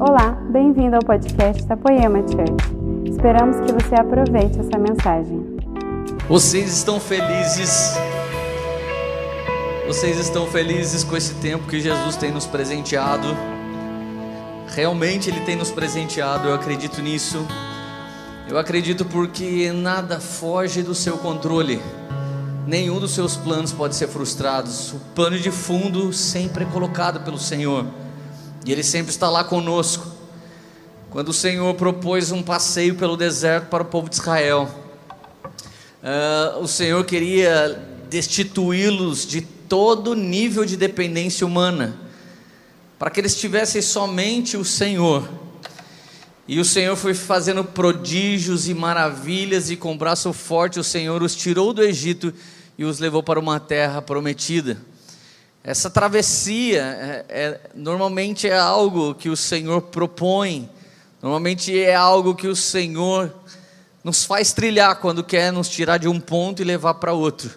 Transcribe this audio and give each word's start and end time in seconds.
Olá, 0.00 0.30
bem-vindo 0.48 0.94
ao 0.94 1.02
podcast 1.02 1.64
da 1.64 1.76
Poema 1.76 2.20
Church. 2.20 3.10
Esperamos 3.10 3.56
que 3.56 3.72
você 3.72 3.96
aproveite 3.96 4.60
essa 4.60 4.78
mensagem. 4.78 5.58
Vocês 6.28 6.72
estão 6.72 7.00
felizes? 7.00 7.94
Vocês 9.88 10.20
estão 10.20 10.46
felizes 10.46 11.02
com 11.02 11.16
esse 11.16 11.34
tempo 11.34 11.66
que 11.66 11.80
Jesus 11.80 12.14
tem 12.14 12.30
nos 12.30 12.46
presenteado? 12.46 13.26
Realmente 14.68 15.30
Ele 15.30 15.40
tem 15.40 15.56
nos 15.56 15.72
presenteado, 15.72 16.46
eu 16.46 16.54
acredito 16.54 17.02
nisso. 17.02 17.44
Eu 18.48 18.56
acredito 18.56 19.04
porque 19.04 19.72
nada 19.72 20.20
foge 20.20 20.80
do 20.80 20.94
seu 20.94 21.18
controle, 21.18 21.82
nenhum 22.68 23.00
dos 23.00 23.10
seus 23.10 23.36
planos 23.36 23.72
pode 23.72 23.96
ser 23.96 24.06
frustrado. 24.06 24.70
O 24.94 25.00
pano 25.12 25.36
de 25.36 25.50
fundo 25.50 26.12
sempre 26.12 26.62
é 26.62 26.68
colocado 26.68 27.24
pelo 27.24 27.36
Senhor, 27.36 27.84
e 28.66 28.72
Ele 28.72 28.82
sempre 28.82 29.10
está 29.10 29.28
lá 29.28 29.44
conosco. 29.44 30.06
Quando 31.10 31.30
o 31.30 31.32
Senhor 31.32 31.74
propôs 31.74 32.30
um 32.30 32.42
passeio 32.42 32.94
pelo 32.94 33.16
deserto 33.16 33.68
para 33.68 33.82
o 33.82 33.86
povo 33.86 34.10
de 34.10 34.16
Israel, 34.16 34.68
uh, 36.02 36.58
o 36.60 36.68
Senhor 36.68 37.02
queria 37.04 37.82
destituí-los 38.10 39.26
de 39.26 39.40
todo 39.40 40.14
nível 40.14 40.64
de 40.64 40.76
dependência 40.76 41.46
humana, 41.46 41.96
para 42.98 43.10
que 43.10 43.20
eles 43.20 43.38
tivessem 43.38 43.80
somente 43.80 44.56
o 44.56 44.64
Senhor. 44.64 45.28
E 46.46 46.58
o 46.58 46.64
Senhor 46.64 46.96
foi 46.96 47.12
fazendo 47.14 47.62
prodígios 47.62 48.68
e 48.68 48.74
maravilhas, 48.74 49.70
e 49.70 49.76
com 49.76 49.96
braço 49.96 50.32
forte 50.32 50.80
o 50.80 50.84
Senhor 50.84 51.22
os 51.22 51.36
tirou 51.36 51.72
do 51.72 51.82
Egito 51.82 52.32
e 52.76 52.84
os 52.84 52.98
levou 52.98 53.22
para 53.22 53.38
uma 53.38 53.60
terra 53.60 54.00
prometida. 54.00 54.78
Essa 55.62 55.90
travessia 55.90 56.82
é, 56.82 57.24
é, 57.28 57.60
normalmente 57.74 58.48
é 58.48 58.56
algo 58.56 59.14
que 59.14 59.28
o 59.28 59.36
Senhor 59.36 59.82
propõe, 59.82 60.68
normalmente 61.20 61.78
é 61.78 61.94
algo 61.94 62.34
que 62.34 62.46
o 62.46 62.56
Senhor 62.56 63.34
nos 64.04 64.24
faz 64.24 64.52
trilhar 64.52 64.96
quando 64.96 65.24
quer 65.24 65.52
nos 65.52 65.68
tirar 65.68 65.98
de 65.98 66.08
um 66.08 66.20
ponto 66.20 66.62
e 66.62 66.64
levar 66.64 66.94
para 66.94 67.12
outro. 67.12 67.50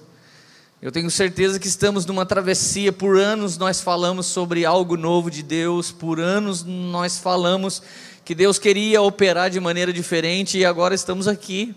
Eu 0.81 0.91
tenho 0.91 1.11
certeza 1.11 1.59
que 1.59 1.67
estamos 1.67 2.07
numa 2.07 2.25
travessia, 2.25 2.91
por 2.91 3.17
anos 3.17 3.55
nós 3.55 3.79
falamos 3.79 4.25
sobre 4.25 4.65
algo 4.65 4.97
novo 4.97 5.29
de 5.29 5.43
Deus, 5.43 5.91
por 5.91 6.19
anos 6.19 6.63
nós 6.63 7.19
falamos 7.19 7.83
que 8.25 8.33
Deus 8.33 8.57
queria 8.57 8.99
operar 8.99 9.51
de 9.51 9.59
maneira 9.59 9.93
diferente 9.93 10.57
e 10.57 10.65
agora 10.65 10.95
estamos 10.95 11.27
aqui. 11.27 11.75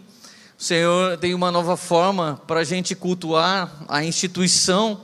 O 0.58 0.62
Senhor 0.62 1.18
tem 1.18 1.34
uma 1.34 1.50
nova 1.52 1.76
forma 1.76 2.40
para 2.46 2.60
a 2.60 2.64
gente 2.64 2.94
cultuar, 2.94 3.70
a 3.86 4.02
instituição 4.02 5.00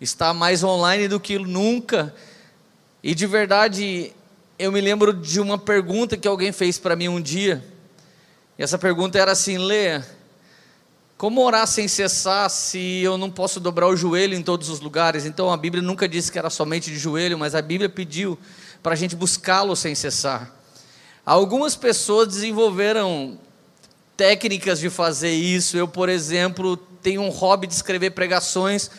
está 0.00 0.32
mais 0.32 0.64
online 0.64 1.08
do 1.08 1.20
que 1.20 1.38
nunca. 1.38 2.14
E 3.02 3.14
de 3.14 3.26
verdade, 3.26 4.12
eu 4.58 4.72
me 4.72 4.80
lembro 4.80 5.12
de 5.12 5.40
uma 5.40 5.58
pergunta 5.58 6.16
que 6.16 6.26
alguém 6.26 6.52
fez 6.52 6.78
para 6.78 6.96
mim 6.96 7.08
um 7.08 7.20
dia. 7.20 7.64
E 8.58 8.62
essa 8.62 8.78
pergunta 8.78 9.18
era 9.18 9.32
assim: 9.32 9.58
Leia 9.58 10.06
como 11.20 11.42
orar 11.42 11.66
sem 11.66 11.86
cessar 11.86 12.48
se 12.48 13.02
eu 13.02 13.18
não 13.18 13.30
posso 13.30 13.60
dobrar 13.60 13.88
o 13.88 13.94
joelho 13.94 14.34
em 14.34 14.42
todos 14.42 14.70
os 14.70 14.80
lugares? 14.80 15.26
Então 15.26 15.52
a 15.52 15.56
Bíblia 15.58 15.82
nunca 15.82 16.08
disse 16.08 16.32
que 16.32 16.38
era 16.38 16.48
somente 16.48 16.90
de 16.90 16.96
joelho, 16.96 17.38
mas 17.38 17.54
a 17.54 17.60
Bíblia 17.60 17.90
pediu 17.90 18.38
para 18.82 18.94
a 18.94 18.96
gente 18.96 19.14
buscá-lo 19.14 19.76
sem 19.76 19.94
cessar. 19.94 20.50
Algumas 21.26 21.76
pessoas 21.76 22.26
desenvolveram 22.26 23.38
técnicas 24.16 24.80
de 24.80 24.88
fazer 24.88 25.32
isso. 25.32 25.76
Eu, 25.76 25.86
por 25.86 26.08
exemplo, 26.08 26.78
tenho 27.02 27.20
um 27.20 27.28
hobby 27.28 27.66
de 27.66 27.74
escrever 27.74 28.12
pregações 28.12 28.90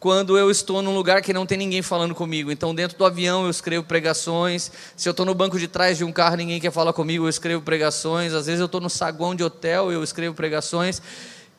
quando 0.00 0.38
eu 0.38 0.50
estou 0.50 0.80
num 0.80 0.94
lugar 0.94 1.22
que 1.22 1.32
não 1.32 1.44
tem 1.44 1.58
ninguém 1.58 1.82
falando 1.82 2.14
comigo. 2.14 2.52
Então, 2.52 2.74
dentro 2.74 2.96
do 2.96 3.04
avião 3.04 3.44
eu 3.44 3.50
escrevo 3.50 3.84
pregações. 3.84 4.70
Se 4.96 5.08
eu 5.08 5.10
estou 5.10 5.26
no 5.26 5.34
banco 5.34 5.58
de 5.58 5.66
trás 5.66 5.98
de 5.98 6.04
um 6.04 6.12
carro 6.12 6.36
ninguém 6.36 6.60
quer 6.60 6.70
falar 6.70 6.92
comigo, 6.92 7.24
eu 7.24 7.28
escrevo 7.28 7.62
pregações. 7.62 8.32
Às 8.32 8.46
vezes 8.46 8.60
eu 8.60 8.66
estou 8.66 8.80
no 8.80 8.88
saguão 8.88 9.34
de 9.34 9.42
hotel, 9.42 9.90
eu 9.90 10.02
escrevo 10.04 10.34
pregações. 10.34 11.02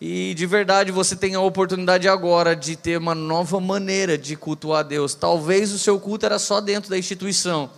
E 0.02 0.34
de 0.34 0.46
verdade 0.46 0.94
você 0.94 1.14
tem 1.14 1.36
a 1.36 1.42
oportunidade 1.42 2.08
agora 2.08 2.56
de 2.56 2.78
ter 2.78 2.98
uma 2.98 3.14
nova 3.14 3.60
maneira 3.60 4.18
de 4.18 4.38
cultuar 4.38 4.80
a 4.80 4.84
Deus. 4.84 5.14
Talvez 5.14 5.74
o 5.74 5.80
seu 5.80 6.00
culto 6.00 6.26
era 6.26 6.40
só 6.40 6.62
dentro 6.62 6.90
da 6.90 6.98
instituição, 6.98 7.70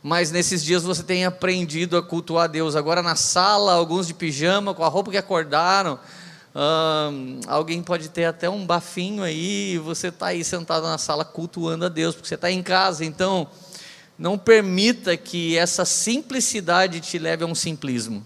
mas 0.00 0.30
nesses 0.30 0.62
dias 0.62 0.84
você 0.84 1.02
tem 1.02 1.24
aprendido 1.24 1.96
a 1.96 2.02
cultuar 2.02 2.44
a 2.44 2.46
Deus. 2.46 2.76
Agora 2.76 3.02
na 3.02 3.16
sala, 3.16 3.72
alguns 3.72 4.06
de 4.06 4.14
pijama, 4.14 4.72
com 4.72 4.84
a 4.84 4.88
roupa 4.88 5.10
que 5.10 5.16
acordaram. 5.16 5.98
Alguém 7.46 7.82
pode 7.82 8.08
ter 8.08 8.24
até 8.24 8.48
um 8.48 8.64
bafinho 8.64 9.22
aí, 9.22 9.74
e 9.74 9.78
você 9.78 10.08
está 10.08 10.28
aí 10.28 10.42
sentado 10.42 10.84
na 10.84 10.96
sala 10.96 11.24
cultuando 11.24 11.84
a 11.84 11.88
Deus, 11.88 12.14
porque 12.14 12.28
você 12.28 12.34
está 12.34 12.50
em 12.50 12.62
casa. 12.62 13.04
Então, 13.04 13.46
não 14.18 14.38
permita 14.38 15.16
que 15.16 15.56
essa 15.58 15.84
simplicidade 15.84 17.00
te 17.00 17.18
leve 17.18 17.44
a 17.44 17.46
um 17.46 17.54
simplismo. 17.54 18.24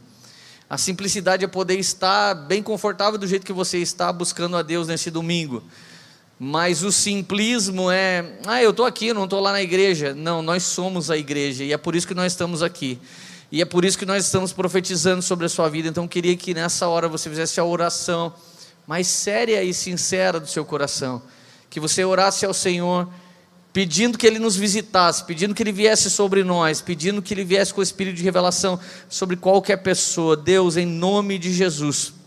A 0.68 0.78
simplicidade 0.78 1.44
é 1.44 1.48
poder 1.48 1.80
estar 1.80 2.32
bem 2.32 2.62
confortável 2.62 3.18
do 3.18 3.26
jeito 3.26 3.44
que 3.44 3.52
você 3.52 3.78
está 3.78 4.12
buscando 4.12 4.56
a 4.56 4.62
Deus 4.62 4.86
nesse 4.86 5.10
domingo. 5.10 5.64
Mas 6.38 6.84
o 6.84 6.92
simplismo 6.92 7.90
é, 7.90 8.38
ah, 8.46 8.62
eu 8.62 8.70
estou 8.70 8.86
aqui, 8.86 9.12
não 9.12 9.24
estou 9.24 9.40
lá 9.40 9.50
na 9.50 9.60
igreja. 9.60 10.14
Não, 10.14 10.40
nós 10.40 10.62
somos 10.62 11.10
a 11.10 11.16
igreja 11.16 11.64
e 11.64 11.72
é 11.72 11.76
por 11.76 11.96
isso 11.96 12.06
que 12.06 12.14
nós 12.14 12.32
estamos 12.32 12.62
aqui. 12.62 13.00
E 13.50 13.60
é 13.60 13.64
por 13.64 13.84
isso 13.84 13.98
que 13.98 14.06
nós 14.06 14.24
estamos 14.24 14.52
profetizando 14.52 15.22
sobre 15.22 15.46
a 15.46 15.48
sua 15.48 15.68
vida. 15.68 15.88
Então, 15.88 16.04
eu 16.04 16.08
queria 16.08 16.36
que 16.36 16.54
nessa 16.54 16.86
hora 16.88 17.08
você 17.08 17.28
fizesse 17.28 17.58
a 17.58 17.64
oração 17.64 18.32
mais 18.86 19.06
séria 19.06 19.62
e 19.62 19.74
sincera 19.74 20.38
do 20.38 20.46
seu 20.46 20.64
coração. 20.64 21.22
Que 21.68 21.80
você 21.80 22.04
orasse 22.04 22.46
ao 22.46 22.54
Senhor 22.54 23.08
pedindo 23.72 24.18
que 24.18 24.26
Ele 24.26 24.38
nos 24.38 24.56
visitasse, 24.56 25.24
pedindo 25.24 25.54
que 25.54 25.62
Ele 25.62 25.72
viesse 25.72 26.10
sobre 26.10 26.42
nós, 26.42 26.80
pedindo 26.80 27.22
que 27.22 27.32
Ele 27.34 27.44
viesse 27.44 27.72
com 27.72 27.80
o 27.80 27.84
Espírito 27.84 28.16
de 28.16 28.22
revelação 28.22 28.78
sobre 29.08 29.36
qualquer 29.36 29.78
pessoa. 29.78 30.36
Deus, 30.36 30.76
em 30.76 30.86
nome 30.86 31.38
de 31.38 31.52
Jesus 31.52 32.19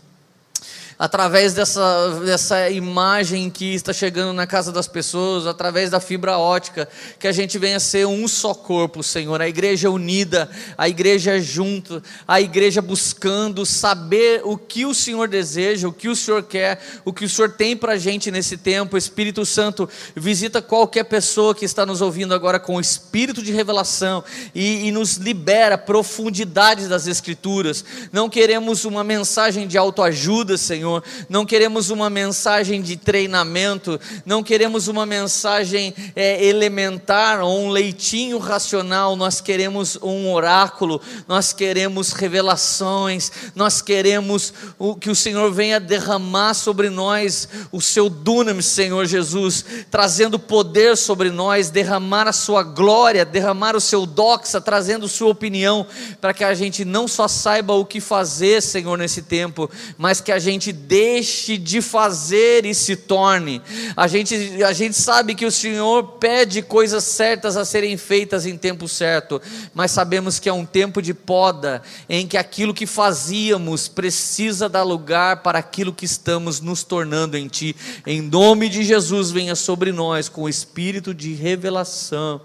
através 1.04 1.52
dessa, 1.52 2.18
dessa 2.24 2.70
imagem 2.70 3.50
que 3.50 3.74
está 3.74 3.92
chegando 3.92 4.32
na 4.32 4.46
casa 4.46 4.72
das 4.72 4.88
pessoas, 4.88 5.46
através 5.46 5.90
da 5.90 6.00
fibra 6.00 6.38
ótica, 6.38 6.88
que 7.18 7.28
a 7.28 7.32
gente 7.32 7.58
venha 7.58 7.78
ser 7.78 8.06
um 8.06 8.26
só 8.26 8.54
corpo, 8.54 9.02
Senhor, 9.02 9.42
a 9.42 9.46
igreja 9.46 9.90
unida, 9.90 10.48
a 10.78 10.88
igreja 10.88 11.38
junto, 11.38 12.02
a 12.26 12.40
igreja 12.40 12.80
buscando 12.80 13.66
saber 13.66 14.40
o 14.44 14.56
que 14.56 14.86
o 14.86 14.94
Senhor 14.94 15.28
deseja, 15.28 15.88
o 15.88 15.92
que 15.92 16.08
o 16.08 16.16
Senhor 16.16 16.42
quer, 16.42 16.80
o 17.04 17.12
que 17.12 17.26
o 17.26 17.28
Senhor 17.28 17.50
tem 17.50 17.76
para 17.76 17.92
a 17.92 17.98
gente 17.98 18.30
nesse 18.30 18.56
tempo. 18.56 18.96
Espírito 18.96 19.44
Santo, 19.44 19.86
visita 20.16 20.62
qualquer 20.62 21.04
pessoa 21.04 21.54
que 21.54 21.66
está 21.66 21.84
nos 21.84 22.00
ouvindo 22.00 22.32
agora 22.32 22.58
com 22.58 22.76
o 22.76 22.80
espírito 22.80 23.42
de 23.42 23.52
revelação 23.52 24.24
e, 24.54 24.88
e 24.88 24.90
nos 24.90 25.16
libera 25.16 25.76
profundidades 25.76 26.88
das 26.88 27.06
Escrituras. 27.06 27.84
Não 28.10 28.30
queremos 28.30 28.86
uma 28.86 29.04
mensagem 29.04 29.68
de 29.68 29.76
autoajuda, 29.76 30.56
Senhor 30.56 30.93
Não 31.28 31.46
queremos 31.46 31.90
uma 31.90 32.10
mensagem 32.10 32.82
de 32.82 32.96
treinamento, 32.96 34.00
não 34.24 34.42
queremos 34.42 34.88
uma 34.88 35.06
mensagem 35.06 35.94
é, 36.14 36.44
elementar 36.44 37.40
ou 37.40 37.60
um 37.62 37.70
leitinho 37.70 38.38
racional. 38.38 39.16
Nós 39.16 39.40
queremos 39.40 39.96
um 40.02 40.32
oráculo, 40.32 41.00
nós 41.26 41.52
queremos 41.52 42.12
revelações, 42.12 43.30
nós 43.54 43.80
queremos 43.80 44.52
o, 44.78 44.94
que 44.94 45.10
o 45.10 45.14
Senhor 45.14 45.52
venha 45.52 45.80
derramar 45.80 46.54
sobre 46.54 46.90
nós 46.90 47.48
o 47.72 47.80
seu 47.80 48.08
dunamis, 48.08 48.66
Senhor 48.66 49.06
Jesus, 49.06 49.64
trazendo 49.90 50.38
poder 50.38 50.96
sobre 50.96 51.30
nós, 51.30 51.70
derramar 51.70 52.28
a 52.28 52.32
sua 52.32 52.62
glória, 52.62 53.24
derramar 53.24 53.76
o 53.76 53.80
seu 53.80 54.06
doxa, 54.06 54.60
trazendo 54.60 55.08
sua 55.08 55.30
opinião, 55.30 55.86
para 56.20 56.34
que 56.34 56.44
a 56.44 56.54
gente 56.54 56.84
não 56.84 57.06
só 57.06 57.28
saiba 57.28 57.74
o 57.74 57.84
que 57.84 58.00
fazer, 58.00 58.62
Senhor, 58.62 58.96
nesse 58.96 59.22
tempo, 59.22 59.70
mas 59.96 60.20
que 60.20 60.32
a 60.32 60.38
gente 60.38 60.72
deixe 60.74 61.56
de 61.56 61.80
fazer 61.80 62.66
e 62.66 62.74
se 62.74 62.96
torne. 62.96 63.62
A 63.96 64.06
gente, 64.06 64.62
a 64.62 64.72
gente 64.72 64.96
sabe 64.96 65.34
que 65.34 65.46
o 65.46 65.50
Senhor 65.50 66.18
pede 66.18 66.60
coisas 66.60 67.04
certas 67.04 67.56
a 67.56 67.64
serem 67.64 67.96
feitas 67.96 68.44
em 68.44 68.58
tempo 68.58 68.86
certo, 68.86 69.40
mas 69.72 69.92
sabemos 69.92 70.38
que 70.38 70.48
é 70.48 70.52
um 70.52 70.66
tempo 70.66 71.00
de 71.00 71.14
poda, 71.14 71.82
em 72.08 72.26
que 72.26 72.36
aquilo 72.36 72.74
que 72.74 72.86
fazíamos 72.86 73.88
precisa 73.88 74.68
dar 74.68 74.82
lugar 74.82 75.42
para 75.42 75.58
aquilo 75.58 75.92
que 75.92 76.04
estamos 76.04 76.60
nos 76.60 76.82
tornando 76.82 77.36
em 77.36 77.48
Ti. 77.48 77.74
Em 78.06 78.20
nome 78.20 78.68
de 78.68 78.84
Jesus, 78.84 79.30
venha 79.30 79.54
sobre 79.54 79.92
nós 79.92 80.28
com 80.28 80.42
o 80.42 80.48
espírito 80.48 81.14
de 81.14 81.32
revelação. 81.32 82.40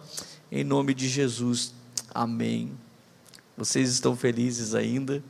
Em 0.51 0.63
nome 0.63 0.93
de 0.93 1.09
Jesus. 1.09 1.73
Amém. 2.13 2.71
Vocês 3.57 3.89
estão 3.89 4.15
felizes 4.15 4.73
ainda? 4.73 5.21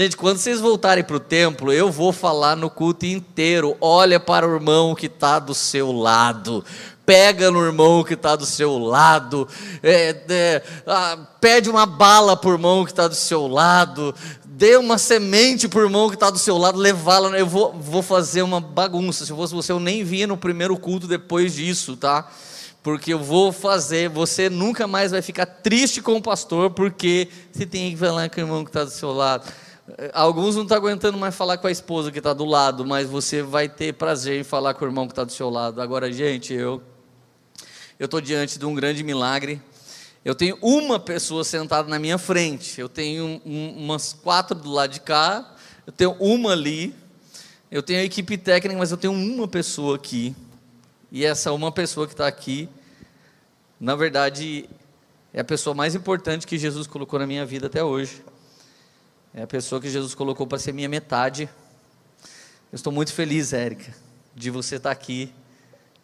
Gente, 0.00 0.16
quando 0.16 0.38
vocês 0.38 0.62
voltarem 0.62 1.04
para 1.04 1.16
o 1.16 1.20
templo, 1.20 1.70
eu 1.70 1.92
vou 1.92 2.10
falar 2.10 2.56
no 2.56 2.70
culto 2.70 3.04
inteiro. 3.04 3.76
Olha 3.82 4.18
para 4.18 4.48
o 4.48 4.54
irmão 4.54 4.94
que 4.94 5.04
está 5.04 5.38
do 5.38 5.52
seu 5.52 5.92
lado. 5.92 6.64
Pega 7.04 7.50
no 7.50 7.62
irmão 7.62 8.02
que 8.02 8.14
está 8.14 8.34
do 8.34 8.46
seu 8.46 8.78
lado. 8.78 9.46
É, 9.82 10.16
é, 10.26 10.62
ah, 10.86 11.18
pede 11.38 11.68
uma 11.68 11.84
bala 11.84 12.34
para 12.34 12.48
o 12.48 12.54
irmão 12.54 12.82
que 12.82 12.92
está 12.92 13.06
do 13.06 13.14
seu 13.14 13.46
lado. 13.46 14.14
Dê 14.46 14.74
uma 14.78 14.96
semente 14.96 15.68
para 15.68 15.80
o 15.80 15.84
irmão 15.84 16.08
que 16.08 16.14
está 16.14 16.30
do 16.30 16.38
seu 16.38 16.56
lado. 16.56 16.78
Levá-la. 16.78 17.38
Eu 17.38 17.46
vou, 17.46 17.74
vou 17.74 18.00
fazer 18.00 18.40
uma 18.40 18.58
bagunça. 18.58 19.26
Se 19.26 19.32
fosse 19.34 19.52
você, 19.52 19.70
eu 19.70 19.78
nem 19.78 20.02
vinha 20.02 20.26
no 20.26 20.38
primeiro 20.38 20.78
culto 20.78 21.06
depois 21.06 21.52
disso, 21.52 21.94
tá? 21.94 22.26
porque 22.82 23.12
eu 23.12 23.18
vou 23.18 23.52
fazer, 23.52 24.08
você 24.08 24.48
nunca 24.48 24.86
mais 24.86 25.10
vai 25.10 25.20
ficar 25.20 25.44
triste 25.44 26.00
com 26.00 26.16
o 26.16 26.22
pastor, 26.22 26.70
porque 26.70 27.28
você 27.52 27.66
tem 27.66 27.90
que 27.90 27.96
falar 27.98 28.30
com 28.30 28.40
o 28.40 28.44
irmão 28.44 28.64
que 28.64 28.70
está 28.70 28.84
do 28.84 28.90
seu 28.90 29.12
lado. 29.12 29.44
Alguns 30.12 30.54
não 30.54 30.62
estão 30.62 30.76
tá 30.76 30.76
aguentando 30.76 31.16
mais 31.18 31.34
falar 31.34 31.58
com 31.58 31.66
a 31.66 31.70
esposa 31.70 32.12
que 32.12 32.18
está 32.18 32.32
do 32.32 32.44
lado, 32.44 32.84
mas 32.84 33.08
você 33.08 33.42
vai 33.42 33.68
ter 33.68 33.94
prazer 33.94 34.40
em 34.40 34.44
falar 34.44 34.74
com 34.74 34.84
o 34.84 34.88
irmão 34.88 35.06
que 35.06 35.12
está 35.12 35.24
do 35.24 35.32
seu 35.32 35.48
lado. 35.48 35.80
Agora, 35.80 36.12
gente, 36.12 36.52
eu 36.52 36.82
eu 37.98 38.06
estou 38.06 38.18
diante 38.18 38.58
de 38.58 38.64
um 38.64 38.74
grande 38.74 39.04
milagre. 39.04 39.60
Eu 40.24 40.34
tenho 40.34 40.56
uma 40.62 40.98
pessoa 40.98 41.44
sentada 41.44 41.86
na 41.86 41.98
minha 41.98 42.16
frente. 42.16 42.80
Eu 42.80 42.88
tenho 42.88 43.40
um, 43.44 43.74
umas 43.76 44.14
quatro 44.14 44.56
do 44.56 44.70
lado 44.70 44.92
de 44.92 45.00
cá. 45.00 45.54
Eu 45.86 45.92
tenho 45.92 46.12
uma 46.12 46.52
ali. 46.52 46.94
Eu 47.70 47.82
tenho 47.82 48.00
a 48.00 48.02
equipe 48.02 48.38
técnica, 48.38 48.78
mas 48.78 48.90
eu 48.90 48.96
tenho 48.96 49.12
uma 49.12 49.46
pessoa 49.46 49.96
aqui. 49.96 50.34
E 51.12 51.26
essa 51.26 51.52
uma 51.52 51.70
pessoa 51.70 52.06
que 52.06 52.14
está 52.14 52.26
aqui, 52.26 52.70
na 53.78 53.94
verdade, 53.94 54.68
é 55.32 55.40
a 55.40 55.44
pessoa 55.44 55.74
mais 55.74 55.94
importante 55.94 56.46
que 56.46 56.56
Jesus 56.56 56.86
colocou 56.86 57.18
na 57.18 57.26
minha 57.26 57.44
vida 57.44 57.66
até 57.66 57.84
hoje. 57.84 58.22
É 59.32 59.42
a 59.42 59.46
pessoa 59.46 59.80
que 59.80 59.88
Jesus 59.88 60.12
colocou 60.14 60.44
para 60.44 60.58
ser 60.58 60.72
minha 60.72 60.88
metade. 60.88 61.48
Eu 62.72 62.76
estou 62.76 62.92
muito 62.92 63.12
feliz, 63.12 63.52
Érica, 63.52 63.94
de 64.34 64.50
você 64.50 64.76
estar 64.76 64.90
aqui. 64.90 65.32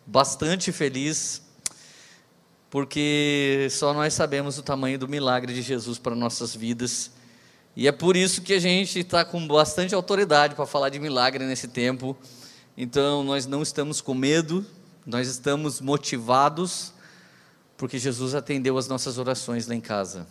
Bastante 0.06 0.70
feliz, 0.70 1.42
porque 2.70 3.66
só 3.72 3.92
nós 3.92 4.14
sabemos 4.14 4.58
o 4.58 4.62
tamanho 4.62 4.96
do 4.96 5.08
milagre 5.08 5.52
de 5.52 5.60
Jesus 5.60 5.98
para 5.98 6.14
nossas 6.14 6.54
vidas. 6.54 7.10
E 7.74 7.88
é 7.88 7.92
por 7.92 8.16
isso 8.16 8.42
que 8.42 8.52
a 8.52 8.60
gente 8.60 9.00
está 9.00 9.24
com 9.24 9.44
bastante 9.44 9.92
autoridade 9.92 10.54
para 10.54 10.64
falar 10.64 10.88
de 10.88 11.00
milagre 11.00 11.44
nesse 11.44 11.66
tempo. 11.66 12.16
Então, 12.76 13.24
nós 13.24 13.44
não 13.44 13.60
estamos 13.60 14.00
com 14.00 14.14
medo, 14.14 14.64
nós 15.04 15.26
estamos 15.26 15.80
motivados 15.80 16.92
porque 17.76 17.98
Jesus 17.98 18.34
atendeu 18.34 18.78
as 18.78 18.88
nossas 18.88 19.18
orações 19.18 19.66
lá 19.66 19.74
em 19.74 19.80
casa. 19.80 20.26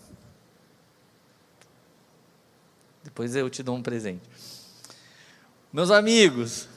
Depois 3.06 3.34
eu 3.34 3.50
te 3.50 3.64
dou 3.64 3.78
um 3.78 3.82
presente. 3.82 4.22
Meus 5.72 5.90
amigos, 5.90 6.68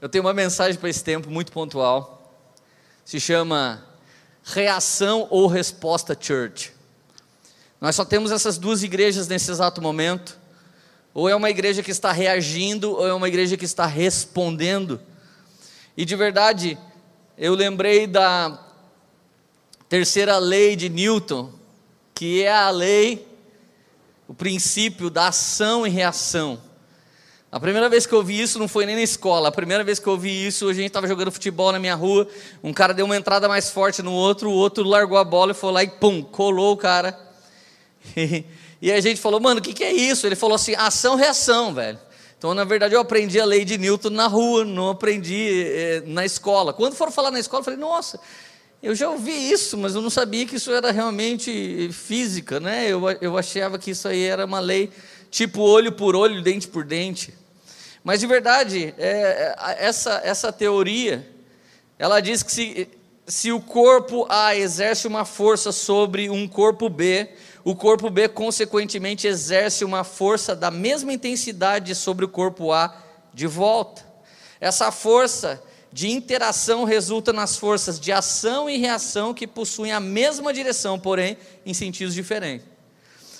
eu 0.00 0.08
tenho 0.08 0.22
uma 0.22 0.32
mensagem 0.32 0.78
para 0.78 0.88
esse 0.88 1.02
tempo 1.02 1.28
muito 1.28 1.50
pontual. 1.50 2.40
Se 3.04 3.18
chama 3.18 3.84
Reação 4.44 5.26
ou 5.28 5.48
Resposta 5.48 6.16
Church. 6.18 6.72
Nós 7.80 7.96
só 7.96 8.04
temos 8.04 8.30
essas 8.30 8.56
duas 8.56 8.84
igrejas 8.84 9.26
nesse 9.26 9.50
exato 9.50 9.82
momento. 9.82 10.38
Ou 11.12 11.28
é 11.28 11.34
uma 11.34 11.50
igreja 11.50 11.82
que 11.82 11.90
está 11.90 12.12
reagindo, 12.12 12.92
ou 12.92 13.08
é 13.08 13.12
uma 13.12 13.26
igreja 13.26 13.56
que 13.56 13.64
está 13.64 13.86
respondendo 13.86 15.00
e 15.96 16.04
de 16.04 16.14
verdade, 16.14 16.78
eu 17.38 17.54
lembrei 17.54 18.06
da 18.06 18.62
terceira 19.88 20.36
lei 20.36 20.76
de 20.76 20.90
Newton, 20.90 21.50
que 22.14 22.42
é 22.42 22.52
a 22.52 22.68
lei, 22.68 23.25
o 24.28 24.34
princípio 24.34 25.08
da 25.08 25.28
ação 25.28 25.86
e 25.86 25.90
reação. 25.90 26.60
A 27.50 27.60
primeira 27.60 27.88
vez 27.88 28.06
que 28.06 28.12
eu 28.12 28.22
vi 28.22 28.40
isso 28.40 28.58
não 28.58 28.68
foi 28.68 28.84
nem 28.84 28.96
na 28.96 29.02
escola. 29.02 29.48
A 29.48 29.52
primeira 29.52 29.84
vez 29.84 29.98
que 29.98 30.06
eu 30.06 30.18
vi 30.18 30.46
isso, 30.46 30.68
a 30.68 30.74
gente 30.74 30.88
estava 30.88 31.06
jogando 31.06 31.30
futebol 31.30 31.72
na 31.72 31.78
minha 31.78 31.94
rua. 31.94 32.28
Um 32.62 32.72
cara 32.72 32.92
deu 32.92 33.06
uma 33.06 33.16
entrada 33.16 33.48
mais 33.48 33.70
forte 33.70 34.02
no 34.02 34.12
outro, 34.12 34.50
o 34.50 34.52
outro 34.52 34.84
largou 34.84 35.16
a 35.16 35.24
bola 35.24 35.52
e 35.52 35.54
foi 35.54 35.72
lá 35.72 35.82
e 35.82 35.88
pum, 35.88 36.22
colou 36.22 36.72
o 36.72 36.76
cara. 36.76 37.18
E, 38.82 38.92
a 38.92 39.00
gente 39.00 39.18
falou, 39.18 39.40
mano, 39.40 39.58
o 39.58 39.62
que, 39.62 39.72
que 39.72 39.82
é 39.82 39.90
isso? 39.90 40.26
Ele 40.26 40.36
falou 40.36 40.54
assim: 40.54 40.74
ação-reação, 40.74 41.72
velho. 41.72 41.98
Então, 42.36 42.52
na 42.52 42.62
verdade, 42.62 42.94
eu 42.94 43.00
aprendi 43.00 43.40
a 43.40 43.44
lei 43.46 43.64
de 43.64 43.78
Newton 43.78 44.10
na 44.10 44.26
rua, 44.26 44.66
não 44.66 44.90
aprendi 44.90 45.64
eh, 45.64 46.02
na 46.04 46.26
escola. 46.26 46.74
Quando 46.74 46.94
foram 46.94 47.10
falar 47.10 47.30
na 47.30 47.40
escola, 47.40 47.60
eu 47.60 47.64
falei, 47.64 47.80
nossa, 47.80 48.20
eu 48.86 48.94
já 48.94 49.10
ouvi 49.10 49.32
isso, 49.32 49.76
mas 49.76 49.96
eu 49.96 50.00
não 50.00 50.08
sabia 50.08 50.46
que 50.46 50.54
isso 50.54 50.70
era 50.70 50.92
realmente 50.92 51.90
física, 51.90 52.60
né? 52.60 52.86
Eu, 52.86 53.02
eu 53.20 53.36
achava 53.36 53.80
que 53.80 53.90
isso 53.90 54.06
aí 54.06 54.22
era 54.22 54.44
uma 54.44 54.60
lei 54.60 54.92
tipo 55.28 55.60
olho 55.60 55.90
por 55.90 56.14
olho, 56.14 56.40
dente 56.40 56.68
por 56.68 56.84
dente. 56.84 57.34
Mas, 58.04 58.20
de 58.20 58.28
verdade, 58.28 58.94
é, 58.96 59.56
essa, 59.80 60.20
essa 60.22 60.52
teoria, 60.52 61.28
ela 61.98 62.20
diz 62.20 62.44
que 62.44 62.52
se, 62.52 62.88
se 63.26 63.50
o 63.50 63.60
corpo 63.60 64.24
A 64.28 64.54
exerce 64.54 65.08
uma 65.08 65.24
força 65.24 65.72
sobre 65.72 66.30
um 66.30 66.46
corpo 66.46 66.88
B, 66.88 67.28
o 67.64 67.74
corpo 67.74 68.08
B, 68.08 68.28
consequentemente, 68.28 69.26
exerce 69.26 69.84
uma 69.84 70.04
força 70.04 70.54
da 70.54 70.70
mesma 70.70 71.12
intensidade 71.12 71.92
sobre 71.96 72.24
o 72.24 72.28
corpo 72.28 72.72
A 72.72 72.94
de 73.34 73.48
volta. 73.48 74.06
Essa 74.60 74.92
força 74.92 75.60
de 75.96 76.10
interação 76.10 76.84
resulta 76.84 77.32
nas 77.32 77.56
forças 77.56 77.98
de 77.98 78.12
ação 78.12 78.68
e 78.68 78.76
reação 78.76 79.32
que 79.32 79.46
possuem 79.46 79.92
a 79.92 79.98
mesma 79.98 80.52
direção, 80.52 80.98
porém 80.98 81.38
em 81.64 81.72
sentidos 81.72 82.12
diferentes. 82.12 82.66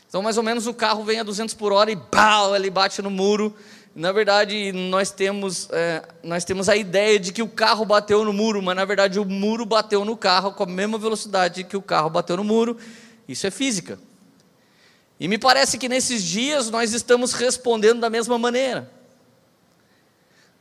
Então, 0.08 0.22
mais 0.22 0.38
ou 0.38 0.42
menos, 0.42 0.66
o 0.66 0.72
carro 0.72 1.04
vem 1.04 1.20
a 1.20 1.22
200 1.22 1.52
por 1.52 1.70
hora 1.70 1.90
e 1.90 1.96
bau, 1.96 2.56
ele 2.56 2.70
bate 2.70 3.02
no 3.02 3.10
muro. 3.10 3.54
Na 3.94 4.10
verdade, 4.10 4.72
nós 4.72 5.10
temos, 5.10 5.68
é, 5.70 6.02
nós 6.22 6.46
temos 6.46 6.70
a 6.70 6.74
ideia 6.74 7.20
de 7.20 7.30
que 7.30 7.42
o 7.42 7.48
carro 7.48 7.84
bateu 7.84 8.24
no 8.24 8.32
muro, 8.32 8.62
mas 8.62 8.74
na 8.74 8.86
verdade 8.86 9.20
o 9.20 9.24
muro 9.26 9.66
bateu 9.66 10.02
no 10.02 10.16
carro 10.16 10.52
com 10.52 10.62
a 10.62 10.66
mesma 10.66 10.96
velocidade 10.96 11.62
que 11.62 11.76
o 11.76 11.82
carro 11.82 12.08
bateu 12.08 12.38
no 12.38 12.44
muro. 12.44 12.78
Isso 13.28 13.46
é 13.46 13.50
física. 13.50 13.98
E 15.20 15.28
me 15.28 15.36
parece 15.36 15.76
que 15.76 15.90
nesses 15.90 16.22
dias 16.22 16.70
nós 16.70 16.94
estamos 16.94 17.34
respondendo 17.34 18.00
da 18.00 18.08
mesma 18.08 18.38
maneira. 18.38 18.95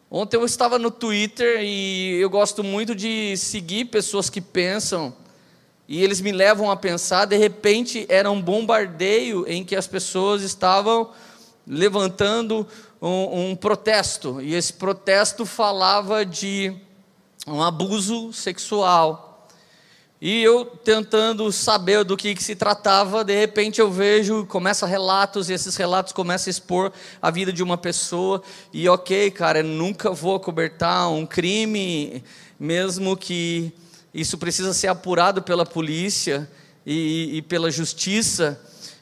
Ontem 0.10 0.38
eu 0.38 0.46
estava 0.46 0.78
no 0.78 0.92
Twitter 0.92 1.62
e 1.62 2.20
eu 2.22 2.30
gosto 2.30 2.64
muito 2.64 2.94
de 2.94 3.36
seguir 3.38 3.86
pessoas 3.86 4.30
que 4.30 4.40
pensam 4.40 5.16
e 5.88 6.04
eles 6.04 6.22
me 6.22 6.32
levam 6.32 6.70
a 6.70 6.78
pensar. 6.78 7.26
De 7.26 7.36
repente 7.36 8.06
era 8.08 8.30
um 8.30 8.40
bombardeio 8.40 9.46
em 9.48 9.66
que 9.66 9.76
as 9.76 9.88
pessoas 9.88 10.44
estavam 10.44 11.12
levantando 11.66 12.68
um, 13.02 13.50
um 13.50 13.56
protesto 13.56 14.40
e 14.40 14.54
esse 14.54 14.74
protesto 14.74 15.44
falava 15.44 16.24
de 16.24 16.76
um 17.48 17.62
abuso 17.62 18.32
sexual 18.32 19.25
e 20.22 20.42
eu 20.42 20.66
tentando 20.66 21.52
saber 21.52 22.04
do 22.04 22.16
que, 22.16 22.34
que, 22.34 22.44
se 22.44 22.56
tratava, 22.56 23.24
de 23.24 23.38
repente 23.38 23.82
eu 23.82 23.92
vejo, 23.92 24.46
começa 24.46 24.86
relatos, 24.86 25.50
e 25.50 25.54
esses 25.54 25.76
relatos 25.76 26.14
começam 26.14 26.50
a 26.50 26.52
expor 26.52 26.92
a 27.22 27.30
vida 27.30 27.52
de 27.52 27.62
uma 27.62 27.78
pessoa, 27.78 28.42
e 28.72 28.88
ok, 28.88 29.30
cara, 29.32 29.60
eu 29.60 29.66
nunca 29.66 30.12
vou 30.12 30.40
cobertar 30.40 31.10
um 31.12 31.26
crime, 31.26 32.24
mesmo 32.60 33.18
que 33.18 33.74
isso 34.14 34.38
precisa 34.38 34.74
ser 34.74 34.88
apurado 34.88 35.42
pela 35.42 35.66
polícia 35.66 36.50
e, 36.86 37.38
e 37.38 37.42
pela 37.42 37.70
justiça, 37.70 38.60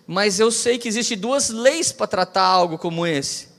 mas 0.08 0.40
eu 0.40 0.52
sei 0.52 0.80
que 0.80 0.88
existem 0.88 1.18
duas 1.18 1.50
leis 1.50 1.92
para 1.92 2.08
tratar 2.08 2.44
algo 2.44 2.78
como 2.78 3.06
esse. 3.06 3.53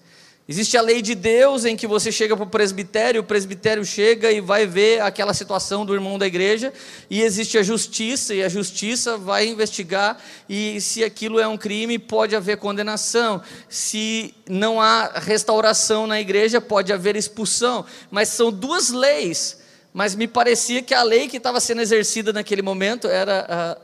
Existe 0.47 0.77
a 0.77 0.83
lei 0.83 1.01
de 1.01 1.15
Deus 1.15 1.65
em 1.65 1.75
que 1.75 1.87
você 1.87 2.13
chega 2.13 2.37
para 2.37 2.45
o 2.45 2.49
presbitério, 2.49 3.23
o 3.23 3.25
presbitério 3.25 3.83
chega 3.83 4.31
e 4.31 4.43
vai 4.43 4.67
ver 4.67 5.01
aquela 5.01 5.33
situação 5.33 5.87
do 5.87 5.95
irmão 5.95 6.19
da 6.19 6.27
igreja, 6.27 6.71
e 7.09 7.23
existe 7.23 7.57
a 7.57 7.63
justiça, 7.63 8.35
e 8.35 8.43
a 8.43 8.49
justiça 8.49 9.17
vai 9.17 9.47
investigar, 9.49 10.23
e 10.47 10.83
se 10.83 11.03
aquilo 11.03 11.41
é 11.41 11.49
um 11.49 11.57
crime, 11.57 11.99
pode 11.99 12.37
haver 12.37 12.59
condenação. 12.59 13.41
Se 13.71 14.35
não 14.47 14.83
há 14.83 15.19
restauração 15.19 16.07
na 16.07 16.21
igreja, 16.21 16.61
pode 16.61 16.93
haver 16.93 17.17
expulsão. 17.17 17.87
Mas 18.11 18.29
são 18.29 18.53
duas 18.53 18.91
leis, 18.91 19.63
mas 19.95 20.15
me 20.15 20.29
parecia 20.29 20.83
que 20.83 20.93
a 20.93 21.03
lei 21.03 21.27
que 21.27 21.39
estava 21.39 21.59
sendo 21.59 21.81
exercida 21.81 22.35
naquele 22.35 22.61
momento 22.61 23.09
era 23.09 23.79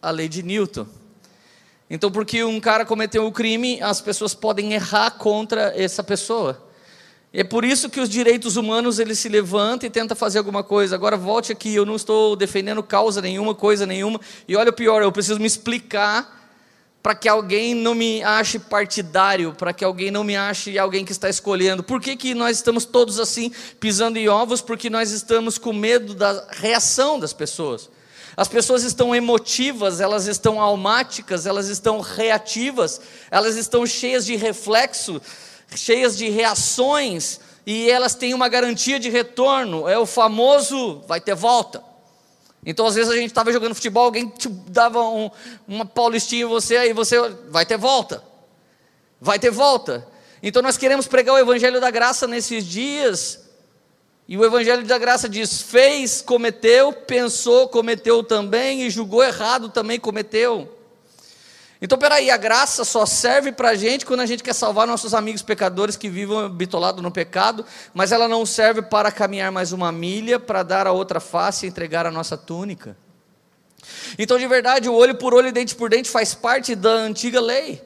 a, 0.00 0.08
a 0.08 0.10
lei 0.12 0.28
de 0.28 0.44
Newton. 0.44 1.01
Então, 1.94 2.10
porque 2.10 2.42
um 2.42 2.58
cara 2.58 2.86
cometeu 2.86 3.22
um 3.26 3.30
crime, 3.30 3.78
as 3.82 4.00
pessoas 4.00 4.32
podem 4.32 4.72
errar 4.72 5.10
contra 5.10 5.74
essa 5.76 6.02
pessoa. 6.02 6.66
É 7.30 7.44
por 7.44 7.66
isso 7.66 7.90
que 7.90 8.00
os 8.00 8.08
direitos 8.08 8.56
humanos 8.56 8.98
eles 8.98 9.18
se 9.18 9.28
levantam 9.28 9.86
e 9.86 9.90
tentam 9.90 10.16
fazer 10.16 10.38
alguma 10.38 10.64
coisa. 10.64 10.94
Agora 10.94 11.18
volte 11.18 11.52
aqui, 11.52 11.74
eu 11.74 11.84
não 11.84 11.94
estou 11.94 12.34
defendendo 12.34 12.82
causa 12.82 13.20
nenhuma, 13.20 13.54
coisa 13.54 13.84
nenhuma. 13.84 14.18
E 14.48 14.56
olha 14.56 14.70
o 14.70 14.72
pior, 14.72 15.02
eu 15.02 15.12
preciso 15.12 15.38
me 15.38 15.44
explicar 15.44 16.40
para 17.02 17.14
que 17.14 17.28
alguém 17.28 17.74
não 17.74 17.94
me 17.94 18.22
ache 18.22 18.58
partidário, 18.58 19.52
para 19.52 19.74
que 19.74 19.84
alguém 19.84 20.10
não 20.10 20.24
me 20.24 20.34
ache 20.34 20.78
alguém 20.78 21.04
que 21.04 21.12
está 21.12 21.28
escolhendo. 21.28 21.82
Por 21.82 22.00
que, 22.00 22.16
que 22.16 22.32
nós 22.32 22.56
estamos 22.56 22.86
todos 22.86 23.20
assim 23.20 23.52
pisando 23.78 24.18
em 24.18 24.30
ovos? 24.30 24.62
Porque 24.62 24.88
nós 24.88 25.10
estamos 25.10 25.58
com 25.58 25.74
medo 25.74 26.14
da 26.14 26.46
reação 26.52 27.20
das 27.20 27.34
pessoas. 27.34 27.90
As 28.36 28.48
pessoas 28.48 28.82
estão 28.82 29.14
emotivas, 29.14 30.00
elas 30.00 30.26
estão 30.26 30.60
almáticas, 30.60 31.46
elas 31.46 31.68
estão 31.68 32.00
reativas, 32.00 33.00
elas 33.30 33.56
estão 33.56 33.86
cheias 33.86 34.24
de 34.24 34.36
reflexo, 34.36 35.20
cheias 35.74 36.16
de 36.16 36.28
reações, 36.30 37.40
e 37.66 37.90
elas 37.90 38.14
têm 38.14 38.34
uma 38.34 38.48
garantia 38.48 38.98
de 38.98 39.08
retorno, 39.10 39.88
é 39.88 39.98
o 39.98 40.06
famoso 40.06 41.02
vai 41.06 41.20
ter 41.20 41.34
volta. 41.34 41.82
Então, 42.64 42.86
às 42.86 42.94
vezes, 42.94 43.10
a 43.10 43.16
gente 43.16 43.30
estava 43.30 43.52
jogando 43.52 43.74
futebol, 43.74 44.04
alguém 44.04 44.28
te 44.28 44.48
dava 44.48 45.02
um, 45.02 45.30
uma 45.66 45.84
paulistinha 45.84 46.42
em 46.42 46.48
você, 46.48 46.76
aí 46.76 46.92
você 46.92 47.16
vai 47.50 47.66
ter 47.66 47.76
volta. 47.76 48.22
Vai 49.20 49.38
ter 49.38 49.50
volta. 49.50 50.06
Então, 50.42 50.62
nós 50.62 50.76
queremos 50.76 51.06
pregar 51.08 51.34
o 51.34 51.38
Evangelho 51.38 51.80
da 51.80 51.90
Graça 51.90 52.26
nesses 52.26 52.64
dias, 52.64 53.41
E 54.32 54.36
o 54.38 54.42
Evangelho 54.42 54.82
da 54.86 54.96
Graça 54.96 55.28
diz: 55.28 55.60
fez, 55.60 56.22
cometeu, 56.22 56.90
pensou, 56.90 57.68
cometeu 57.68 58.24
também, 58.24 58.80
e 58.80 58.88
julgou 58.88 59.22
errado, 59.22 59.68
também 59.68 60.00
cometeu. 60.00 60.74
Então, 61.82 61.98
peraí, 61.98 62.30
a 62.30 62.38
graça 62.38 62.82
só 62.82 63.04
serve 63.04 63.52
para 63.52 63.68
a 63.68 63.74
gente 63.74 64.06
quando 64.06 64.20
a 64.20 64.24
gente 64.24 64.42
quer 64.42 64.54
salvar 64.54 64.86
nossos 64.86 65.12
amigos 65.12 65.42
pecadores 65.42 65.96
que 65.96 66.08
vivem 66.08 66.48
bitolados 66.48 67.02
no 67.02 67.10
pecado, 67.10 67.62
mas 67.92 68.10
ela 68.10 68.26
não 68.26 68.46
serve 68.46 68.80
para 68.80 69.12
caminhar 69.12 69.52
mais 69.52 69.70
uma 69.70 69.92
milha, 69.92 70.40
para 70.40 70.62
dar 70.62 70.86
a 70.86 70.92
outra 70.92 71.20
face 71.20 71.66
e 71.66 71.68
entregar 71.68 72.06
a 72.06 72.10
nossa 72.10 72.34
túnica. 72.34 72.96
Então, 74.18 74.38
de 74.38 74.46
verdade, 74.46 74.88
o 74.88 74.94
olho 74.94 75.14
por 75.14 75.34
olho 75.34 75.48
e 75.48 75.52
dente 75.52 75.74
por 75.74 75.90
dente 75.90 76.08
faz 76.08 76.32
parte 76.32 76.74
da 76.74 76.88
antiga 76.88 77.38
lei. 77.38 77.82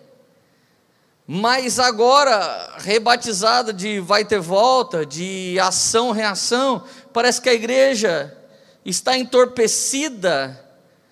Mas 1.27 1.81
agora, 1.81 2.77
rebatizada 2.79 3.73
de 3.73 3.99
vai 3.99 4.25
ter 4.25 4.39
volta, 4.39 5.05
de 5.05 5.59
ação-reação, 5.59 6.85
parece 7.13 7.41
que 7.41 7.49
a 7.49 7.55
igreja 7.55 8.37
está 8.85 9.19
entorpecida 9.19 10.63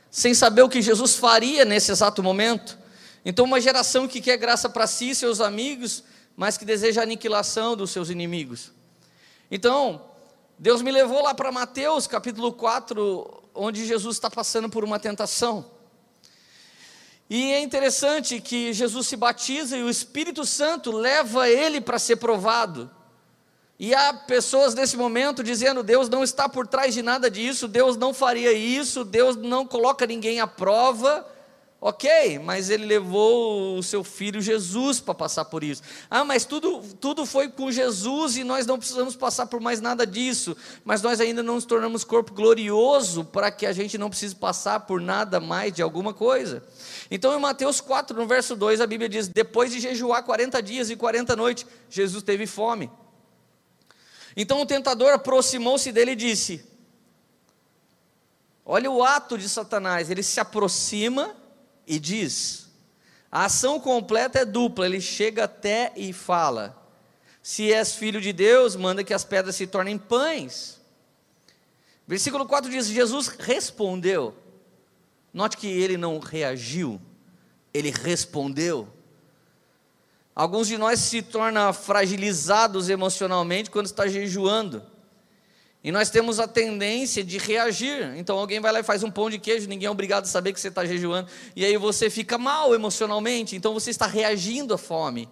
sem 0.09 0.33
saber 0.33 0.63
o 0.63 0.69
que 0.69 0.81
Jesus 0.81 1.17
faria 1.17 1.65
nesse 1.65 1.91
exato 1.91 2.23
momento. 2.23 2.79
Então, 3.25 3.45
uma 3.45 3.61
geração 3.61 4.07
que 4.07 4.21
quer 4.21 4.37
graça 4.37 4.69
para 4.69 4.87
si 4.87 5.11
e 5.11 5.15
seus 5.17 5.41
amigos, 5.41 6.05
mas 6.37 6.57
que 6.57 6.65
deseja 6.65 7.01
a 7.01 7.05
aniquilação 7.05 7.75
dos 7.75 7.91
seus 7.91 8.09
inimigos. 8.09 8.71
Então, 9.51 10.01
Deus 10.57 10.83
me 10.83 10.93
levou 10.93 11.25
lá 11.25 11.35
para 11.35 11.51
Mateus 11.51 12.07
capítulo 12.07 12.53
4, 12.53 13.43
onde 13.53 13.85
Jesus 13.85 14.15
está 14.15 14.31
passando 14.31 14.69
por 14.69 14.85
uma 14.85 15.01
tentação. 15.01 15.74
E 17.37 17.53
é 17.53 17.61
interessante 17.61 18.41
que 18.41 18.73
Jesus 18.73 19.09
se 19.09 19.17
batiza 19.17 19.77
e 19.77 19.83
o 19.83 19.91
Espírito 19.91 20.45
Santo 20.45 20.93
leva 20.93 21.49
ele 21.49 21.81
para 21.81 21.99
ser 21.99 22.15
provado. 22.15 22.89
E 23.77 23.93
há 23.93 24.15
pessoas 24.15 24.73
nesse 24.73 24.97
momento 24.97 25.43
dizendo: 25.43 25.83
Deus 25.83 26.09
não 26.09 26.23
está 26.23 26.49
por 26.49 26.65
trás 26.65 26.95
de 26.95 27.03
nada 27.03 27.29
disso, 27.29 27.67
Deus 27.67 27.97
não 27.97 28.15
faria 28.15 28.53
isso, 28.53 29.05
Deus 29.05 29.35
não 29.35 29.67
coloca 29.67 30.07
ninguém 30.07 30.39
à 30.39 30.47
prova. 30.47 31.27
Ok, 31.87 32.39
mas 32.39 32.71
ele 32.71 32.87
levou 32.87 33.77
o 33.77 33.83
seu 33.83 34.03
filho 34.03 34.41
Jesus 34.41 35.01
para 35.01 35.13
passar 35.13 35.45
por 35.45 35.63
isso. 35.63 35.83
Ah, 36.09 36.25
mas 36.25 36.47
tudo, 36.47 36.81
tudo 36.99 37.27
foi 37.27 37.51
com 37.51 37.71
Jesus 37.71 38.39
e 38.39 38.43
nós 38.43 38.65
não 38.65 38.79
precisamos 38.79 39.15
passar 39.15 39.45
por 39.49 39.61
mais 39.61 39.83
nada 39.83 40.07
disso. 40.07 40.57
Mas 40.83 41.03
nós 41.03 41.21
ainda 41.21 41.43
não 41.43 41.57
nos 41.57 41.67
tornamos 41.67 42.03
corpo 42.03 42.33
glorioso 42.33 43.23
para 43.23 43.51
que 43.51 43.67
a 43.67 43.73
gente 43.75 43.99
não 43.99 44.09
precise 44.09 44.35
passar 44.35 44.81
por 44.81 44.99
nada 44.99 45.39
mais 45.41 45.75
de 45.75 45.83
alguma 45.83 46.15
coisa. 46.15 46.65
Então, 47.11 47.37
em 47.37 47.39
Mateus 47.39 47.83
4, 47.83 48.19
no 48.19 48.27
verso 48.27 48.57
2, 48.57 48.81
a 48.81 48.87
Bíblia 48.87 49.11
diz: 49.11 49.29
Depois 49.29 49.71
de 49.71 49.79
jejuar 49.79 50.23
40 50.23 50.63
dias 50.63 50.89
e 50.89 50.97
40 50.97 51.37
noites, 51.37 51.67
Jesus 51.91 52.23
teve 52.23 52.47
fome. 52.47 52.91
Então 54.35 54.59
o 54.63 54.65
tentador 54.65 55.13
aproximou-se 55.13 55.93
dele 55.93 56.13
e 56.13 56.17
disse: 56.17 56.65
Olha 58.65 58.91
o 58.91 59.05
ato 59.05 59.37
de 59.37 59.51
Satanás, 59.51 60.11
ele 60.11 60.23
se 60.23 60.41
aproxima 60.41 61.44
e 61.87 61.99
diz: 61.99 62.69
A 63.31 63.45
ação 63.45 63.79
completa 63.81 64.41
é 64.41 64.45
dupla, 64.45 64.87
ele 64.87 65.01
chega 65.01 65.45
até 65.45 65.93
e 65.97 66.13
fala: 66.13 66.77
Se 67.43 67.73
és 67.73 67.95
filho 67.95 68.21
de 68.21 68.33
Deus, 68.33 68.77
manda 68.77 69.05
que 69.05 69.15
as 69.15 69.25
pedras 69.25 69.57
se 69.57 69.67
tornem 69.67 69.99
pães. 69.99 70.81
Versículo 72.07 72.47
4 72.47 72.71
diz: 72.71 72.87
Jesus 72.87 73.29
respondeu. 73.29 74.35
Note 75.33 75.57
que 75.57 75.67
ele 75.67 75.97
não 75.97 76.21
reagiu, 76.21 77.01
ele 77.73 77.91
respondeu. 77.91 78.89
Alguns 80.35 80.69
de 80.69 80.77
nós 80.77 81.01
se 81.01 81.23
tornam 81.23 81.73
fragilizados 81.73 82.89
emocionalmente 82.89 83.71
quando 83.71 83.87
está 83.87 84.07
jejuando. 84.07 84.94
E 85.85 85.93
nós 85.93 86.09
temos 86.09 86.41
a 86.41 86.49
tendência 86.49 87.23
de 87.23 87.37
reagir. 87.37 88.15
Então 88.17 88.39
alguém 88.39 88.59
vai 88.59 88.73
lá 88.73 88.81
e 88.81 88.83
faz 88.83 89.03
um 89.03 89.11
pão 89.11 89.29
de 89.29 89.39
queijo, 89.39 89.69
ninguém 89.69 89.87
é 89.87 89.91
obrigado 89.91 90.25
a 90.25 90.27
saber 90.27 90.55
que 90.55 90.61
você 90.61 90.69
está 90.69 90.83
jejuando. 90.87 91.29
E 91.55 91.63
aí 91.63 91.77
você 91.77 92.09
fica 92.09 92.39
mal 92.39 92.75
emocionalmente. 92.75 93.55
Então 93.55 93.75
você 93.75 93.91
está 93.91 94.07
reagindo 94.07 94.73
à 94.73 94.79
fome. 94.79 95.29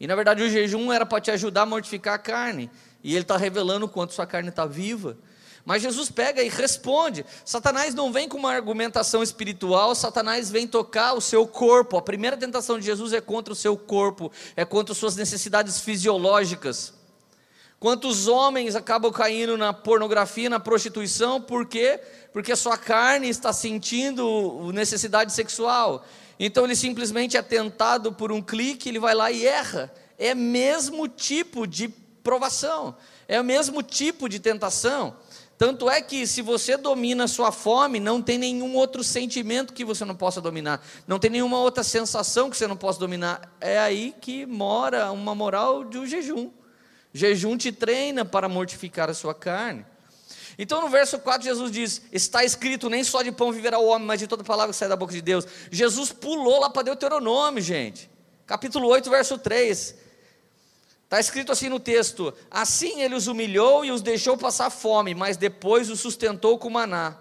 E 0.00 0.08
na 0.08 0.16
verdade 0.16 0.42
o 0.42 0.50
jejum 0.50 0.92
era 0.92 1.06
para 1.06 1.20
te 1.20 1.30
ajudar 1.30 1.62
a 1.62 1.66
mortificar 1.66 2.14
a 2.14 2.18
carne. 2.18 2.68
E 3.04 3.12
ele 3.12 3.22
está 3.22 3.36
revelando 3.36 3.86
o 3.86 3.88
quanto 3.88 4.12
sua 4.12 4.26
carne 4.26 4.48
está 4.48 4.66
viva. 4.66 5.16
Mas 5.64 5.80
Jesus 5.80 6.10
pega 6.10 6.42
e 6.42 6.48
responde. 6.48 7.24
Satanás 7.44 7.94
não 7.94 8.12
vem 8.12 8.28
com 8.28 8.36
uma 8.36 8.52
argumentação 8.52 9.22
espiritual, 9.22 9.94
Satanás 9.94 10.50
vem 10.50 10.66
tocar 10.66 11.12
o 11.12 11.20
seu 11.20 11.46
corpo. 11.46 11.96
A 11.96 12.02
primeira 12.02 12.36
tentação 12.36 12.80
de 12.80 12.84
Jesus 12.84 13.12
é 13.12 13.20
contra 13.20 13.52
o 13.52 13.56
seu 13.56 13.76
corpo, 13.76 14.32
é 14.56 14.64
contra 14.64 14.92
suas 14.92 15.14
necessidades 15.14 15.78
fisiológicas. 15.78 16.97
Quantos 17.80 18.26
homens 18.26 18.74
acabam 18.74 19.12
caindo 19.12 19.56
na 19.56 19.72
pornografia, 19.72 20.50
na 20.50 20.58
prostituição, 20.58 21.40
por 21.40 21.64
quê? 21.64 22.00
Porque 22.32 22.50
a 22.50 22.56
sua 22.56 22.76
carne 22.76 23.28
está 23.28 23.52
sentindo 23.52 24.72
necessidade 24.72 25.32
sexual. 25.32 26.04
Então 26.40 26.64
ele 26.64 26.74
simplesmente 26.74 27.36
é 27.36 27.42
tentado 27.42 28.12
por 28.12 28.32
um 28.32 28.42
clique, 28.42 28.88
ele 28.88 28.98
vai 28.98 29.14
lá 29.14 29.30
e 29.30 29.46
erra. 29.46 29.92
É 30.18 30.34
mesmo 30.34 31.06
tipo 31.06 31.68
de 31.68 31.88
provação, 31.88 32.96
é 33.28 33.40
o 33.40 33.44
mesmo 33.44 33.80
tipo 33.80 34.28
de 34.28 34.40
tentação. 34.40 35.16
Tanto 35.56 35.88
é 35.88 36.00
que 36.00 36.26
se 36.26 36.42
você 36.42 36.76
domina 36.76 37.24
a 37.24 37.28
sua 37.28 37.52
fome, 37.52 38.00
não 38.00 38.20
tem 38.20 38.38
nenhum 38.38 38.74
outro 38.74 39.04
sentimento 39.04 39.72
que 39.72 39.84
você 39.84 40.04
não 40.04 40.14
possa 40.16 40.40
dominar, 40.40 40.84
não 41.06 41.18
tem 41.18 41.30
nenhuma 41.30 41.58
outra 41.58 41.84
sensação 41.84 42.50
que 42.50 42.56
você 42.56 42.66
não 42.66 42.76
possa 42.76 42.98
dominar. 42.98 43.56
É 43.60 43.78
aí 43.78 44.14
que 44.20 44.46
mora 44.46 45.12
uma 45.12 45.34
moral 45.34 45.84
de 45.84 45.98
um 45.98 46.06
jejum. 46.06 46.50
Jejum 47.12 47.56
te 47.56 47.72
treina 47.72 48.24
para 48.24 48.48
mortificar 48.48 49.08
a 49.08 49.14
sua 49.14 49.34
carne. 49.34 49.84
Então 50.58 50.80
no 50.80 50.88
verso 50.88 51.18
4 51.18 51.44
Jesus 51.44 51.70
diz: 51.70 52.02
Está 52.12 52.44
escrito, 52.44 52.90
nem 52.90 53.04
só 53.04 53.22
de 53.22 53.30
pão 53.30 53.52
viverá 53.52 53.78
o 53.78 53.86
homem, 53.86 54.06
mas 54.06 54.18
de 54.18 54.26
toda 54.26 54.42
palavra 54.42 54.72
que 54.72 54.78
sai 54.78 54.88
da 54.88 54.96
boca 54.96 55.12
de 55.12 55.22
Deus. 55.22 55.46
Jesus 55.70 56.12
pulou 56.12 56.60
lá 56.60 56.68
para 56.68 56.82
Deuteronômio, 56.82 57.62
gente. 57.62 58.10
Capítulo 58.46 58.88
8, 58.88 59.08
verso 59.08 59.38
3. 59.38 59.94
Está 61.04 61.20
escrito 61.20 61.52
assim 61.52 61.68
no 61.68 61.78
texto: 61.78 62.34
Assim 62.50 63.02
ele 63.02 63.14
os 63.14 63.28
humilhou 63.28 63.84
e 63.84 63.92
os 63.92 64.02
deixou 64.02 64.36
passar 64.36 64.68
fome, 64.68 65.14
mas 65.14 65.36
depois 65.36 65.88
os 65.88 66.00
sustentou 66.00 66.58
com 66.58 66.68
maná, 66.68 67.16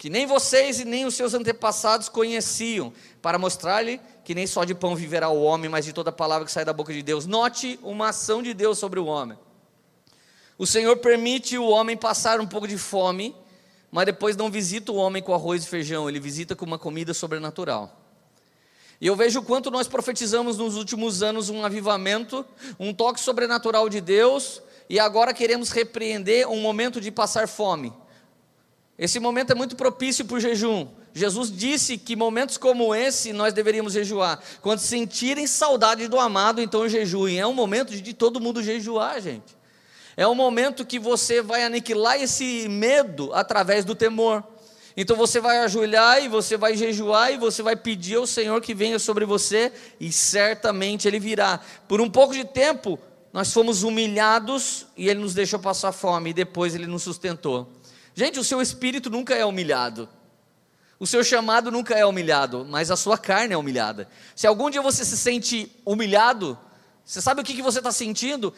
que 0.00 0.08
nem 0.08 0.24
vocês 0.24 0.80
e 0.80 0.86
nem 0.86 1.04
os 1.04 1.14
seus 1.14 1.34
antepassados 1.34 2.08
conheciam, 2.08 2.90
para 3.20 3.38
mostrar-lhe 3.38 4.00
que 4.24 4.34
nem 4.34 4.46
só 4.46 4.64
de 4.64 4.74
pão 4.74 4.96
viverá 4.96 5.28
o 5.28 5.42
homem, 5.42 5.68
mas 5.68 5.84
de 5.84 5.92
toda 5.92 6.10
palavra 6.10 6.46
que 6.46 6.50
sai 6.50 6.64
da 6.64 6.72
boca 6.72 6.90
de 6.90 7.02
Deus. 7.02 7.26
Note 7.26 7.78
uma 7.82 8.08
ação 8.08 8.42
de 8.42 8.54
Deus 8.54 8.78
sobre 8.78 8.98
o 8.98 9.04
homem. 9.04 9.38
O 10.56 10.66
Senhor 10.66 10.96
permite 10.96 11.58
o 11.58 11.68
homem 11.68 11.98
passar 11.98 12.40
um 12.40 12.46
pouco 12.46 12.66
de 12.66 12.78
fome, 12.78 13.36
mas 13.92 14.06
depois 14.06 14.38
não 14.38 14.50
visita 14.50 14.90
o 14.90 14.96
homem 14.96 15.22
com 15.22 15.34
arroz 15.34 15.64
e 15.64 15.68
feijão, 15.68 16.08
ele 16.08 16.18
visita 16.18 16.56
com 16.56 16.64
uma 16.64 16.78
comida 16.78 17.12
sobrenatural. 17.12 18.00
E 19.02 19.06
eu 19.06 19.14
vejo 19.14 19.40
o 19.40 19.44
quanto 19.44 19.70
nós 19.70 19.86
profetizamos 19.86 20.56
nos 20.56 20.76
últimos 20.76 21.22
anos 21.22 21.50
um 21.50 21.62
avivamento, 21.62 22.42
um 22.78 22.94
toque 22.94 23.20
sobrenatural 23.20 23.86
de 23.86 24.00
Deus, 24.00 24.62
e 24.88 24.98
agora 24.98 25.34
queremos 25.34 25.68
repreender 25.68 26.48
um 26.48 26.62
momento 26.62 27.02
de 27.02 27.10
passar 27.10 27.46
fome. 27.46 27.92
Esse 29.00 29.18
momento 29.18 29.50
é 29.50 29.54
muito 29.54 29.76
propício 29.76 30.26
para 30.26 30.36
o 30.36 30.40
jejum. 30.40 30.86
Jesus 31.14 31.50
disse 31.50 31.96
que 31.96 32.14
momentos 32.14 32.58
como 32.58 32.94
esse 32.94 33.32
nós 33.32 33.54
deveríamos 33.54 33.94
jejuar. 33.94 34.38
Quando 34.60 34.80
sentirem 34.80 35.46
saudade 35.46 36.06
do 36.06 36.20
amado, 36.20 36.60
então 36.60 36.86
jejuem. 36.86 37.40
É 37.40 37.46
um 37.46 37.54
momento 37.54 37.96
de 37.96 38.12
todo 38.12 38.38
mundo 38.38 38.62
jejuar, 38.62 39.18
gente. 39.22 39.56
É 40.18 40.28
um 40.28 40.34
momento 40.34 40.84
que 40.84 40.98
você 40.98 41.40
vai 41.40 41.64
aniquilar 41.64 42.20
esse 42.20 42.68
medo 42.68 43.32
através 43.32 43.86
do 43.86 43.94
temor. 43.94 44.44
Então 44.94 45.16
você 45.16 45.40
vai 45.40 45.60
ajoelhar 45.60 46.22
e 46.22 46.28
você 46.28 46.58
vai 46.58 46.76
jejuar 46.76 47.32
e 47.32 47.38
você 47.38 47.62
vai 47.62 47.76
pedir 47.76 48.16
ao 48.16 48.26
Senhor 48.26 48.60
que 48.60 48.74
venha 48.74 48.98
sobre 48.98 49.24
você 49.24 49.72
e 49.98 50.12
certamente 50.12 51.08
Ele 51.08 51.18
virá. 51.18 51.58
Por 51.88 52.02
um 52.02 52.10
pouco 52.10 52.34
de 52.34 52.44
tempo, 52.44 52.98
nós 53.32 53.50
fomos 53.50 53.82
humilhados 53.82 54.86
e 54.94 55.08
Ele 55.08 55.20
nos 55.20 55.32
deixou 55.32 55.58
passar 55.58 55.92
fome 55.92 56.30
e 56.30 56.34
depois 56.34 56.74
Ele 56.74 56.86
nos 56.86 57.02
sustentou. 57.02 57.79
Gente, 58.20 58.38
o 58.38 58.44
seu 58.44 58.60
espírito 58.60 59.08
nunca 59.08 59.34
é 59.34 59.46
humilhado. 59.46 60.06
O 60.98 61.06
seu 61.06 61.24
chamado 61.24 61.70
nunca 61.70 61.94
é 61.94 62.04
humilhado, 62.04 62.66
mas 62.68 62.90
a 62.90 62.96
sua 62.96 63.16
carne 63.16 63.54
é 63.54 63.56
humilhada. 63.56 64.06
Se 64.36 64.46
algum 64.46 64.68
dia 64.68 64.82
você 64.82 65.06
se 65.06 65.16
sente 65.16 65.74
humilhado, 65.86 66.58
você 67.02 67.18
sabe 67.22 67.40
o 67.40 67.44
que, 67.44 67.54
que 67.54 67.62
você 67.62 67.78
está 67.78 67.90
sentindo? 67.90 68.52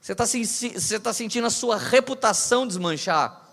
Você 0.00 0.12
está 0.12 0.24
você 0.24 1.00
tá 1.00 1.12
sentindo 1.12 1.48
a 1.48 1.50
sua 1.50 1.76
reputação 1.76 2.68
desmanchar. 2.68 3.50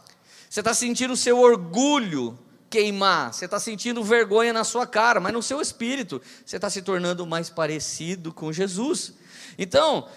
Você 0.48 0.60
está 0.60 0.76
sentindo 0.76 1.16
o 1.16 1.18
seu 1.18 1.40
orgulho 1.40 2.38
queimar, 2.70 3.34
você 3.34 3.46
está 3.46 3.60
sentindo 3.60 4.04
vergonha 4.04 4.54
na 4.54 4.64
sua 4.64 4.86
cara, 4.86 5.20
mas 5.20 5.34
no 5.34 5.42
seu 5.42 5.60
espírito 5.60 6.22
você 6.46 6.58
está 6.58 6.70
se 6.70 6.84
tornando 6.84 7.26
mais 7.26 7.50
parecido 7.50 8.32
com 8.32 8.54
Jesus. 8.54 9.14
Então, 9.58 10.08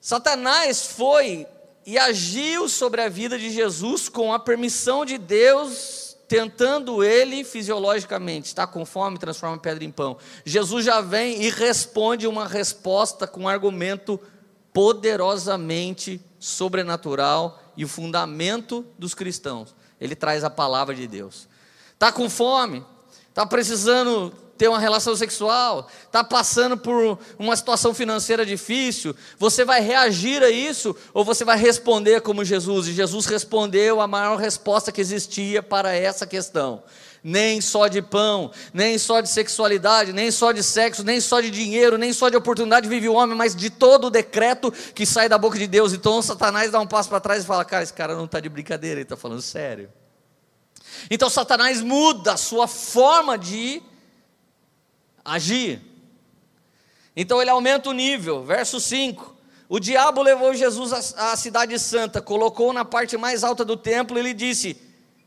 Satanás 0.00 0.86
foi 0.86 1.48
e 1.86 1.96
agiu 1.96 2.68
sobre 2.68 3.00
a 3.00 3.08
vida 3.08 3.38
de 3.38 3.48
Jesus 3.48 4.08
com 4.08 4.32
a 4.32 4.40
permissão 4.40 5.04
de 5.04 5.16
Deus, 5.16 6.16
tentando 6.26 7.04
ele 7.04 7.44
fisiologicamente. 7.44 8.48
Está 8.48 8.66
com 8.66 8.84
fome, 8.84 9.18
transforma 9.18 9.56
pedra 9.56 9.84
em 9.84 9.92
pão. 9.92 10.18
Jesus 10.44 10.84
já 10.84 11.00
vem 11.00 11.44
e 11.44 11.48
responde 11.48 12.26
uma 12.26 12.48
resposta 12.48 13.24
com 13.24 13.42
um 13.42 13.48
argumento 13.48 14.20
poderosamente 14.72 16.20
sobrenatural 16.40 17.62
e 17.76 17.84
o 17.84 17.88
fundamento 17.88 18.84
dos 18.98 19.14
cristãos. 19.14 19.72
Ele 20.00 20.16
traz 20.16 20.42
a 20.42 20.50
palavra 20.50 20.92
de 20.92 21.06
Deus. 21.06 21.48
Tá 21.96 22.10
com 22.10 22.28
fome? 22.28 22.84
Tá 23.32 23.46
precisando 23.46 24.34
ter 24.56 24.68
uma 24.68 24.78
relação 24.78 25.14
sexual, 25.14 25.88
está 26.04 26.24
passando 26.24 26.76
por 26.76 27.18
uma 27.38 27.56
situação 27.56 27.92
financeira 27.92 28.44
difícil, 28.44 29.14
você 29.38 29.64
vai 29.64 29.80
reagir 29.80 30.42
a 30.42 30.50
isso 30.50 30.96
ou 31.12 31.24
você 31.24 31.44
vai 31.44 31.58
responder 31.58 32.20
como 32.22 32.44
Jesus? 32.44 32.88
E 32.88 32.92
Jesus 32.92 33.26
respondeu 33.26 34.00
a 34.00 34.06
maior 34.06 34.36
resposta 34.36 34.90
que 34.90 35.00
existia 35.00 35.62
para 35.62 35.94
essa 35.94 36.26
questão. 36.26 36.82
Nem 37.22 37.60
só 37.60 37.88
de 37.88 38.00
pão, 38.00 38.52
nem 38.72 38.96
só 38.98 39.20
de 39.20 39.28
sexualidade, 39.28 40.12
nem 40.12 40.30
só 40.30 40.52
de 40.52 40.62
sexo, 40.62 41.02
nem 41.02 41.20
só 41.20 41.40
de 41.40 41.50
dinheiro, 41.50 41.98
nem 41.98 42.12
só 42.12 42.28
de 42.28 42.36
oportunidade 42.36 42.88
vive 42.88 43.08
o 43.08 43.14
homem, 43.14 43.36
mas 43.36 43.54
de 43.54 43.68
todo 43.68 44.06
o 44.06 44.10
decreto 44.10 44.72
que 44.94 45.04
sai 45.04 45.28
da 45.28 45.36
boca 45.36 45.58
de 45.58 45.66
Deus. 45.66 45.92
Então 45.92 46.22
Satanás 46.22 46.70
dá 46.70 46.78
um 46.78 46.86
passo 46.86 47.08
para 47.08 47.18
trás 47.18 47.42
e 47.42 47.46
fala: 47.46 47.64
Cara, 47.64 47.82
esse 47.82 47.92
cara 47.92 48.14
não 48.14 48.26
está 48.26 48.38
de 48.38 48.48
brincadeira, 48.48 49.00
ele 49.00 49.02
está 49.02 49.16
falando 49.16 49.42
sério. 49.42 49.90
Então 51.10 51.28
Satanás 51.28 51.82
muda 51.82 52.34
a 52.34 52.36
sua 52.36 52.68
forma 52.68 53.36
de 53.36 53.82
agir. 55.26 55.80
Então 57.16 57.40
ele 57.40 57.50
aumenta 57.50 57.88
o 57.88 57.92
nível, 57.92 58.44
verso 58.44 58.78
5. 58.78 59.34
O 59.68 59.80
diabo 59.80 60.22
levou 60.22 60.54
Jesus 60.54 61.14
à 61.16 61.36
cidade 61.36 61.78
santa, 61.78 62.20
colocou 62.20 62.72
na 62.72 62.84
parte 62.84 63.16
mais 63.16 63.42
alta 63.42 63.64
do 63.64 63.76
templo 63.76 64.18
e 64.18 64.22
lhe 64.22 64.34
disse: 64.34 64.76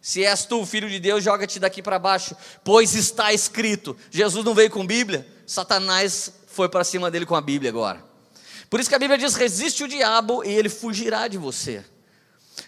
Se 0.02 0.24
és 0.24 0.46
tu, 0.46 0.66
filho 0.66 0.90
de 0.90 1.00
Deus, 1.00 1.24
joga-te 1.24 1.60
daqui 1.60 1.82
para 1.82 2.00
baixo, 2.00 2.36
pois 2.64 2.96
está 2.96 3.34
escrito. 3.34 3.98
Jesus 4.10 4.46
não 4.46 4.54
veio 4.54 4.70
com 4.70 4.86
Bíblia, 4.86 5.28
Satanás 5.46 6.32
foi 6.48 6.70
para 6.70 6.84
cima 6.84 7.12
dele 7.12 7.26
com 7.26 7.36
a 7.36 7.42
Bíblia 7.42 7.70
agora. 7.70 8.04
Por 8.70 8.80
isso 8.80 8.88
que 8.88 8.96
a 8.96 9.00
Bíblia 9.00 9.18
diz: 9.18 9.36
resiste 9.36 9.84
o 9.84 9.88
diabo 9.88 10.44
e 10.46 10.50
ele 10.50 10.70
fugirá 10.70 11.28
de 11.28 11.38
você. 11.38 11.84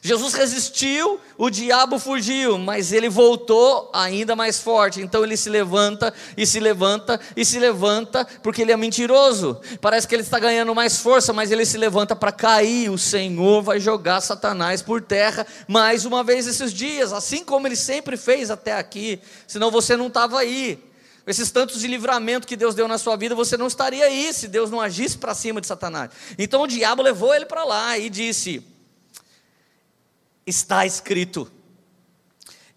Jesus 0.03 0.33
resistiu, 0.33 1.19
o 1.37 1.47
diabo 1.51 1.99
fugiu, 1.99 2.57
mas 2.57 2.91
ele 2.91 3.07
voltou 3.07 3.87
ainda 3.93 4.35
mais 4.35 4.59
forte. 4.59 4.99
Então 4.99 5.23
ele 5.23 5.37
se 5.37 5.47
levanta 5.47 6.11
e 6.35 6.43
se 6.43 6.59
levanta 6.59 7.19
e 7.37 7.45
se 7.45 7.59
levanta, 7.59 8.25
porque 8.41 8.63
ele 8.63 8.71
é 8.71 8.77
mentiroso. 8.77 9.61
Parece 9.79 10.07
que 10.07 10.15
ele 10.15 10.23
está 10.23 10.39
ganhando 10.39 10.73
mais 10.73 10.97
força, 10.97 11.31
mas 11.31 11.51
ele 11.51 11.63
se 11.67 11.77
levanta 11.77 12.15
para 12.15 12.31
cair. 12.31 12.89
O 12.89 12.97
Senhor 12.97 13.61
vai 13.61 13.79
jogar 13.79 14.21
Satanás 14.21 14.81
por 14.81 15.03
terra 15.03 15.45
mais 15.67 16.03
uma 16.03 16.23
vez 16.23 16.47
esses 16.47 16.73
dias, 16.73 17.13
assim 17.13 17.45
como 17.45 17.67
ele 17.67 17.75
sempre 17.75 18.17
fez 18.17 18.49
até 18.49 18.73
aqui. 18.73 19.19
Senão 19.45 19.69
você 19.69 19.95
não 19.95 20.07
estava 20.07 20.39
aí. 20.39 20.83
Esses 21.27 21.51
tantos 21.51 21.79
de 21.79 21.85
livramento 21.85 22.47
que 22.47 22.55
Deus 22.55 22.73
deu 22.73 22.87
na 22.87 22.97
sua 22.97 23.15
vida, 23.15 23.35
você 23.35 23.55
não 23.55 23.67
estaria 23.67 24.05
aí 24.05 24.33
se 24.33 24.47
Deus 24.47 24.71
não 24.71 24.81
agisse 24.81 25.19
para 25.19 25.35
cima 25.35 25.61
de 25.61 25.67
Satanás. 25.67 26.09
Então 26.39 26.63
o 26.63 26.67
diabo 26.67 27.03
levou 27.03 27.35
ele 27.35 27.45
para 27.45 27.63
lá 27.63 27.99
e 27.99 28.09
disse: 28.09 28.70
está 30.45 30.85
escrito: 30.85 31.49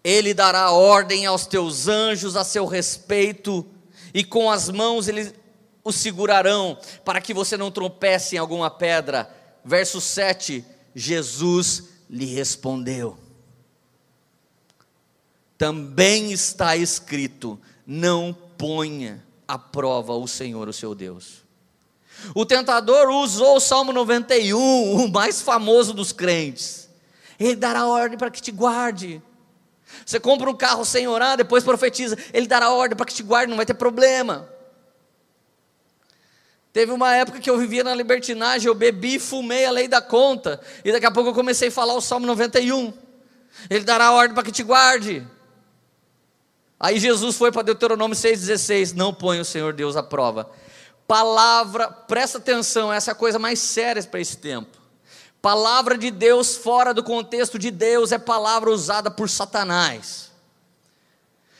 Ele 0.03 0.33
dará 0.33 0.71
ordem 0.71 1.25
aos 1.25 1.45
teus 1.45 1.87
anjos 1.87 2.35
a 2.35 2.43
seu 2.43 2.65
respeito, 2.65 3.65
e 4.13 4.23
com 4.23 4.49
as 4.49 4.69
mãos 4.69 5.07
eles 5.07 5.33
o 5.83 5.91
segurarão, 5.91 6.77
para 7.03 7.21
que 7.21 7.33
você 7.33 7.55
não 7.55 7.69
tropece 7.71 8.35
em 8.35 8.39
alguma 8.39 8.69
pedra. 8.69 9.29
Verso 9.63 9.99
7: 9.99 10.63
Jesus 10.93 11.83
lhe 12.09 12.25
respondeu. 12.25 13.17
Também 15.57 16.31
está 16.31 16.75
escrito: 16.75 17.59
Não 17.85 18.35
ponha 18.57 19.23
à 19.47 19.57
prova 19.57 20.13
o 20.13 20.27
Senhor, 20.27 20.67
o 20.67 20.73
seu 20.73 20.93
Deus. 20.93 21.43
O 22.33 22.45
tentador 22.45 23.09
usou 23.09 23.57
o 23.57 23.59
Salmo 23.59 23.91
91, 23.91 24.55
o 25.03 25.11
mais 25.11 25.41
famoso 25.41 25.93
dos 25.93 26.13
crentes 26.13 26.84
ele 27.39 27.55
dará 27.55 27.85
ordem 27.85 28.17
para 28.17 28.31
que 28.31 28.41
te 28.41 28.51
guarde. 28.51 29.21
Você 30.05 30.19
compra 30.19 30.49
um 30.49 30.55
carro 30.55 30.83
sem 30.83 31.07
orar, 31.07 31.37
depois 31.37 31.63
profetiza, 31.63 32.17
Ele 32.33 32.47
dará 32.47 32.71
ordem 32.71 32.97
para 32.97 33.05
que 33.05 33.13
te 33.13 33.23
guarde, 33.23 33.49
não 33.49 33.57
vai 33.57 33.65
ter 33.65 33.73
problema. 33.73 34.49
Teve 36.73 36.91
uma 36.91 37.15
época 37.15 37.39
que 37.39 37.49
eu 37.49 37.57
vivia 37.57 37.83
na 37.83 37.95
libertinagem, 37.95 38.67
eu 38.67 38.75
bebi 38.75 39.15
e 39.15 39.19
fumei 39.19 39.65
a 39.65 39.71
lei 39.71 39.87
da 39.87 40.01
conta, 40.01 40.59
e 40.83 40.91
daqui 40.91 41.05
a 41.05 41.11
pouco 41.11 41.29
eu 41.29 41.33
comecei 41.33 41.69
a 41.69 41.71
falar 41.71 41.93
o 41.93 42.01
Salmo 42.01 42.25
91. 42.25 42.91
Ele 43.69 43.85
dará 43.85 44.11
ordem 44.11 44.33
para 44.33 44.43
que 44.43 44.51
te 44.51 44.63
guarde. 44.63 45.25
Aí 46.77 46.99
Jesus 46.99 47.37
foi 47.37 47.51
para 47.51 47.61
Deuteronômio 47.61 48.15
6,16: 48.15 48.93
Não 48.93 49.13
põe 49.13 49.39
o 49.39 49.45
Senhor 49.45 49.71
Deus 49.71 49.95
à 49.95 50.03
prova. 50.03 50.51
Palavra, 51.07 51.89
presta 51.89 52.39
atenção, 52.39 52.91
essa 52.91 53.11
é 53.11 53.13
a 53.13 53.15
coisa 53.15 53.39
mais 53.39 53.59
séria 53.59 54.03
para 54.03 54.19
esse 54.19 54.37
tempo. 54.37 54.84
Palavra 55.45 55.95
de 55.95 56.09
Deus 56.09 56.57
fora 56.57 56.91
do 56.91 57.03
contexto 57.03 57.59
de 57.59 57.69
Deus 57.69 58.11
é 58.11 58.17
palavra 58.17 58.71
usada 58.71 59.11
por 59.11 59.29
Satanás. 59.29 60.31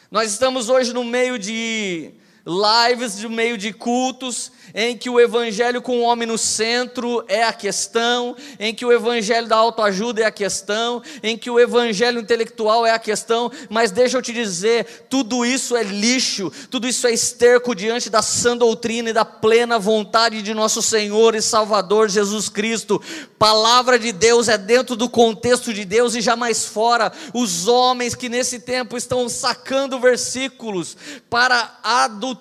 Nós 0.09 0.31
estamos 0.31 0.69
hoje 0.69 0.91
no 0.91 1.03
meio 1.03 1.37
de 1.37 2.11
lives, 2.45 3.23
no 3.23 3.29
meio 3.29 3.57
de 3.57 3.73
cultos, 3.73 4.51
em 4.73 4.95
que 4.95 5.09
o 5.09 5.19
evangelho 5.19 5.81
com 5.81 5.99
o 5.99 6.01
homem 6.03 6.27
no 6.27 6.37
centro 6.37 7.23
é 7.27 7.43
a 7.43 7.51
questão, 7.51 8.35
em 8.59 8.73
que 8.73 8.85
o 8.85 8.91
evangelho 8.91 9.47
da 9.47 9.55
autoajuda 9.55 10.21
é 10.21 10.25
a 10.25 10.31
questão, 10.31 11.01
em 11.23 11.37
que 11.37 11.49
o 11.49 11.59
evangelho 11.59 12.19
intelectual 12.19 12.85
é 12.85 12.91
a 12.91 12.99
questão, 12.99 13.51
mas 13.69 13.89
deixa 13.89 14.17
eu 14.17 14.21
te 14.21 14.31
dizer, 14.31 15.07
tudo 15.09 15.45
isso 15.45 15.75
é 15.75 15.83
lixo, 15.83 16.51
tudo 16.69 16.87
isso 16.87 17.07
é 17.07 17.13
esterco 17.13 17.73
diante 17.73 18.09
da 18.09 18.21
sã 18.21 18.55
doutrina 18.55 19.09
e 19.09 19.13
da 19.13 19.25
plena 19.25 19.79
vontade 19.79 20.41
de 20.41 20.53
nosso 20.53 20.81
Senhor 20.81 21.33
e 21.33 21.41
Salvador 21.41 22.09
Jesus 22.09 22.47
Cristo. 22.47 23.01
Palavra 23.39 23.97
de 23.97 24.11
Deus 24.11 24.47
é 24.47 24.57
dentro 24.57 24.95
do 24.95 25.09
contexto 25.09 25.73
de 25.73 25.83
Deus 25.83 26.15
e 26.15 26.21
jamais 26.21 26.65
fora. 26.65 27.11
Os 27.33 27.67
homens 27.67 28.13
que 28.13 28.29
nesse 28.29 28.59
tempo 28.59 28.97
estão 28.97 29.27
sacando 29.29 29.99
versículos 29.99 30.97
para 31.29 31.79
adulterar 31.81 32.34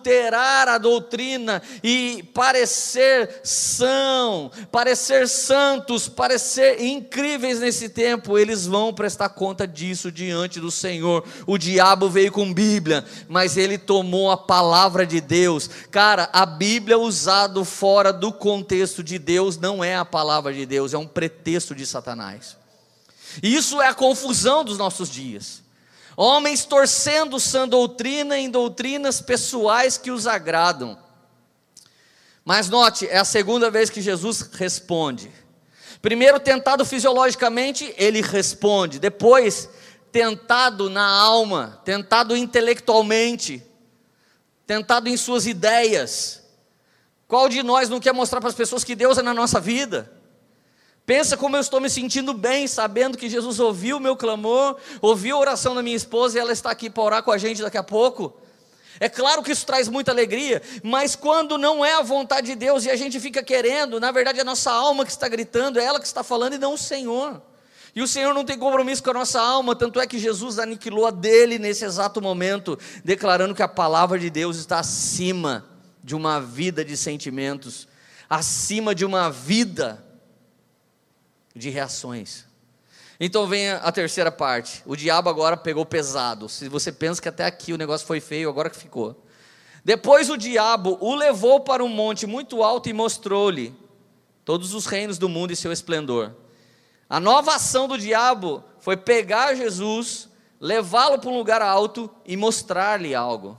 a 0.69 0.79
doutrina 0.79 1.63
e 1.83 2.23
parecer 2.35 3.41
são, 3.43 4.51
parecer 4.71 5.29
santos, 5.29 6.09
parecer 6.09 6.83
incríveis 6.83 7.61
nesse 7.61 7.89
tempo, 7.89 8.39
eles 8.39 8.67
vão 8.67 8.93
prestar 8.93 9.31
conta 9.31 9.67
disso 9.67 10.11
diante 10.11 10.61
do 10.61 10.71
Senhor. 10.71 11.25
O 11.47 11.59
diabo 11.59 12.09
veio 12.09 12.33
com 12.33 12.53
Bíblia, 12.53 13.05
mas 13.29 13.57
ele 13.57 13.79
tomou 13.79 14.31
a 14.31 14.37
palavra 14.37 15.07
de 15.07 15.21
Deus. 15.21 15.69
Cara, 15.91 16.29
a 16.33 16.45
Bíblia 16.45 16.99
usado 16.99 17.65
fora 17.65 18.13
do 18.13 18.33
contexto 18.33 19.03
de 19.03 19.19
Deus 19.19 19.57
não 19.57 19.83
é 19.83 19.97
a 19.97 20.05
palavra 20.05 20.53
de 20.53 20.67
Deus, 20.67 20.95
é 20.95 20.99
um 20.99 21.07
pretexto 21.07 21.75
de 21.75 21.87
Satanás. 21.87 22.57
Isso 23.43 23.81
é 23.83 23.89
a 23.89 23.95
confusão 23.95 24.65
dos 24.65 24.79
nossos 24.79 25.11
dias. 25.11 25.64
Homens 26.17 26.65
torcendo 26.65 27.41
sã 27.41 27.69
doutrina 27.69 28.39
em 28.39 28.49
doutrinas 28.49 29.21
pessoais 29.21 29.99
que 29.99 30.11
os 30.11 30.27
agradam. 30.27 30.99
Mas 32.45 32.69
note, 32.69 33.07
é 33.09 33.19
a 33.19 33.25
segunda 33.25 33.71
vez 33.71 33.91
que 33.91 34.01
Jesus 34.01 34.43
responde. 34.53 35.33
Primeiro, 36.03 36.39
tentado 36.39 36.85
fisiologicamente, 36.85 37.95
ele 37.97 38.21
responde. 38.21 38.99
Depois, 38.99 39.69
tentado 40.13 40.91
na 40.91 41.07
alma, 41.07 41.81
tentado 41.85 42.37
intelectualmente, 42.37 43.65
tentado 44.67 45.09
em 45.09 45.17
suas 45.17 45.47
ideias. 45.47 46.43
Qual 47.27 47.49
de 47.49 47.63
nós 47.63 47.89
não 47.89 47.99
quer 47.99 48.13
mostrar 48.13 48.41
para 48.41 48.51
as 48.51 48.55
pessoas 48.55 48.85
que 48.85 48.95
Deus 48.95 49.19
é 49.19 49.23
na 49.23 49.33
nossa 49.33 49.59
vida? 49.59 50.13
Pensa 51.07 51.37
como 51.37 51.55
eu 51.57 51.61
estou 51.61 51.81
me 51.81 51.91
sentindo 51.91 52.33
bem, 52.33 52.67
sabendo 52.67 53.19
que 53.19 53.29
Jesus 53.29 53.61
ouviu 53.61 53.99
o 53.99 54.01
meu 54.01 54.17
clamor, 54.17 54.77
ouviu 55.03 55.37
a 55.37 55.41
oração 55.41 55.75
da 55.75 55.83
minha 55.83 55.97
esposa 55.97 56.39
e 56.39 56.41
ela 56.41 56.53
está 56.53 56.71
aqui 56.71 56.89
para 56.89 57.03
orar 57.03 57.23
com 57.23 57.31
a 57.31 57.37
gente 57.37 57.61
daqui 57.61 57.77
a 57.77 57.83
pouco. 57.83 58.35
É 58.99 59.09
claro 59.09 59.43
que 59.43 59.53
isso 59.53 59.67
traz 59.67 59.87
muita 59.87 60.13
alegria, 60.13 60.63
mas 60.83 61.15
quando 61.15 61.59
não 61.59 61.85
é 61.85 61.95
a 61.95 62.03
vontade 62.03 62.47
de 62.47 62.55
Deus 62.55 62.87
e 62.87 62.91
a 62.91 62.97
gente 62.97 63.21
fica 63.21 63.43
querendo, 63.43 64.01
na 64.01 64.11
verdade 64.11 64.39
é 64.39 64.43
a 64.43 64.47
nossa 64.47 64.71
alma 64.71 65.05
que 65.05 65.11
está 65.11 65.29
gritando, 65.29 65.79
é 65.79 65.85
ela 65.85 66.01
que 66.01 66.07
está 66.07 66.23
falando 66.23 66.55
e 66.55 66.59
não 66.59 66.75
o 66.75 66.79
Senhor. 66.79 67.43
E 67.95 68.01
o 68.01 68.09
Senhor 68.09 68.33
não 68.33 68.45
tem 68.45 68.59
compromisso 68.59 69.03
com 69.03 69.11
a 69.11 69.15
nossa 69.15 69.41
alma, 69.41 69.77
tanto 69.77 70.01
é 70.01 70.07
que 70.07 70.19
Jesus 70.19 70.59
aniquilou 70.59 71.07
a 71.07 71.11
dele 71.11 71.59
nesse 71.59 71.85
exato 71.85 72.23
momento, 72.23 72.79
declarando 73.05 73.55
que 73.55 73.63
a 73.63 73.69
palavra 73.69 74.19
de 74.19 74.31
Deus 74.31 74.57
está 74.57 74.79
acima 74.79 75.67
de 76.03 76.15
uma 76.15 76.41
vida 76.41 76.85
de 76.85 76.97
sentimentos, 76.97 77.87
acima 78.29 78.95
de 78.95 79.05
uma 79.05 79.31
vida 79.31 80.03
de 81.55 81.71
reações. 81.71 82.45
Então 83.21 83.47
vem 83.47 83.71
a 83.71 83.93
terceira 83.93 84.33
parte. 84.33 84.83
O 84.85 84.97
diabo 84.97 85.31
agora 85.31 85.57
pegou 85.57 85.87
pesado. 85.87 86.49
Se 86.49 86.69
você 86.69 86.91
pensa 86.91 87.23
que 87.23 87.29
até 87.29 87.45
aqui 87.45 87.73
o 87.73 87.79
negócio 87.79 88.07
foi 88.07 88.21
feio, 88.21 88.49
agora 88.49 88.69
que 88.69 88.77
ficou. 88.77 89.25
Depois 89.85 90.31
o 90.31 90.37
diabo 90.37 90.99
o 91.01 91.15
levou 91.15 91.61
para 91.61 91.85
um 91.85 91.89
monte 91.89 92.27
muito 92.27 92.63
alto 92.63 92.89
e 92.89 92.93
mostrou-lhe 92.93 93.75
todos 94.45 94.75
os 94.75 94.87
reinos 94.87 95.19
do 95.19 95.29
mundo 95.29 95.53
e 95.53 95.57
seu 95.57 95.71
esplendor. 95.71 96.35
A 97.09 97.21
nova 97.21 97.55
ação 97.55 97.87
do 97.87 97.99
diabo 97.99 98.65
foi 98.81 98.97
pegar 98.97 99.55
Jesus, 99.55 100.29
levá-lo 100.61 101.19
para 101.19 101.31
um 101.31 101.37
lugar 101.37 101.63
alto 101.63 102.11
e 102.25 102.37
mostrar-lhe 102.37 103.15
algo. 103.15 103.59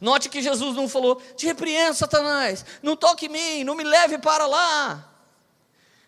Note 0.00 0.28
que 0.28 0.40
Jesus 0.40 0.74
não 0.74 0.88
falou: 0.88 1.20
te 1.36 1.44
repreendo, 1.44 1.94
Satanás, 1.94 2.64
não 2.82 2.96
toque 2.96 3.26
em 3.26 3.28
mim, 3.28 3.64
não 3.64 3.74
me 3.74 3.84
leve 3.84 4.16
para 4.18 4.46
lá. 4.46 5.13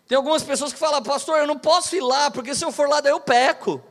Tem 0.07 0.15
algumas 0.15 0.41
pessoas 0.41 0.71
que 0.71 0.79
falam, 0.79 1.03
pastor, 1.03 1.37
eu 1.37 1.47
não 1.47 1.59
posso 1.59 1.95
ir 1.95 2.01
lá, 2.01 2.31
porque 2.31 2.55
se 2.55 2.63
eu 2.63 2.71
for 2.71 2.87
lá, 2.87 3.01
daí 3.01 3.11
eu 3.11 3.19
peco. 3.19 3.83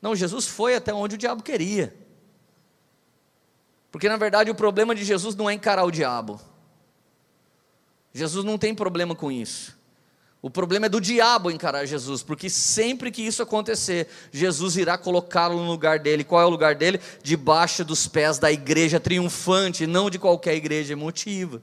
Não, 0.00 0.16
Jesus 0.16 0.46
foi 0.46 0.74
até 0.74 0.92
onde 0.94 1.16
o 1.16 1.18
diabo 1.18 1.42
queria. 1.42 1.94
Porque 3.90 4.08
na 4.08 4.16
verdade 4.16 4.50
o 4.50 4.54
problema 4.54 4.94
de 4.94 5.04
Jesus 5.04 5.34
não 5.34 5.48
é 5.48 5.54
encarar 5.54 5.84
o 5.84 5.90
diabo. 5.90 6.40
Jesus 8.12 8.44
não 8.44 8.56
tem 8.56 8.74
problema 8.74 9.14
com 9.14 9.30
isso. 9.30 9.76
O 10.40 10.48
problema 10.48 10.86
é 10.86 10.88
do 10.88 11.00
diabo 11.00 11.50
encarar 11.50 11.84
Jesus, 11.84 12.22
porque 12.22 12.48
sempre 12.48 13.10
que 13.10 13.22
isso 13.22 13.42
acontecer, 13.42 14.08
Jesus 14.30 14.76
irá 14.76 14.96
colocá-lo 14.96 15.56
no 15.56 15.68
lugar 15.68 15.98
dele. 15.98 16.22
Qual 16.22 16.40
é 16.40 16.44
o 16.44 16.50
lugar 16.50 16.76
dele? 16.76 17.00
Debaixo 17.22 17.84
dos 17.84 18.06
pés 18.06 18.38
da 18.38 18.50
igreja 18.50 19.00
triunfante, 19.00 19.86
não 19.86 20.08
de 20.08 20.18
qualquer 20.18 20.54
igreja 20.54 20.92
emotiva. 20.92 21.60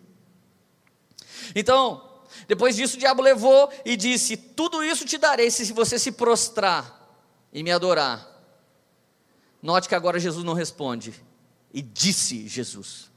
Então, 1.56 2.14
depois 2.47 2.75
disso, 2.75 2.95
o 2.95 2.99
diabo 2.99 3.21
levou 3.21 3.71
e 3.84 3.95
disse: 3.95 4.38
Tudo 4.38 4.84
isso 4.84 5.05
te 5.05 5.17
darei 5.17 5.49
se 5.49 5.71
você 5.73 5.97
se 5.97 6.12
prostrar 6.12 7.19
e 7.51 7.63
me 7.63 7.71
adorar. 7.71 8.27
Note 9.62 9.89
que 9.89 9.95
agora 9.95 10.19
Jesus 10.19 10.43
não 10.43 10.53
responde. 10.53 11.13
E 11.73 11.81
disse 11.81 12.47
Jesus. 12.47 13.10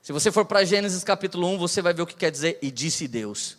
Se 0.00 0.12
você 0.12 0.32
for 0.32 0.44
para 0.44 0.64
Gênesis 0.64 1.04
capítulo 1.04 1.46
1, 1.48 1.58
você 1.58 1.82
vai 1.82 1.92
ver 1.92 2.02
o 2.02 2.06
que 2.06 2.14
quer 2.14 2.30
dizer 2.30 2.58
e 2.62 2.70
disse 2.70 3.06
Deus. 3.06 3.58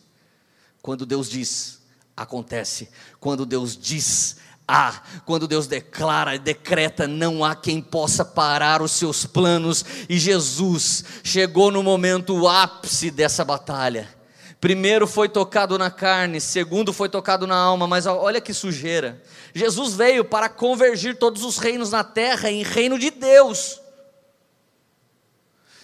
Quando 0.82 1.06
Deus 1.06 1.30
diz, 1.30 1.82
acontece. 2.16 2.90
Quando 3.20 3.46
Deus 3.46 3.78
diz, 3.78 4.38
há. 4.68 5.04
Quando 5.26 5.48
Deus 5.48 5.68
declara, 5.68 6.40
decreta, 6.40 7.08
não 7.08 7.44
há 7.44 7.56
quem 7.56 7.82
possa 7.82 8.26
parar 8.26 8.82
os 8.82 8.94
seus 8.94 9.26
planos. 9.26 9.86
E 10.10 10.18
Jesus 10.18 11.04
chegou 11.24 11.70
no 11.70 11.84
momento 11.84 12.48
ápice 12.48 13.12
dessa 13.12 13.46
batalha. 13.46 14.21
Primeiro 14.62 15.08
foi 15.08 15.28
tocado 15.28 15.76
na 15.76 15.89
carne, 15.89 16.39
segundo 16.39 16.93
foi 16.93 17.10
tocado 17.10 17.47
na 17.47 17.58
alma, 17.58 17.88
mas 17.88 18.06
olha 18.06 18.39
que 18.39 18.54
sujeira. 18.54 19.19
Jesus 19.56 19.95
veio 19.95 20.24
para 20.24 20.47
convergir 20.47 21.17
todos 21.17 21.43
os 21.43 21.58
reinos 21.58 21.89
na 21.89 22.04
terra 22.04 22.52
em 22.52 22.62
reino 22.62 23.00
de 23.00 23.10
Deus. 23.10 23.82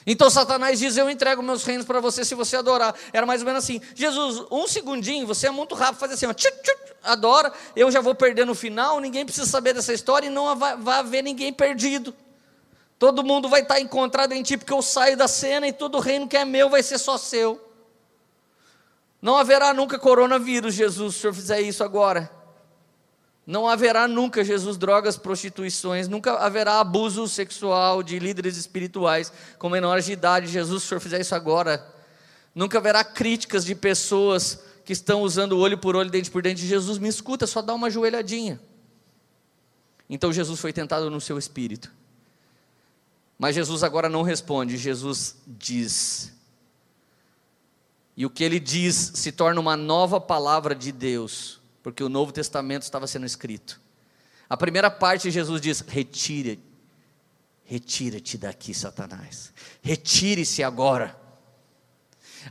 Então 0.06 0.30
Satanás 0.30 0.78
diz: 0.78 0.96
Eu 0.96 1.10
entrego 1.10 1.42
meus 1.42 1.64
reinos 1.64 1.88
para 1.88 2.00
você 2.00 2.24
se 2.24 2.36
você 2.36 2.56
adorar. 2.56 2.94
Era 3.12 3.26
mais 3.26 3.42
ou 3.42 3.48
menos 3.48 3.64
assim: 3.64 3.82
Jesus, 3.96 4.46
um 4.52 4.68
segundinho, 4.68 5.26
você 5.26 5.48
é 5.48 5.52
muito 5.52 5.74
rápido, 5.74 6.00
faz 6.00 6.12
assim, 6.12 6.28
ó, 6.28 6.34
tchut, 6.34 6.56
tchut, 6.62 6.96
adora, 7.04 7.52
eu 7.76 7.90
já 7.90 8.00
vou 8.00 8.14
perder 8.14 8.46
no 8.46 8.54
final, 8.54 9.00
ninguém 9.00 9.26
precisa 9.26 9.48
saber 9.48 9.74
dessa 9.74 9.92
história 9.92 10.28
e 10.28 10.30
não 10.30 10.56
vai, 10.56 10.78
vai 10.78 11.00
haver 11.00 11.24
ninguém 11.24 11.52
perdido. 11.52 12.14
Todo 13.00 13.24
mundo 13.24 13.50
vai 13.50 13.62
estar 13.62 13.80
encontrado 13.80 14.34
em 14.34 14.44
ti, 14.44 14.56
porque 14.56 14.72
eu 14.72 14.84
saio 14.84 15.18
da 15.18 15.28
cena 15.28 15.68
e 15.68 15.74
todo 15.74 15.96
o 15.96 16.00
reino 16.00 16.28
que 16.28 16.38
é 16.38 16.46
meu 16.46 16.70
vai 16.70 16.84
ser 16.84 17.00
só 17.00 17.18
seu. 17.18 17.67
Não 19.22 19.38
haverá 19.38 19.74
nunca 19.74 19.98
coronavírus, 19.98 20.74
Jesus, 20.74 21.16
se 21.16 21.20
o 21.20 21.22
senhor 21.22 21.34
fizer 21.34 21.62
isso 21.62 21.84
agora. 21.84 22.32
Não 23.46 23.68
haverá 23.68 24.08
nunca, 24.08 24.44
Jesus, 24.44 24.78
drogas, 24.78 25.18
prostituições, 25.18 26.08
nunca 26.08 26.34
haverá 26.34 26.82
abuso 26.82 27.28
sexual 27.28 28.04
de 28.04 28.20
líderes 28.20 28.58
espirituais 28.58 29.32
com 29.58 29.70
menores 29.70 30.06
de 30.06 30.12
idade. 30.12 30.48
Jesus, 30.48 30.84
se 30.84 30.88
o 30.88 30.90
senhor 30.90 31.00
fizer 31.00 31.22
isso 31.22 31.34
agora, 31.34 31.86
nunca 32.54 32.78
haverá 32.78 33.06
críticas 33.06 33.64
de 33.64 33.74
pessoas 33.74 34.62
que 34.84 34.92
estão 34.92 35.22
usando 35.22 35.58
olho 35.58 35.78
por 35.78 35.96
olho, 35.96 36.10
dente 36.10 36.30
por 36.30 36.42
dente. 36.42 36.68
Jesus, 36.68 36.98
me 36.98 37.08
escuta, 37.08 37.48
só 37.48 37.62
dá 37.62 37.74
uma 37.74 37.90
joelhadinha. 37.90 38.60
Então 40.10 40.32
Jesus 40.32 40.60
foi 40.60 40.74
tentado 40.74 41.10
no 41.10 41.22
seu 41.22 41.38
espírito. 41.38 41.92
Mas 43.40 43.56
Jesus 43.56 43.84
agora 43.84 44.10
não 44.10 44.24
responde, 44.24 44.78
Jesus 44.78 45.38
diz. 45.46 46.34
E 48.18 48.26
o 48.26 48.30
que 48.30 48.44
ele 48.44 48.60
diz 48.60 49.12
se 49.14 49.32
torna 49.32 49.62
uma 49.62 49.78
nova 49.78 50.20
palavra 50.20 50.74
de 50.76 50.92
Deus 50.92 51.58
porque 51.88 52.04
o 52.04 52.10
Novo 52.10 52.34
Testamento 52.34 52.82
estava 52.84 53.08
sendo 53.08 53.26
escrito. 53.26 53.80
A 54.50 54.58
primeira 54.58 54.92
parte 54.92 55.32
Jesus 55.32 55.62
diz: 55.62 55.80
retira, 55.88 56.58
retira-te 57.64 58.38
daqui, 58.38 58.74
Satanás, 58.74 59.54
retire-se 59.82 60.62
agora. 60.62 61.18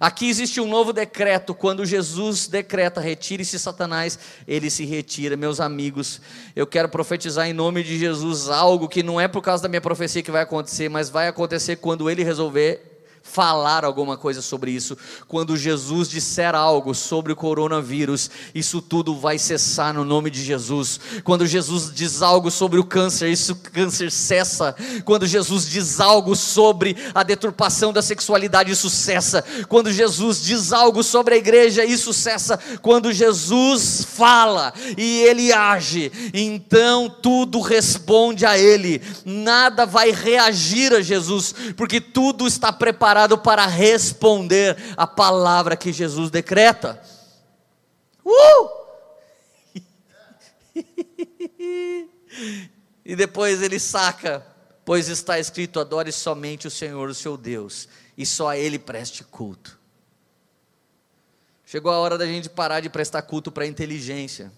Aqui 0.00 0.30
existe 0.30 0.58
um 0.58 0.66
novo 0.66 0.90
decreto, 0.90 1.54
quando 1.54 1.84
Jesus 1.84 2.48
decreta, 2.48 2.98
retire-se 2.98 3.58
Satanás, 3.58 4.18
ele 4.48 4.70
se 4.70 4.86
retira. 4.86 5.36
Meus 5.36 5.60
amigos, 5.60 6.18
eu 6.54 6.66
quero 6.66 6.88
profetizar 6.88 7.46
em 7.46 7.52
nome 7.52 7.82
de 7.82 7.98
Jesus 7.98 8.48
algo 8.48 8.88
que 8.88 9.02
não 9.02 9.20
é 9.20 9.28
por 9.28 9.42
causa 9.42 9.64
da 9.64 9.68
minha 9.68 9.82
profecia 9.82 10.22
que 10.22 10.30
vai 10.30 10.44
acontecer, 10.44 10.88
mas 10.88 11.10
vai 11.10 11.28
acontecer 11.28 11.76
quando 11.76 12.08
ele 12.08 12.24
resolver 12.24 12.95
falar 13.26 13.84
alguma 13.84 14.16
coisa 14.16 14.40
sobre 14.40 14.70
isso. 14.70 14.96
Quando 15.26 15.56
Jesus 15.56 16.08
disser 16.08 16.54
algo 16.54 16.94
sobre 16.94 17.32
o 17.32 17.36
coronavírus, 17.36 18.30
isso 18.54 18.80
tudo 18.80 19.16
vai 19.16 19.38
cessar 19.38 19.92
no 19.92 20.04
nome 20.04 20.30
de 20.30 20.42
Jesus. 20.42 21.00
Quando 21.24 21.46
Jesus 21.46 21.92
diz 21.92 22.22
algo 22.22 22.50
sobre 22.50 22.78
o 22.78 22.84
câncer, 22.84 23.28
isso 23.28 23.56
câncer 23.56 24.10
cessa. 24.10 24.74
Quando 25.04 25.26
Jesus 25.26 25.68
diz 25.68 26.00
algo 26.00 26.36
sobre 26.36 26.96
a 27.14 27.22
deturpação 27.22 27.92
da 27.92 28.00
sexualidade, 28.00 28.72
isso 28.72 28.88
cessa. 28.88 29.44
Quando 29.68 29.92
Jesus 29.92 30.42
diz 30.42 30.72
algo 30.72 31.02
sobre 31.02 31.34
a 31.34 31.38
igreja, 31.38 31.84
isso 31.84 32.12
cessa. 32.12 32.58
Quando 32.80 33.12
Jesus 33.12 34.06
fala 34.08 34.72
e 34.96 35.22
ele 35.22 35.52
age, 35.52 36.12
então 36.32 37.10
tudo 37.10 37.60
responde 37.60 38.46
a 38.46 38.56
ele. 38.56 39.02
Nada 39.24 39.84
vai 39.84 40.10
reagir 40.10 40.94
a 40.94 41.02
Jesus, 41.02 41.54
porque 41.76 42.00
tudo 42.00 42.46
está 42.46 42.72
preparado 42.72 43.15
preparado 43.16 43.38
para 43.38 43.66
responder 43.66 44.76
a 44.94 45.06
palavra 45.06 45.74
que 45.74 45.90
Jesus 45.92 46.30
decreta. 46.30 47.00
Uh! 48.22 48.68
e 53.04 53.16
depois 53.16 53.62
ele 53.62 53.80
saca, 53.80 54.46
pois 54.84 55.08
está 55.08 55.38
escrito: 55.38 55.80
adore 55.80 56.12
somente 56.12 56.66
o 56.66 56.70
Senhor, 56.70 57.08
o 57.08 57.14
seu 57.14 57.38
Deus, 57.38 57.88
e 58.18 58.26
só 58.26 58.48
a 58.48 58.58
Ele 58.58 58.78
preste 58.78 59.24
culto. 59.24 59.78
Chegou 61.64 61.90
a 61.90 61.98
hora 61.98 62.18
da 62.18 62.26
gente 62.26 62.50
parar 62.50 62.80
de 62.80 62.90
prestar 62.90 63.22
culto 63.22 63.50
para 63.50 63.64
a 63.64 63.66
inteligência. 63.66 64.52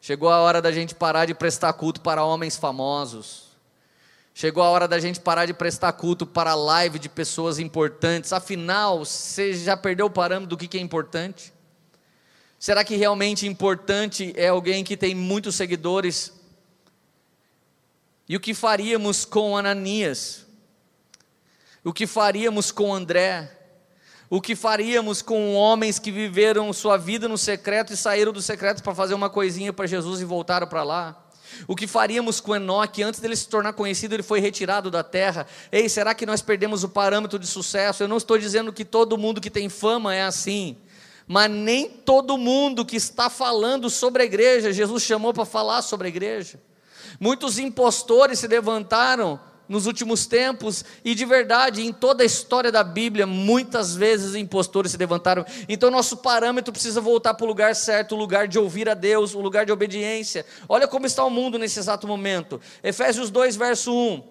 Chegou 0.00 0.28
a 0.28 0.40
hora 0.40 0.60
da 0.60 0.72
gente 0.72 0.94
parar 0.94 1.26
de 1.26 1.34
prestar 1.34 1.72
culto 1.74 2.00
para 2.00 2.24
homens 2.24 2.56
famosos. 2.56 3.51
Chegou 4.34 4.62
a 4.62 4.70
hora 4.70 4.88
da 4.88 4.98
gente 4.98 5.20
parar 5.20 5.44
de 5.44 5.52
prestar 5.52 5.92
culto 5.92 6.26
para 6.26 6.52
a 6.52 6.54
live 6.54 6.98
de 6.98 7.08
pessoas 7.08 7.58
importantes. 7.58 8.32
Afinal, 8.32 9.04
você 9.04 9.52
já 9.52 9.76
perdeu 9.76 10.06
o 10.06 10.10
parâmetro 10.10 10.48
do 10.48 10.56
que 10.56 10.78
é 10.78 10.80
importante? 10.80 11.52
Será 12.58 12.84
que 12.84 12.96
realmente 12.96 13.46
importante 13.46 14.32
é 14.36 14.48
alguém 14.48 14.84
que 14.84 14.96
tem 14.96 15.14
muitos 15.14 15.56
seguidores? 15.56 16.32
E 18.28 18.36
o 18.36 18.40
que 18.40 18.54
faríamos 18.54 19.24
com 19.24 19.56
Ananias? 19.56 20.46
O 21.84 21.92
que 21.92 22.06
faríamos 22.06 22.70
com 22.70 22.94
André? 22.94 23.58
O 24.30 24.40
que 24.40 24.56
faríamos 24.56 25.20
com 25.20 25.54
homens 25.54 25.98
que 25.98 26.10
viveram 26.10 26.72
sua 26.72 26.96
vida 26.96 27.28
no 27.28 27.36
secreto 27.36 27.92
e 27.92 27.96
saíram 27.96 28.32
do 28.32 28.40
secreto 28.40 28.82
para 28.82 28.94
fazer 28.94 29.12
uma 29.12 29.28
coisinha 29.28 29.72
para 29.74 29.86
Jesus 29.86 30.22
e 30.22 30.24
voltaram 30.24 30.66
para 30.66 30.82
lá? 30.82 31.22
O 31.66 31.76
que 31.76 31.86
faríamos 31.86 32.40
com 32.40 32.54
Enoque 32.54 33.02
antes 33.02 33.20
dele 33.20 33.36
se 33.36 33.48
tornar 33.48 33.72
conhecido, 33.72 34.14
ele 34.14 34.22
foi 34.22 34.40
retirado 34.40 34.90
da 34.90 35.02
terra. 35.02 35.46
Ei, 35.70 35.88
será 35.88 36.14
que 36.14 36.26
nós 36.26 36.42
perdemos 36.42 36.84
o 36.84 36.88
parâmetro 36.88 37.38
de 37.38 37.46
sucesso? 37.46 38.02
Eu 38.02 38.08
não 38.08 38.16
estou 38.16 38.38
dizendo 38.38 38.72
que 38.72 38.84
todo 38.84 39.18
mundo 39.18 39.40
que 39.40 39.50
tem 39.50 39.68
fama 39.68 40.14
é 40.14 40.22
assim, 40.22 40.76
mas 41.26 41.50
nem 41.50 41.88
todo 41.88 42.36
mundo 42.36 42.84
que 42.84 42.96
está 42.96 43.30
falando 43.30 43.88
sobre 43.88 44.22
a 44.22 44.26
igreja, 44.26 44.72
Jesus 44.72 45.02
chamou 45.02 45.32
para 45.32 45.44
falar 45.44 45.82
sobre 45.82 46.06
a 46.06 46.10
igreja. 46.10 46.60
Muitos 47.20 47.58
impostores 47.58 48.38
se 48.38 48.46
levantaram 48.46 49.38
nos 49.72 49.86
últimos 49.86 50.26
tempos, 50.26 50.84
e 51.02 51.14
de 51.14 51.24
verdade, 51.24 51.80
em 51.80 51.94
toda 51.94 52.22
a 52.22 52.26
história 52.26 52.70
da 52.70 52.84
Bíblia, 52.84 53.26
muitas 53.26 53.96
vezes 53.96 54.34
impostores 54.34 54.92
se 54.92 54.98
levantaram. 54.98 55.46
Então, 55.66 55.90
nosso 55.90 56.18
parâmetro 56.18 56.70
precisa 56.70 57.00
voltar 57.00 57.32
para 57.32 57.44
o 57.44 57.48
lugar 57.48 57.74
certo, 57.74 58.14
o 58.14 58.18
lugar 58.18 58.46
de 58.46 58.58
ouvir 58.58 58.86
a 58.86 58.92
Deus, 58.92 59.34
o 59.34 59.40
lugar 59.40 59.64
de 59.64 59.72
obediência. 59.72 60.44
Olha 60.68 60.86
como 60.86 61.06
está 61.06 61.24
o 61.24 61.30
mundo 61.30 61.58
nesse 61.58 61.78
exato 61.78 62.06
momento. 62.06 62.60
Efésios 62.82 63.30
2, 63.30 63.56
verso 63.56 63.96
1. 63.96 64.22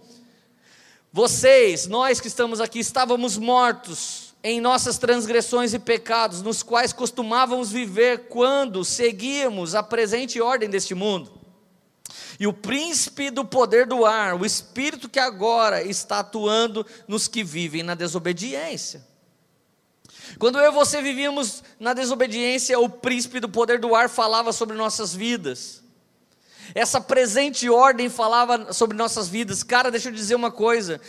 Vocês, 1.11 1.87
nós 1.87 2.21
que 2.21 2.27
estamos 2.27 2.61
aqui, 2.61 2.77
estávamos 2.77 3.35
mortos 3.35 4.35
em 4.43 4.61
nossas 4.61 4.99
transgressões 4.99 5.73
e 5.73 5.79
pecados, 5.79 6.43
nos 6.43 6.61
quais 6.61 6.93
costumávamos 6.93 7.71
viver 7.71 8.27
quando 8.29 8.85
seguíamos 8.85 9.73
a 9.73 9.81
presente 9.81 10.39
ordem 10.39 10.69
deste 10.69 10.93
mundo 10.93 11.40
e 12.41 12.47
o 12.47 12.51
príncipe 12.51 13.29
do 13.29 13.45
poder 13.45 13.85
do 13.85 14.03
ar, 14.03 14.33
o 14.33 14.43
espírito 14.43 15.07
que 15.07 15.19
agora 15.19 15.83
está 15.83 16.21
atuando 16.21 16.83
nos 17.07 17.27
que 17.27 17.43
vivem 17.43 17.83
na 17.83 17.93
desobediência. 17.93 19.05
Quando 20.39 20.57
eu 20.57 20.71
e 20.71 20.73
você 20.73 21.03
vivíamos 21.03 21.61
na 21.79 21.93
desobediência, 21.93 22.79
o 22.79 22.89
príncipe 22.89 23.39
do 23.39 23.47
poder 23.47 23.77
do 23.77 23.93
ar 23.93 24.09
falava 24.09 24.51
sobre 24.51 24.75
nossas 24.75 25.13
vidas. 25.13 25.83
Essa 26.73 26.99
presente 26.99 27.69
ordem 27.69 28.09
falava 28.09 28.73
sobre 28.73 28.97
nossas 28.97 29.27
vidas. 29.27 29.61
Cara, 29.61 29.91
deixa 29.91 30.09
eu 30.09 30.13
dizer 30.13 30.33
uma 30.33 30.49
coisa. 30.49 30.99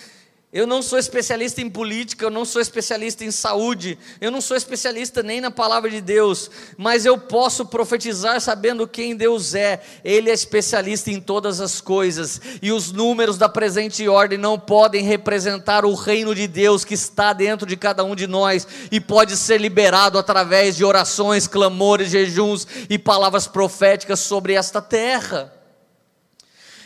Eu 0.53 0.67
não 0.67 0.83
sou 0.83 0.99
especialista 0.99 1.63
em 1.63 1.71
política, 1.71 2.27
eu 2.27 2.31
não 2.31 2.45
sou 2.45 2.61
especialista 2.61 3.25
em 3.25 3.31
saúde, 3.31 3.99
eu 4.21 4.31
não 4.31 4.43
sou 4.43 4.55
especialista 4.55 5.23
nem 5.23 5.41
na 5.41 5.51
palavra 5.51 5.89
de 5.89 5.99
Deus, 6.03 6.51
mas 6.77 7.07
eu 7.07 7.17
posso 7.17 7.65
profetizar 7.65 8.39
sabendo 8.39 8.87
quem 8.87 9.17
Deus 9.17 9.55
é. 9.55 9.83
Ele 10.05 10.29
é 10.29 10.35
especialista 10.35 11.11
em 11.11 11.23
todas 11.23 11.59
as 11.59 11.81
coisas, 11.81 12.39
e 12.61 12.71
os 12.71 12.93
números 12.93 13.39
da 13.39 13.49
presente 13.49 14.07
ordem 14.07 14.37
não 14.37 14.59
podem 14.59 15.03
representar 15.03 15.87
o 15.87 15.95
reino 15.95 16.35
de 16.35 16.47
Deus 16.47 16.85
que 16.85 16.93
está 16.93 17.33
dentro 17.33 17.67
de 17.67 17.75
cada 17.75 18.05
um 18.05 18.15
de 18.15 18.27
nós 18.27 18.69
e 18.91 19.01
pode 19.01 19.39
ser 19.39 19.59
liberado 19.59 20.19
através 20.19 20.77
de 20.77 20.85
orações, 20.85 21.47
clamores, 21.47 22.11
jejuns 22.11 22.67
e 22.91 22.99
palavras 22.99 23.47
proféticas 23.47 24.21
sobre 24.21 24.53
esta 24.53 24.83
terra. 24.83 25.51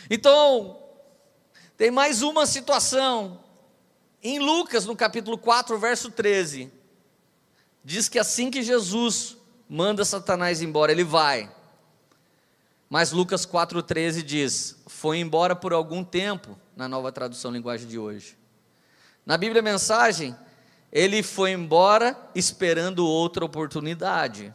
Então, 0.09 0.79
tem 1.75 1.91
mais 1.91 2.21
uma 2.21 2.45
situação 2.45 3.45
em 4.29 4.39
Lucas, 4.39 4.85
no 4.85 4.95
capítulo 4.95 5.37
4, 5.37 5.77
verso 5.77 6.11
13, 6.11 6.71
diz 7.83 8.09
que 8.09 8.19
assim 8.19 8.51
que 8.51 8.61
Jesus 8.61 9.37
manda 9.69 10.03
Satanás 10.03 10.61
embora, 10.61 10.91
ele 10.91 11.03
vai. 11.03 11.51
Mas 12.89 13.11
Lucas 13.11 13.45
4,13 13.45 14.23
diz: 14.23 14.81
foi 14.87 15.19
embora 15.19 15.55
por 15.55 15.73
algum 15.73 16.03
tempo, 16.03 16.57
na 16.75 16.87
nova 16.87 17.11
tradução 17.11 17.51
linguagem 17.51 17.87
de 17.87 17.99
hoje. 17.99 18.37
Na 19.25 19.37
Bíblia 19.37 19.61
Mensagem, 19.61 20.35
ele 20.91 21.21
foi 21.21 21.51
embora 21.51 22.17
esperando 22.33 23.05
outra 23.05 23.43
oportunidade. 23.45 24.53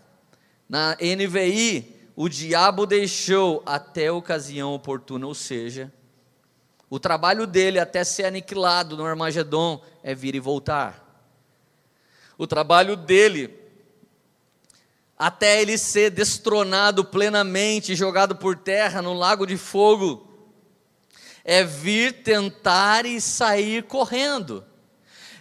Na 0.69 0.97
NVI, 0.97 1.95
o 2.17 2.29
diabo 2.29 2.87
deixou 2.87 3.63
até 3.67 4.09
a 4.09 4.15
ocasião 4.15 4.75
oportuna, 4.75 5.27
ou 5.27 5.35
seja, 5.35 5.93
o 6.93 7.01
trabalho 7.01 7.47
dele 7.47 7.79
até 7.79 8.05
ser 8.05 8.27
aniquilado 8.27 8.99
no 8.99 9.07
Armagedon 9.07 9.83
é 10.03 10.15
vir 10.15 10.35
e 10.35 10.39
voltar. 10.39 11.25
O 12.37 12.47
trabalho 12.47 12.97
dele 12.97 13.59
até 15.17 15.63
ele 15.63 15.79
ser 15.79 16.11
destronado 16.11 17.03
plenamente, 17.03 17.95
jogado 17.95 18.37
por 18.37 18.59
terra 18.59 19.01
no 19.01 19.15
lago 19.15 19.47
de 19.47 19.57
fogo, 19.57 20.29
é 21.43 21.65
vir 21.65 22.23
tentar 22.23 23.07
e 23.07 23.23
sair 23.23 23.85
correndo 23.85 24.63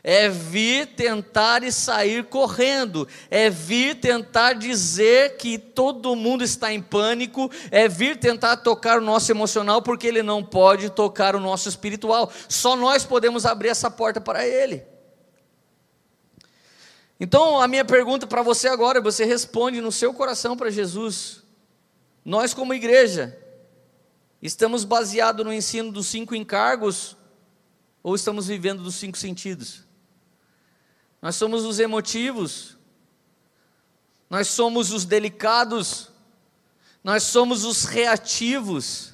é 0.03 0.27
vir 0.27 0.87
tentar 0.87 1.63
e 1.63 1.71
sair 1.71 2.23
correndo, 2.25 3.07
é 3.29 3.49
vir 3.49 3.95
tentar 3.95 4.53
dizer 4.53 5.37
que 5.37 5.57
todo 5.57 6.15
mundo 6.15 6.43
está 6.43 6.73
em 6.73 6.81
pânico, 6.81 7.51
é 7.69 7.87
vir 7.87 8.17
tentar 8.17 8.57
tocar 8.57 8.97
o 8.97 9.01
nosso 9.01 9.31
emocional, 9.31 9.81
porque 9.81 10.07
ele 10.07 10.23
não 10.23 10.43
pode 10.43 10.89
tocar 10.89 11.35
o 11.35 11.39
nosso 11.39 11.69
espiritual, 11.69 12.31
só 12.49 12.75
nós 12.75 13.05
podemos 13.05 13.45
abrir 13.45 13.69
essa 13.69 13.91
porta 13.91 14.19
para 14.19 14.45
ele. 14.45 14.83
Então, 17.19 17.61
a 17.61 17.67
minha 17.67 17.85
pergunta 17.85 18.25
para 18.25 18.41
você 18.41 18.67
agora, 18.67 18.99
você 18.99 19.23
responde 19.23 19.79
no 19.79 19.91
seu 19.91 20.11
coração 20.11 20.57
para 20.57 20.71
Jesus. 20.71 21.43
Nós, 22.25 22.51
como 22.51 22.73
igreja, 22.73 23.37
estamos 24.41 24.83
baseados 24.83 25.45
no 25.45 25.53
ensino 25.53 25.91
dos 25.91 26.07
cinco 26.07 26.33
encargos 26.33 27.15
ou 28.01 28.15
estamos 28.15 28.47
vivendo 28.47 28.81
dos 28.81 28.95
cinco 28.95 29.19
sentidos? 29.19 29.90
Nós 31.21 31.35
somos 31.35 31.63
os 31.63 31.79
emotivos, 31.79 32.77
nós 34.29 34.47
somos 34.47 34.91
os 34.91 35.05
delicados, 35.05 36.09
nós 37.03 37.23
somos 37.23 37.63
os 37.63 37.83
reativos, 37.83 39.13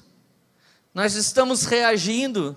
nós 0.94 1.14
estamos 1.14 1.64
reagindo, 1.64 2.56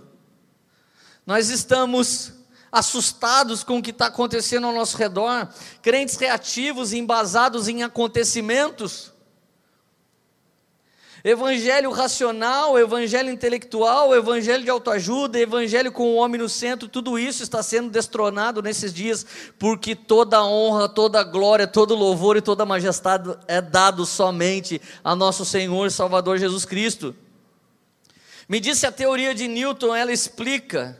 nós 1.25 1.49
estamos 1.49 2.33
assustados 2.71 3.63
com 3.63 3.79
o 3.79 3.81
que 3.81 3.89
está 3.89 4.05
acontecendo 4.05 4.67
ao 4.67 4.73
nosso 4.73 4.95
redor, 4.95 5.49
crentes 5.81 6.15
reativos, 6.15 6.93
embasados 6.93 7.67
em 7.67 7.83
acontecimentos, 7.83 9.10
Evangelho 11.23 11.91
racional, 11.91 12.79
evangelho 12.79 13.29
intelectual, 13.29 14.15
evangelho 14.15 14.63
de 14.63 14.71
autoajuda, 14.71 15.39
evangelho 15.39 15.91
com 15.91 16.03
o 16.03 16.15
homem 16.15 16.41
no 16.41 16.49
centro, 16.49 16.87
tudo 16.87 17.19
isso 17.19 17.43
está 17.43 17.61
sendo 17.61 17.91
destronado 17.91 18.59
nesses 18.59 18.91
dias, 18.91 19.23
porque 19.59 19.95
toda 19.95 20.43
honra, 20.43 20.89
toda 20.89 21.23
glória, 21.23 21.67
todo 21.67 21.93
louvor 21.93 22.37
e 22.37 22.41
toda 22.41 22.65
majestade 22.65 23.37
é 23.47 23.61
dado 23.61 24.03
somente 24.03 24.81
a 25.03 25.15
nosso 25.15 25.45
Senhor 25.45 25.85
e 25.85 25.91
Salvador 25.91 26.39
Jesus 26.39 26.65
Cristo. 26.65 27.15
Me 28.49 28.59
disse 28.59 28.87
a 28.87 28.91
teoria 28.91 29.35
de 29.35 29.47
Newton, 29.47 29.95
ela 29.95 30.11
explica, 30.11 30.99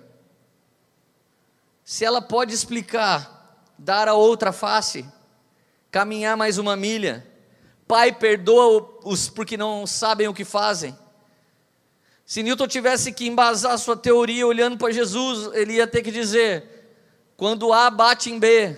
se 1.84 2.06
ela 2.06 2.22
pode 2.22 2.54
explicar, 2.54 3.66
dar 3.76 4.08
a 4.08 4.14
outra 4.14 4.52
face, 4.52 5.04
caminhar 5.90 6.38
mais 6.38 6.60
uma 6.60 6.76
milha, 6.76 7.31
Pai, 7.92 8.14
perdoa-os 8.14 9.28
porque 9.28 9.58
não 9.58 9.86
sabem 9.86 10.26
o 10.26 10.34
que 10.34 10.46
fazem. 10.46 10.98
Se 12.26 12.42
Newton 12.42 12.66
tivesse 12.66 13.12
que 13.12 13.28
embasar 13.28 13.78
sua 13.78 13.98
teoria 13.98 14.48
olhando 14.48 14.78
para 14.78 14.94
Jesus, 14.94 15.54
ele 15.54 15.74
ia 15.74 15.86
ter 15.86 16.02
que 16.02 16.10
dizer: 16.10 16.64
quando 17.36 17.74
A 17.74 17.90
bate 17.90 18.32
em 18.32 18.40
B, 18.40 18.78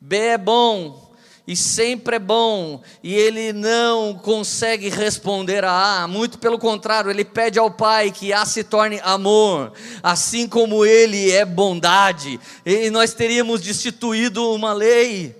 B 0.00 0.16
é 0.16 0.38
bom 0.38 1.12
e 1.46 1.54
sempre 1.54 2.16
é 2.16 2.18
bom, 2.18 2.80
e 3.02 3.14
ele 3.14 3.52
não 3.52 4.14
consegue 4.14 4.88
responder 4.88 5.62
a 5.62 6.04
A, 6.04 6.08
muito 6.08 6.38
pelo 6.38 6.58
contrário, 6.58 7.10
ele 7.10 7.26
pede 7.26 7.58
ao 7.58 7.70
Pai 7.70 8.10
que 8.10 8.32
A 8.32 8.46
se 8.46 8.64
torne 8.64 8.98
amor, 9.04 9.74
assim 10.02 10.48
como 10.48 10.82
ele 10.82 11.30
é 11.30 11.44
bondade, 11.44 12.40
e 12.64 12.88
nós 12.88 13.12
teríamos 13.12 13.60
destituído 13.60 14.50
uma 14.54 14.72
lei. 14.72 15.36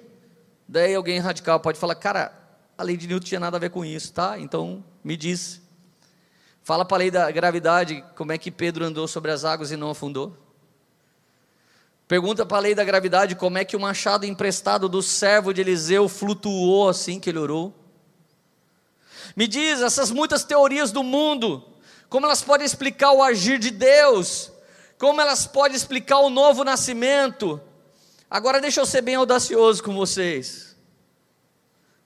Daí 0.69 0.95
alguém 0.95 1.19
radical 1.19 1.61
pode 1.61 1.79
falar, 1.79 1.95
cara, 1.95 2.38
a 2.79 2.85
lei 2.85 2.97
de 2.97 3.09
Newton 3.09 3.27
tinha 3.27 3.41
nada 3.41 3.57
a 3.57 3.61
ver 3.61 3.71
com 3.71 3.85
isso, 3.85 4.13
tá? 4.13 4.39
Então, 4.39 4.85
me 5.03 5.17
diz. 5.17 5.61
Fala 6.63 6.85
para 6.85 6.97
a 6.97 7.01
lei 7.01 7.11
da 7.11 7.29
gravidade, 7.29 8.05
como 8.15 8.31
é 8.31 8.39
que 8.39 8.53
Pedro 8.53 8.85
andou 8.85 9.09
sobre 9.09 9.33
as 9.33 9.45
águas 9.45 9.73
e 9.73 9.77
não 9.77 9.91
afundou? 9.91 10.37
Pergunta 12.07 12.47
para 12.47 12.59
a 12.59 12.61
lei 12.61 12.77
da 12.77 12.85
gravidade 12.85 13.35
como 13.35 13.59
é 13.59 13.65
que 13.65 13.75
o 13.75 13.81
machado 13.81 14.25
emprestado 14.25 14.89
do 14.89 15.03
servo 15.03 15.53
de 15.53 15.61
Eliseu 15.61 16.09
flutuou 16.09 16.89
assim 16.89 17.19
que 17.19 17.29
ele 17.29 17.39
orou. 17.41 17.75
Me 19.35 19.49
diz, 19.49 19.83
essas 19.83 20.13
muitas 20.13 20.45
teorias 20.45 20.93
do 20.93 21.03
mundo, 21.03 21.65
como 22.09 22.27
elas 22.27 22.43
podem 22.43 22.65
explicar 22.65 23.11
o 23.13 23.23
agir 23.23 23.59
de 23.59 23.73
Deus? 23.73 24.53
Como 24.99 25.21
elas 25.21 25.47
podem 25.47 25.77
explicar 25.77 26.21
o 26.21 26.31
novo 26.31 26.63
nascimento? 26.63 27.61
Agora 28.31 28.61
deixa 28.61 28.81
eu 28.81 28.87
ser 28.87 29.03
bem 29.03 29.17
audacioso 29.17 29.83
com 29.83 29.95
vocês. 29.95 30.68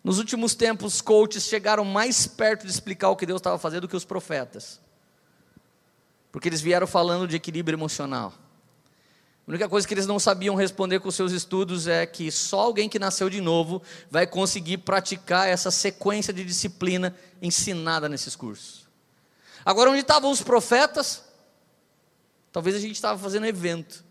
Nos 0.02 0.18
últimos 0.18 0.54
tempos, 0.54 0.94
os 0.94 1.00
coaches 1.00 1.44
chegaram 1.44 1.84
mais 1.84 2.26
perto 2.26 2.66
de 2.66 2.72
explicar 2.72 3.10
o 3.10 3.16
que 3.16 3.26
Deus 3.26 3.40
estava 3.40 3.58
fazendo 3.58 3.82
do 3.82 3.88
que 3.88 3.96
os 3.96 4.04
profetas. 4.04 4.80
Porque 6.32 6.48
eles 6.48 6.60
vieram 6.60 6.86
falando 6.86 7.28
de 7.28 7.36
equilíbrio 7.36 7.76
emocional. 7.76 8.32
A 9.46 9.50
única 9.50 9.68
coisa 9.68 9.86
que 9.86 9.94
eles 9.94 10.06
não 10.06 10.18
sabiam 10.18 10.54
responder 10.54 11.00
com 11.00 11.10
seus 11.10 11.32
estudos 11.32 11.86
é 11.86 12.06
que 12.06 12.30
só 12.30 12.60
alguém 12.60 12.88
que 12.88 12.98
nasceu 12.98 13.28
de 13.28 13.40
novo 13.40 13.82
vai 14.10 14.26
conseguir 14.26 14.78
praticar 14.78 15.48
essa 15.48 15.70
sequência 15.70 16.32
de 16.32 16.44
disciplina 16.44 17.14
ensinada 17.40 18.08
nesses 18.08 18.34
cursos. 18.34 18.88
Agora, 19.64 19.90
onde 19.90 20.00
estavam 20.00 20.30
os 20.30 20.42
profetas? 20.42 21.24
Talvez 22.52 22.76
a 22.76 22.78
gente 22.78 22.94
estava 22.94 23.18
fazendo 23.18 23.46
evento. 23.46 24.04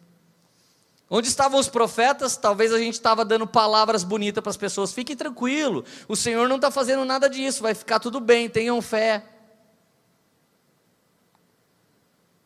Onde 1.13 1.27
estavam 1.27 1.59
os 1.59 1.67
profetas? 1.67 2.37
Talvez 2.37 2.71
a 2.71 2.79
gente 2.79 2.93
estava 2.93 3.25
dando 3.25 3.45
palavras 3.45 4.01
bonitas 4.01 4.41
para 4.41 4.49
as 4.49 4.55
pessoas. 4.55 4.93
Fiquem 4.93 5.13
tranquilo, 5.13 5.83
o 6.07 6.15
Senhor 6.15 6.47
não 6.47 6.55
está 6.55 6.71
fazendo 6.71 7.03
nada 7.03 7.29
disso, 7.29 7.61
vai 7.61 7.75
ficar 7.75 7.99
tudo 7.99 8.21
bem, 8.21 8.49
tenham 8.49 8.81
fé. 8.81 9.21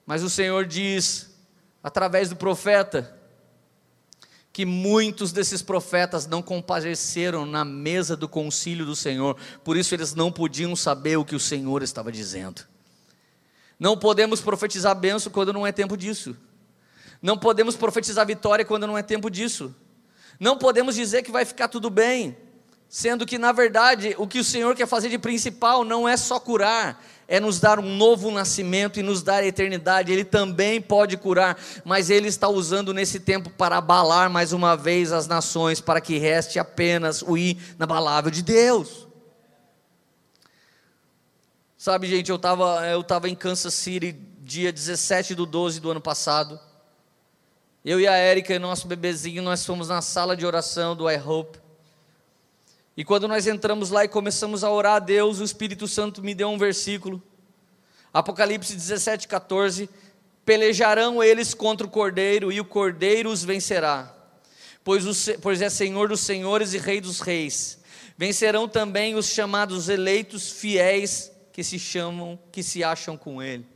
Mas 0.03 0.23
o 0.23 0.29
Senhor 0.31 0.65
diz, 0.65 1.29
através 1.83 2.29
do 2.29 2.35
profeta, 2.35 3.15
que 4.51 4.65
muitos 4.65 5.31
desses 5.31 5.61
profetas 5.61 6.25
não 6.25 6.41
compareceram 6.41 7.45
na 7.45 7.63
mesa 7.63 8.17
do 8.17 8.27
concílio 8.27 8.83
do 8.83 8.95
Senhor, 8.95 9.37
por 9.63 9.77
isso 9.77 9.93
eles 9.93 10.15
não 10.15 10.31
podiam 10.31 10.75
saber 10.75 11.17
o 11.17 11.25
que 11.25 11.35
o 11.35 11.39
Senhor 11.39 11.83
estava 11.83 12.11
dizendo. 12.11 12.63
Não 13.79 13.95
podemos 13.95 14.41
profetizar 14.41 14.95
benção 14.95 15.31
quando 15.31 15.53
não 15.53 15.67
é 15.67 15.71
tempo 15.71 15.95
disso. 15.95 16.35
Não 17.21 17.37
podemos 17.37 17.75
profetizar 17.75 18.25
vitória 18.25 18.65
quando 18.65 18.87
não 18.87 18.97
é 18.97 19.03
tempo 19.03 19.29
disso. 19.29 19.75
Não 20.39 20.57
podemos 20.57 20.95
dizer 20.95 21.23
que 21.23 21.31
vai 21.31 21.45
ficar 21.45 21.67
tudo 21.67 21.89
bem, 21.89 22.35
sendo 22.89 23.25
que 23.25 23.37
na 23.37 23.51
verdade 23.51 24.15
o 24.17 24.27
que 24.27 24.39
o 24.39 24.43
Senhor 24.43 24.75
quer 24.75 24.87
fazer 24.87 25.09
de 25.09 25.17
principal 25.17 25.83
não 25.83 26.07
é 26.07 26.17
só 26.17 26.39
curar, 26.39 27.03
é 27.27 27.39
nos 27.39 27.59
dar 27.59 27.79
um 27.79 27.95
novo 27.95 28.29
nascimento 28.29 28.99
e 28.99 29.03
nos 29.03 29.23
dar 29.23 29.43
a 29.43 29.47
eternidade. 29.47 30.11
Ele 30.11 30.23
também 30.25 30.81
pode 30.81 31.17
curar, 31.17 31.57
mas 31.83 32.09
Ele 32.09 32.27
está 32.27 32.47
usando 32.47 32.93
nesse 32.93 33.19
tempo 33.19 33.49
para 33.49 33.77
abalar 33.77 34.29
mais 34.29 34.53
uma 34.53 34.75
vez 34.75 35.11
as 35.11 35.27
nações, 35.27 35.81
para 35.81 36.01
que 36.01 36.17
reste 36.17 36.59
apenas 36.59 37.21
o 37.21 37.37
inabalável 37.37 38.29
de 38.29 38.41
Deus. 38.41 39.07
Sabe, 41.77 42.07
gente, 42.07 42.29
eu 42.29 42.35
estava 42.35 42.85
eu 42.87 43.03
tava 43.03 43.29
em 43.29 43.35
Kansas 43.35 43.73
City 43.73 44.11
dia 44.41 44.71
17 44.71 45.33
do 45.33 45.45
12 45.45 45.79
do 45.79 45.91
ano 45.91 46.01
passado. 46.01 46.59
Eu 47.85 47.99
e 47.99 48.07
a 48.07 48.15
Érica 48.15 48.51
e 48.51 48.57
nosso 48.57 48.87
bebezinho, 48.87 49.43
nós 49.43 49.63
fomos 49.63 49.89
na 49.89 50.01
sala 50.01 50.35
de 50.35 50.43
oração 50.43 50.95
do 50.95 51.07
I 51.07 51.21
Hope. 51.23 51.59
E 52.97 53.05
quando 53.05 53.27
nós 53.27 53.45
entramos 53.45 53.91
lá 53.91 54.03
e 54.03 54.07
começamos 54.07 54.63
a 54.63 54.71
orar 54.71 54.95
a 54.95 54.99
Deus, 54.99 55.39
o 55.39 55.43
Espírito 55.43 55.87
Santo 55.87 56.23
me 56.23 56.33
deu 56.33 56.49
um 56.49 56.57
versículo. 56.57 57.21
Apocalipse 58.11 58.75
17, 58.75 59.27
14. 59.27 59.87
Pelejarão 60.43 61.23
eles 61.23 61.53
contra 61.53 61.85
o 61.85 61.89
cordeiro, 61.89 62.51
e 62.51 62.59
o 62.59 62.65
cordeiro 62.65 63.29
os 63.29 63.43
vencerá, 63.43 64.11
pois, 64.83 65.05
o, 65.05 65.39
pois 65.39 65.61
é 65.61 65.69
Senhor 65.69 66.09
dos 66.09 66.21
senhores 66.21 66.73
e 66.73 66.79
Rei 66.79 66.99
dos 66.99 67.19
reis. 67.19 67.77
Vencerão 68.17 68.67
também 68.67 69.13
os 69.13 69.27
chamados 69.27 69.89
eleitos 69.89 70.49
fiéis 70.49 71.31
que 71.53 71.63
se 71.63 71.77
chamam, 71.77 72.39
que 72.51 72.63
se 72.63 72.83
acham 72.83 73.15
com 73.15 73.43
ele. 73.43 73.74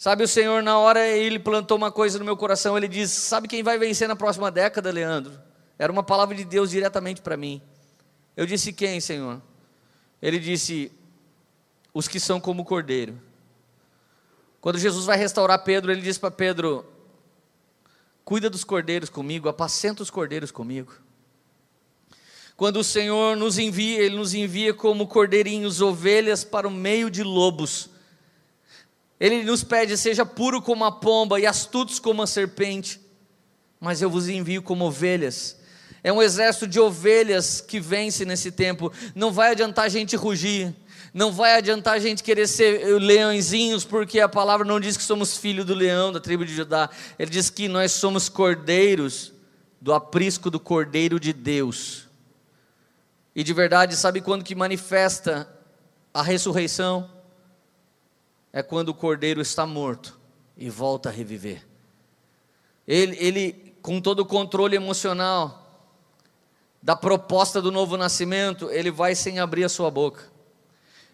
Sabe, 0.00 0.24
o 0.24 0.28
Senhor, 0.28 0.62
na 0.62 0.78
hora 0.78 1.06
ele 1.06 1.38
plantou 1.38 1.76
uma 1.76 1.92
coisa 1.92 2.18
no 2.18 2.24
meu 2.24 2.34
coração, 2.34 2.74
ele 2.74 2.88
diz: 2.88 3.10
Sabe 3.10 3.46
quem 3.46 3.62
vai 3.62 3.76
vencer 3.76 4.08
na 4.08 4.16
próxima 4.16 4.50
década, 4.50 4.90
Leandro? 4.90 5.38
Era 5.78 5.92
uma 5.92 6.02
palavra 6.02 6.34
de 6.34 6.42
Deus 6.42 6.70
diretamente 6.70 7.20
para 7.20 7.36
mim. 7.36 7.60
Eu 8.34 8.46
disse: 8.46 8.72
Quem, 8.72 8.98
Senhor? 8.98 9.42
Ele 10.22 10.38
disse: 10.38 10.90
Os 11.92 12.08
que 12.08 12.18
são 12.18 12.40
como 12.40 12.62
o 12.62 12.64
cordeiro. 12.64 13.20
Quando 14.58 14.78
Jesus 14.78 15.04
vai 15.04 15.18
restaurar 15.18 15.62
Pedro, 15.64 15.92
ele 15.92 16.00
diz 16.00 16.16
para 16.16 16.30
Pedro: 16.30 16.82
Cuida 18.24 18.48
dos 18.48 18.64
cordeiros 18.64 19.10
comigo, 19.10 19.50
apacenta 19.50 20.02
os 20.02 20.08
cordeiros 20.08 20.50
comigo. 20.50 20.94
Quando 22.56 22.78
o 22.78 22.84
Senhor 22.84 23.36
nos 23.36 23.58
envia, 23.58 24.00
Ele 24.00 24.16
nos 24.16 24.32
envia 24.32 24.72
como 24.72 25.06
cordeirinhos, 25.06 25.82
ovelhas 25.82 26.42
para 26.42 26.66
o 26.66 26.70
meio 26.70 27.10
de 27.10 27.22
lobos. 27.22 27.90
Ele 29.20 29.44
nos 29.44 29.62
pede: 29.62 29.96
seja 29.98 30.24
puro 30.24 30.62
como 30.62 30.84
a 30.84 30.90
pomba 30.90 31.38
e 31.38 31.46
astutos 31.46 31.98
como 31.98 32.22
a 32.22 32.26
serpente, 32.26 32.98
mas 33.78 34.00
eu 34.00 34.08
vos 34.08 34.28
envio 34.28 34.62
como 34.62 34.86
ovelhas. 34.86 35.60
É 36.02 36.10
um 36.10 36.22
exército 36.22 36.66
de 36.66 36.80
ovelhas 36.80 37.60
que 37.60 37.78
vence 37.78 38.24
nesse 38.24 38.50
tempo. 38.50 38.90
Não 39.14 39.30
vai 39.30 39.50
adiantar 39.50 39.84
a 39.84 39.88
gente 39.88 40.16
rugir, 40.16 40.74
não 41.12 41.30
vai 41.30 41.54
adiantar 41.54 41.94
a 41.94 41.98
gente 41.98 42.22
querer 42.22 42.46
ser 42.46 42.98
leõezinhos, 42.98 43.84
porque 43.84 44.18
a 44.18 44.28
palavra 44.28 44.66
não 44.66 44.80
diz 44.80 44.96
que 44.96 45.02
somos 45.02 45.36
filho 45.36 45.62
do 45.62 45.74
leão 45.74 46.10
da 46.10 46.18
tribo 46.18 46.46
de 46.46 46.54
Judá. 46.54 46.88
Ele 47.18 47.30
diz 47.30 47.50
que 47.50 47.68
nós 47.68 47.92
somos 47.92 48.30
cordeiros 48.30 49.34
do 49.78 49.92
aprisco 49.92 50.50
do 50.50 50.58
cordeiro 50.58 51.20
de 51.20 51.34
Deus. 51.34 52.08
E 53.34 53.42
de 53.42 53.52
verdade, 53.52 53.94
sabe 53.96 54.22
quando 54.22 54.44
que 54.44 54.54
manifesta 54.54 55.48
a 56.12 56.22
ressurreição? 56.22 57.19
É 58.52 58.62
quando 58.62 58.88
o 58.88 58.94
cordeiro 58.94 59.40
está 59.40 59.66
morto 59.66 60.18
e 60.56 60.68
volta 60.68 61.08
a 61.08 61.12
reviver. 61.12 61.66
Ele, 62.86 63.16
ele 63.20 63.74
com 63.80 64.00
todo 64.00 64.20
o 64.20 64.26
controle 64.26 64.76
emocional 64.76 65.60
da 66.82 66.96
proposta 66.96 67.60
do 67.60 67.70
novo 67.70 67.96
nascimento, 67.96 68.70
ele 68.70 68.90
vai 68.90 69.14
sem 69.14 69.38
abrir 69.38 69.64
a 69.64 69.68
sua 69.68 69.90
boca. 69.90 70.30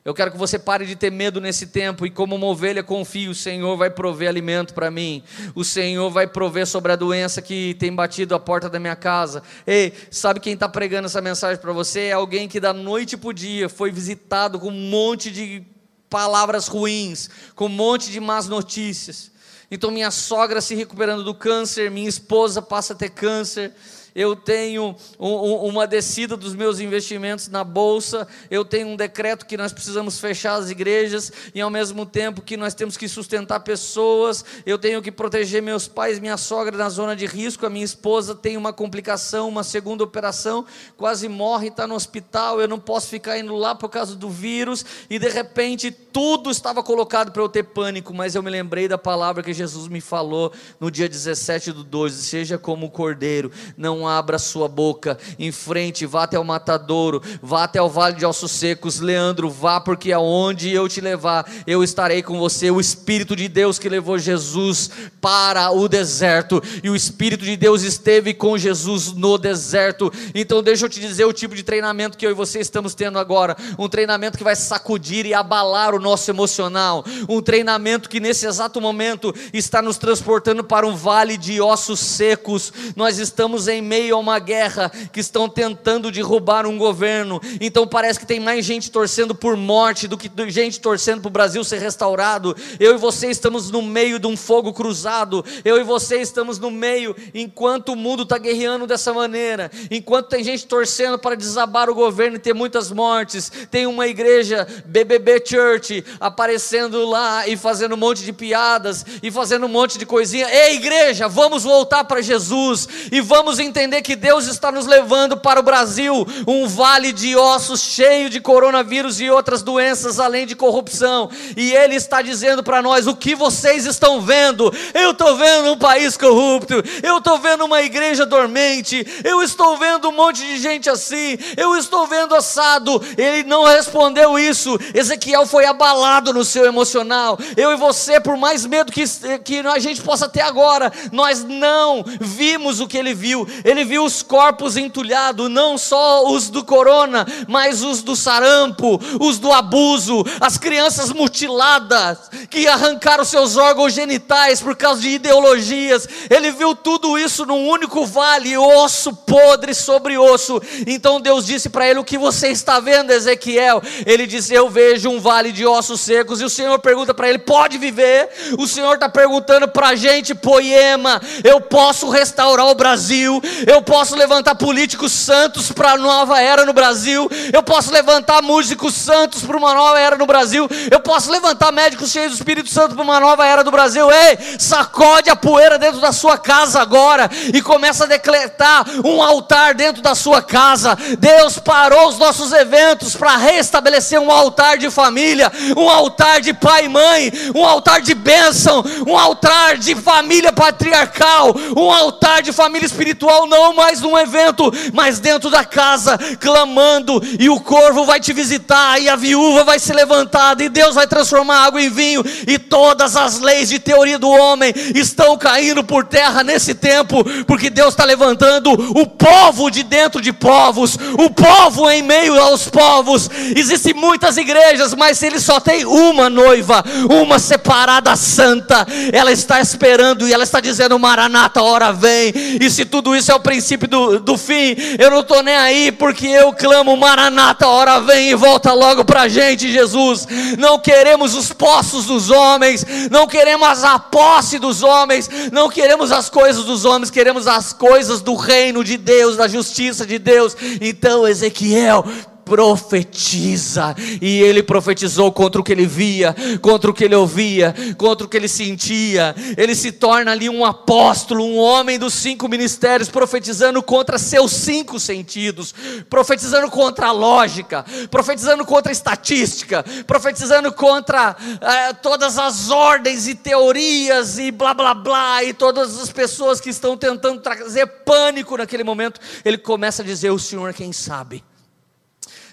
Eu 0.05 0.14
quero 0.14 0.31
que 0.31 0.38
você 0.38 0.57
pare 0.57 0.87
de 0.87 0.94
ter 0.94 1.11
medo 1.11 1.40
nesse 1.40 1.66
tempo 1.66 2.07
e, 2.07 2.11
como 2.11 2.37
uma 2.37 2.46
ovelha, 2.46 2.81
confie: 2.81 3.27
o 3.29 3.35
Senhor 3.35 3.77
vai 3.77 3.90
prover 3.90 4.29
alimento 4.29 4.72
para 4.72 4.88
mim, 4.88 5.20
o 5.53 5.64
Senhor 5.64 6.09
vai 6.11 6.29
prover 6.29 6.64
sobre 6.64 6.92
a 6.92 6.96
doença 6.96 7.42
que 7.42 7.75
tem 7.75 7.92
batido 7.92 8.33
a 8.33 8.38
porta 8.38 8.70
da 8.70 8.79
minha 8.79 8.94
casa. 8.94 9.42
Ei, 9.66 9.92
sabe 10.09 10.38
quem 10.38 10.53
está 10.55 10.68
pregando 10.68 11.07
essa 11.07 11.20
mensagem 11.20 11.61
para 11.61 11.72
você? 11.72 12.03
É 12.03 12.12
alguém 12.12 12.46
que 12.46 12.61
da 12.61 12.72
noite 12.72 13.16
para 13.16 13.31
o 13.31 13.33
dia 13.33 13.68
foi 13.68 13.90
visitado 13.90 14.61
com 14.61 14.68
um 14.68 14.88
monte 14.88 15.29
de 15.29 15.64
palavras 16.09 16.69
ruins, 16.69 17.29
com 17.55 17.66
um 17.66 17.71
monte 17.71 18.11
de 18.11 18.21
más 18.21 18.49
notícias. 18.49 19.31
Então, 19.71 19.90
minha 19.90 20.11
sogra 20.11 20.61
se 20.61 20.75
recuperando 20.75 21.25
do 21.25 21.35
câncer, 21.35 21.90
minha 21.90 22.09
esposa 22.09 22.62
passa 22.62 22.92
a 22.92 22.97
ter 22.97 23.11
câncer 23.11 23.75
eu 24.17 24.35
tenho 24.35 24.97
um, 25.21 25.35
uma 25.69 25.87
descida 25.87 26.39
dos 26.39 26.55
meus 26.55 26.81
investimentos 26.81 27.49
na 27.49 27.63
bolsa, 27.63 28.27
eu 28.51 28.65
tenho 28.65 28.89
um 28.89 28.97
decreto 28.97 29.45
que 29.45 29.59
nós 29.59 29.75
precisamos 29.75 30.19
fechar 30.19 30.55
as 30.55 30.71
igrejas, 30.71 31.31
e 31.55 31.61
ao 31.61 31.69
mesmo 31.69 32.07
tempo 32.07 32.41
que 32.41 32.57
nós 32.57 32.73
temos 32.73 32.97
que 32.97 33.07
sustentar 33.09 33.61
pessoas, 33.61 34.43
eu 34.65 34.79
tenho 34.79 35.03
que 35.03 35.13
proteger 35.13 35.61
meus 35.61 35.87
pais, 35.87 36.19
minha 36.19 36.39
sogra 36.39 36.75
na 36.79 36.89
zona 36.89 37.15
de 37.15 37.27
risco, 37.27 37.67
a 37.67 37.71
minha 37.71 37.85
esposa 37.85 38.35
tem 38.35 38.57
uma 38.57 38.73
complicação, 38.73 39.51
uma 39.51 39.63
segunda 39.63 40.03
operação, 40.03 40.65
quase 40.97 41.29
morre, 41.29 41.69
está 41.69 41.87
no 41.87 41.95
hospital, 41.95 42.59
eu 42.59 42.67
não 42.67 42.79
posso 42.79 43.09
ficar 43.09 43.39
indo 43.39 43.55
lá 43.55 43.75
por 43.75 43.91
causa 43.91 44.17
do 44.17 44.31
vírus, 44.31 44.83
e 45.11 45.19
de 45.19 45.29
repente 45.29 45.91
tudo 45.91 46.51
estava 46.51 46.83
colocado 46.83 47.33
para 47.33 47.43
eu 47.43 47.51
ter 47.51 47.65
pânico, 47.65 48.15
mas 48.15 48.35
eu 48.35 48.43
me 48.43 48.49
lembrei 48.49 48.89
da 48.89 48.97
palavra 48.97 49.43
que 49.43 49.53
Jesus 49.53 49.89
me 49.89 50.01
falou 50.01 50.51
no 50.81 50.91
dia 50.91 51.07
17 51.07 51.71
do 51.73 51.85
12: 51.85 52.23
seja 52.23 52.57
como 52.57 52.87
o 52.87 52.91
cordeiro, 52.91 53.53
não 53.77 54.06
abra 54.09 54.38
sua 54.38 54.69
boca, 54.69 55.19
em 55.38 55.51
frente, 55.51 56.07
vá 56.07 56.25
até 56.25 56.38
o 56.38 56.45
matadouro, 56.45 57.23
vá 57.42 57.64
até 57.64 57.81
o 57.81 57.88
vale 57.88 58.16
de 58.16 58.27
ossos 58.27 58.53
secos, 58.53 59.01
Leandro, 59.01 59.49
vá, 59.51 59.81
porque 59.81 60.12
aonde 60.12 60.71
eu 60.71 60.88
te 60.88 61.01
levar, 61.01 61.51
eu 61.66 61.83
estarei 61.83 62.23
com 62.23 62.38
você. 62.38 62.71
O 62.71 62.81
Espírito 62.81 63.35
de 63.35 63.49
Deus 63.49 63.79
que 63.79 63.88
levou 63.88 64.19
Jesus 64.19 64.90
para 65.21 65.71
o 65.71 65.88
deserto, 65.88 66.62
e 66.83 66.90
o 66.90 66.97
Espírito 66.97 67.45
de 67.45 67.57
Deus 67.57 67.83
esteve 67.83 68.35
com 68.35 68.57
Jesus 68.57 69.12
no 69.12 69.38
deserto. 69.38 70.12
Então, 70.35 70.62
deixa 70.62 70.87
eu 70.87 70.90
te 70.90 71.01
dizer 71.01 71.25
o 71.25 71.33
tipo 71.33 71.55
de 71.55 71.62
treinamento 71.62 72.16
que 72.16 72.27
eu 72.27 72.31
e 72.31 72.35
você 72.35 72.61
estamos 72.61 72.95
tendo 72.95 73.19
agora: 73.19 73.57
um 73.79 73.88
treinamento 73.88 74.38
que 74.38 74.45
vai 74.45 74.57
sacudir 74.57 75.27
e 75.27 75.35
abalar 75.35 75.95
o 75.95 76.01
nosso 76.01 76.31
emocional, 76.31 77.05
um 77.29 77.40
treinamento 77.40 78.09
que 78.09 78.21
nesse 78.21 78.47
exato 78.47 78.81
momento 78.81 79.35
está 79.53 79.81
nos 79.83 79.99
transportando 79.99 80.62
para 80.62 80.87
um 80.87 80.95
vale 80.95 81.37
de 81.37 81.61
ossos 81.61 82.01
secos. 82.01 82.73
Nós 82.95 83.19
estamos 83.19 83.69
em 83.69 83.83
meio 83.83 83.96
meio 83.97 84.15
a 84.15 84.19
uma 84.19 84.39
guerra, 84.39 84.93
que 85.11 85.21
estão 85.21 85.49
tentando 85.49 86.13
derrubar 86.13 86.67
um 86.67 86.77
governo. 86.77 87.41
Então 87.59 87.87
parece 87.87 88.21
que 88.21 88.27
tem 88.27 88.39
mais 88.39 88.63
gente 88.63 88.91
torcendo 88.91 89.35
por 89.35 89.57
morte 89.57 90.07
do 90.07 90.19
que 90.19 90.31
gente 90.51 90.79
torcendo 90.81 91.23
para 91.23 91.29
o 91.29 91.33
Brasil 91.33 91.65
ser 91.65 91.79
restaurado. 91.79 92.55
Eu 92.79 92.95
e 92.95 92.99
você 92.99 93.31
estamos 93.31 93.71
no 93.71 93.81
meio 93.81 94.19
de 94.19 94.27
um 94.27 94.37
fogo 94.37 94.75
cruzado. 94.75 95.43
Eu 95.65 95.81
e 95.81 95.83
você 95.83 96.21
estamos 96.21 96.59
no 96.59 96.71
meio, 96.71 97.17
enquanto 97.35 97.95
o 97.95 97.97
mundo 97.97 98.25
está 98.25 98.37
guerreando 98.37 98.87
dessa 98.87 99.15
maneira, 99.15 99.71
enquanto 99.91 100.29
tem 100.29 100.45
gente 100.45 100.67
torcendo 100.67 101.19
para 101.19 101.35
desabar 101.35 101.89
o 101.89 101.95
governo 101.95 102.37
e 102.37 102.41
ter 102.41 102.53
muitas 102.53 102.93
mortes. 102.93 103.51
Tem 103.71 103.87
uma 103.87 104.07
igreja, 104.07 104.67
BBB 104.85 105.43
Church, 105.47 106.05
aparecendo 106.21 107.07
lá 107.07 107.49
e 107.49 107.57
fazendo 107.57 107.95
um 107.95 107.99
monte 107.99 108.23
de 108.23 108.33
piadas 108.33 109.07
e 109.23 109.31
fazendo 109.31 109.65
um 109.65 109.71
monte 109.71 109.97
de 109.97 110.05
coisinha. 110.05 110.49
Ei, 110.51 110.77
igreja, 110.77 111.29
vamos 111.29 111.63
voltar 111.63 112.05
para 112.05 112.21
Jesus 112.21 112.87
e 113.11 113.23
vamos 113.23 113.59
entender 113.59 113.76
entender 113.77 114.01
que 114.01 114.17
Deus 114.17 114.47
está 114.47 114.73
nos 114.73 114.87
levando 114.87 115.37
para 115.37 115.61
o 115.61 115.62
Brasil, 115.62 116.27
um 116.47 116.67
vale 116.67 117.12
de 117.12 117.37
ossos 117.37 117.83
cheio 117.83 118.31
de 118.31 118.41
coronavírus 118.41 119.21
e 119.21 119.29
outras 119.29 119.62
doenças, 119.62 120.19
além 120.19 120.47
de 120.47 120.57
corrupção. 120.57 121.29
E 121.55 121.73
Ele 121.73 121.95
está 121.95 122.23
dizendo 122.23 122.62
para 122.62 122.81
nós: 122.81 123.07
o 123.07 123.15
que 123.15 123.35
vocês 123.35 123.85
estão 123.85 124.23
vendo? 124.23 124.73
Eu 124.95 125.11
estou 125.11 125.37
vendo 125.37 125.73
um 125.73 125.77
país 125.77 126.17
corrupto, 126.17 126.83
eu 127.03 127.19
estou 127.19 127.39
vendo 127.39 127.67
uma 127.67 127.83
igreja 127.83 128.25
dormente, 128.25 129.07
eu 129.23 129.43
estou 129.43 129.77
vendo 129.77 130.09
um 130.09 130.12
monte 130.12 130.39
de 130.39 130.57
gente 130.57 130.89
assim, 130.89 131.37
eu 131.55 131.77
estou 131.77 132.07
vendo 132.07 132.35
assado. 132.35 133.03
Ele 133.19 133.43
não 133.43 133.65
respondeu 133.65 134.39
isso. 134.39 134.79
Ezequiel 134.95 135.45
foi 135.47 135.67
abalado 135.67 136.33
no 136.33 136.45
seu 136.45 136.65
emocional. 136.65 137.39
Eu 137.59 137.73
e 137.73 137.77
você, 137.77 138.19
por 138.19 138.39
mais 138.39 138.65
medo 138.65 138.91
que, 138.91 139.05
que 139.45 139.59
a 139.59 139.79
gente 139.79 140.01
possa 140.01 140.27
ter 140.27 140.41
agora, 140.41 140.91
nós 141.12 141.45
não 141.45 142.03
vimos 142.21 142.81
o 142.81 142.87
que 142.87 142.97
ele 142.97 143.12
viu. 143.12 143.47
Ele 143.67 143.85
viu 143.85 144.05
os 144.05 144.23
corpos 144.23 144.77
entulhados, 144.77 145.51
não 145.51 145.77
só 145.77 146.31
os 146.31 146.49
do 146.49 146.65
corona, 146.65 147.27
mas 147.49 147.83
os 147.83 148.01
do 148.01 148.15
sarampo, 148.15 149.01
os 149.21 149.41
do 149.41 149.53
abuso, 149.53 150.25
as 150.41 150.57
crianças 150.57 151.13
mutiladas, 151.13 152.31
que 152.49 152.69
arrancaram 152.69 153.25
seus 153.25 153.57
órgãos 153.57 153.93
genitais 153.93 154.61
por 154.61 154.77
causa 154.77 155.01
de 155.01 155.09
ideologias. 155.09 156.09
Ele 156.31 156.53
viu 156.53 156.77
tudo 156.77 157.19
isso 157.19 157.45
num 157.45 157.69
único 157.69 158.07
vale, 158.07 158.57
osso 158.57 159.13
podre 159.13 159.75
sobre 159.75 160.17
osso. 160.17 160.63
Então 160.87 161.21
Deus 161.21 161.45
disse 161.45 161.69
para 161.69 161.89
ele: 161.89 161.99
O 161.99 162.05
que 162.05 162.17
você 162.17 162.51
está 162.51 162.79
vendo, 162.79 163.11
Ezequiel? 163.11 163.83
Ele 164.07 164.29
disse: 164.29 164.55
Eu 164.55 164.71
vejo 164.71 165.11
um 165.11 165.19
vale 165.19 165.51
de 165.51 165.67
ossos 165.67 166.01
secos. 166.01 166.41
E 166.41 166.45
o 166.45 166.51
Senhor 166.51 166.79
pergunta 166.79 167.12
para 167.12 167.29
ele: 167.29 167.39
Pode 167.39 167.79
viver? 167.79 168.29
O 168.57 168.69
Senhor 168.69 168.95
está 168.95 169.09
perguntando 169.09 169.67
para 169.67 169.89
a 169.89 169.97
gente, 169.97 170.37
poema: 170.37 171.21
Eu 171.43 171.61
posso 171.61 172.09
restaurar 172.09 172.67
o 172.67 172.75
Brasil? 172.77 173.43
Eu 173.67 173.81
posso 173.81 174.17
levantar 174.17 174.55
políticos 174.55 175.13
santos 175.13 175.71
para 175.73 175.93
a 175.93 175.97
nova 175.97 176.41
era 176.41 176.65
no 176.65 176.73
Brasil. 176.73 177.31
Eu 177.53 177.63
posso 177.63 177.93
levantar 177.93 178.43
músicos 178.43 178.95
santos 178.95 179.43
para 179.43 179.57
uma 179.57 179.73
nova 179.73 179.99
era 179.99 180.17
no 180.17 180.27
Brasil. 180.27 180.69
Eu 180.91 181.01
posso 181.01 181.31
levantar 181.31 181.73
médicos 181.73 182.11
cheios 182.11 182.33
do 182.33 182.37
Espírito 182.37 182.69
Santo 182.69 182.95
para 182.95 183.05
uma 183.05 183.21
nova 183.21 183.47
era 183.47 183.63
do 183.63 183.71
Brasil. 183.71 184.11
Ei, 184.11 184.59
sacode 184.59 185.31
a 185.31 185.37
poeira 185.37 185.79
dentro 185.79 186.01
da 186.01 186.13
sua 186.13 186.37
casa 186.37 186.81
agora 186.81 187.31
e 187.53 187.63
começa 187.63 188.05
a 188.05 188.07
decretar 188.07 188.85
um 189.05 189.23
altar 189.23 189.75
dentro 189.75 190.03
da 190.03 190.15
sua 190.15 190.43
casa. 190.43 190.97
Deus 191.19 191.59
parou 191.59 192.09
os 192.09 192.19
nossos 192.19 192.53
eventos 192.53 193.15
para 193.15 193.37
restabelecer 193.37 194.21
um 194.21 194.31
altar 194.31 194.79
de 194.79 194.91
família, 194.91 195.51
um 195.77 195.89
altar 195.89 196.41
de 196.41 196.53
pai 196.53 196.87
e 196.87 196.89
mãe, 196.89 197.33
um 197.55 197.65
altar 197.65 198.01
de 198.01 198.15
bênção, 198.15 198.85
um 199.07 199.17
altar 199.17 199.77
de 199.77 199.95
família 199.95 200.53
patriarcal, 200.53 201.55
um 201.77 201.91
altar 201.91 202.43
de 202.43 202.53
família 202.53 202.87
espiritual, 202.87 203.45
não 203.47 203.74
mais 203.74 204.01
num 204.01 204.18
evento, 204.18 204.72
mas 204.92 205.18
dentro 205.18 205.51
da 205.51 205.64
casa, 205.64 206.18
clamando, 206.40 207.22
e 207.38 207.49
o 207.49 207.61
corvo 207.61 208.05
vai 208.05 208.20
te 208.20 208.32
visitar, 208.32 209.01
e 209.01 209.09
a 209.09 209.16
viúva 209.16 209.64
vai 209.64 209.78
se 209.78 209.92
levantar, 209.92 210.61
e 210.61 210.68
Deus 210.68 210.94
vai 210.94 211.07
transformar 211.07 211.64
água 211.64 211.80
em 211.80 211.90
vinho, 211.90 212.24
e 212.47 212.59
todas 212.59 213.16
as 213.16 213.40
leis 213.40 213.68
de 213.68 213.78
teoria 213.78 214.18
do 214.18 214.28
homem 214.28 214.72
estão 214.94 215.36
caindo 215.36 215.82
por 215.84 216.05
terra 216.05 216.42
nesse 216.42 216.74
tempo, 216.74 217.24
porque 217.44 217.70
Deus 217.70 217.90
está 217.90 218.05
levantando 218.05 218.70
o 218.72 219.07
povo 219.07 219.70
de 219.70 219.82
dentro 219.82 220.20
de 220.20 220.32
povos, 220.32 220.97
o 221.18 221.30
povo 221.30 221.90
em 221.90 222.03
meio 222.03 222.40
aos 222.40 222.68
povos. 222.68 223.30
Existem 223.55 223.94
muitas 223.94 224.36
igrejas, 224.36 224.94
mas 224.94 225.22
ele 225.22 225.40
só 225.40 225.61
tem 225.61 225.84
uma 225.84 226.28
noiva, 226.28 226.84
uma 227.09 227.38
separada 227.38 228.14
santa. 228.16 228.86
Ela 229.12 229.32
está 229.32 229.61
esperando 229.61 230.28
e 230.28 230.32
ela 230.32 230.44
está 230.44 230.61
dizendo: 230.61 230.99
Maranata, 230.99 231.62
hora 231.62 231.92
vem. 231.92 232.32
E 232.61 232.70
se 232.70 232.84
tudo 232.84 233.14
isso 233.14 233.30
é 233.30 233.34
o 233.37 233.41
princípio 233.41 233.89
do, 233.89 234.18
do 234.20 234.37
fim, 234.37 234.76
eu 234.99 235.11
não 235.11 235.20
estou 235.20 235.43
nem 235.43 235.57
aí, 235.57 235.93
porque 235.93 236.26
eu 236.26 236.53
clamo: 236.53 236.97
Maranata, 236.97 237.66
hora 237.66 238.01
vem 238.01 238.30
e 238.30 238.34
volta 238.34 238.72
logo 238.72 239.05
para 239.05 239.22
a 239.22 239.28
gente, 239.28 239.70
Jesus. 239.70 240.26
Não 240.59 240.78
queremos 240.78 241.34
os 241.34 241.53
poços 241.53 242.07
dos 242.07 242.30
homens, 242.30 242.84
não 243.11 243.26
queremos 243.26 243.84
a 243.84 243.99
posse 243.99 244.59
dos 244.59 244.82
homens, 244.82 245.28
não 245.53 245.68
queremos 245.68 246.12
as 246.12 246.28
coisas 246.28 246.64
dos 246.64 246.84
homens, 246.84 247.11
queremos 247.11 247.47
as 247.47 247.72
coisas 247.72 248.20
do 248.20 248.34
reino 248.34 248.82
de 248.82 248.97
Deus, 248.97 249.37
da 249.37 249.49
justiça 249.49 250.07
de 250.07 250.18
Deus. 250.18 250.57
Então, 250.80 251.26
Ezequiel, 251.26 252.05
profetiza. 252.47 253.97
E 254.22 254.40
ele 254.40 254.62
profetizou 254.62 255.32
contra 255.32 255.61
o 255.61 255.64
que 255.64 255.72
ele 255.72 255.84
via, 255.84 256.34
contra 256.62 256.88
o 256.88 256.94
que 256.94 257.05
ele 257.05 257.16
ouvia, 257.16 257.74
contra 257.99 258.24
o 258.24 258.30
que 258.30 258.36
ele 258.36 258.47
sentia. 258.47 259.34
Ele 259.57 259.74
se 259.74 259.90
torna 259.90 260.30
ali 260.30 260.49
um 260.49 260.64
apóstolo, 260.64 261.44
um 261.44 261.57
homem 261.59 261.99
dos 261.99 262.14
cinco 262.14 262.49
ministérios, 262.49 263.09
profetizando 263.09 263.82
contra 263.82 264.16
seus 264.16 264.53
cinco 264.53 265.01
sentidos, 265.01 265.74
profetizando 266.09 266.70
contra 266.70 267.09
a 267.09 267.12
lógica, 267.12 267.84
profetizando 268.12 268.64
contra 268.64 268.92
a 268.92 268.94
estatística, 268.94 269.84
profetizando 270.07 270.72
contra 270.72 271.36
eh, 271.61 271.92
todas 271.94 272.38
as 272.38 272.70
ordens 272.70 273.26
e 273.26 273.34
teorias 273.34 274.38
e 274.38 274.53
blá 274.53 274.72
blá 274.72 274.94
blá, 274.94 275.42
e 275.42 275.53
todas 275.53 275.99
as 275.99 276.12
pessoas 276.12 276.61
que 276.61 276.70
estão 276.70 276.97
tentando 276.97 277.40
trazer 277.40 277.86
pânico 277.86 278.57
naquele 278.57 278.84
momento. 278.84 279.20
Ele 279.44 279.59
começa 279.59 280.03
a 280.03 280.05
dizer: 280.05 280.30
O 280.30 280.38
Senhor, 280.38 280.72
quem 280.72 280.92
sabe. 280.92 281.42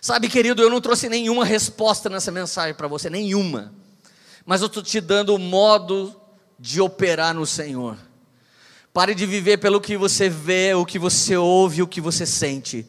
Sabe, 0.04 0.28
querido, 0.28 0.62
eu 0.62 0.70
não 0.70 0.82
trouxe 0.82 1.08
nenhuma 1.08 1.45
resposta 1.45 2.10
nessa 2.10 2.30
mensagem 2.30 2.74
para 2.74 2.89
você, 2.89 3.10
nenhuma. 3.10 3.74
Mas 4.45 4.60
eu 4.60 4.68
estou 4.68 4.84
te 4.84 4.99
dando 4.99 5.34
o 5.34 5.39
modo 5.39 6.14
de 6.60 6.82
operar 6.82 7.34
no 7.34 7.45
Senhor. 7.45 7.97
Pare 8.91 9.16
de 9.16 9.26
viver 9.26 9.60
pelo 9.60 9.80
que 9.80 9.95
você 9.95 10.28
vê, 10.28 10.74
o 10.74 10.86
que 10.86 10.99
você 10.99 11.38
ouve, 11.38 11.82
o 11.82 11.88
que 11.88 12.01
você 12.01 12.26
sente 12.26 12.86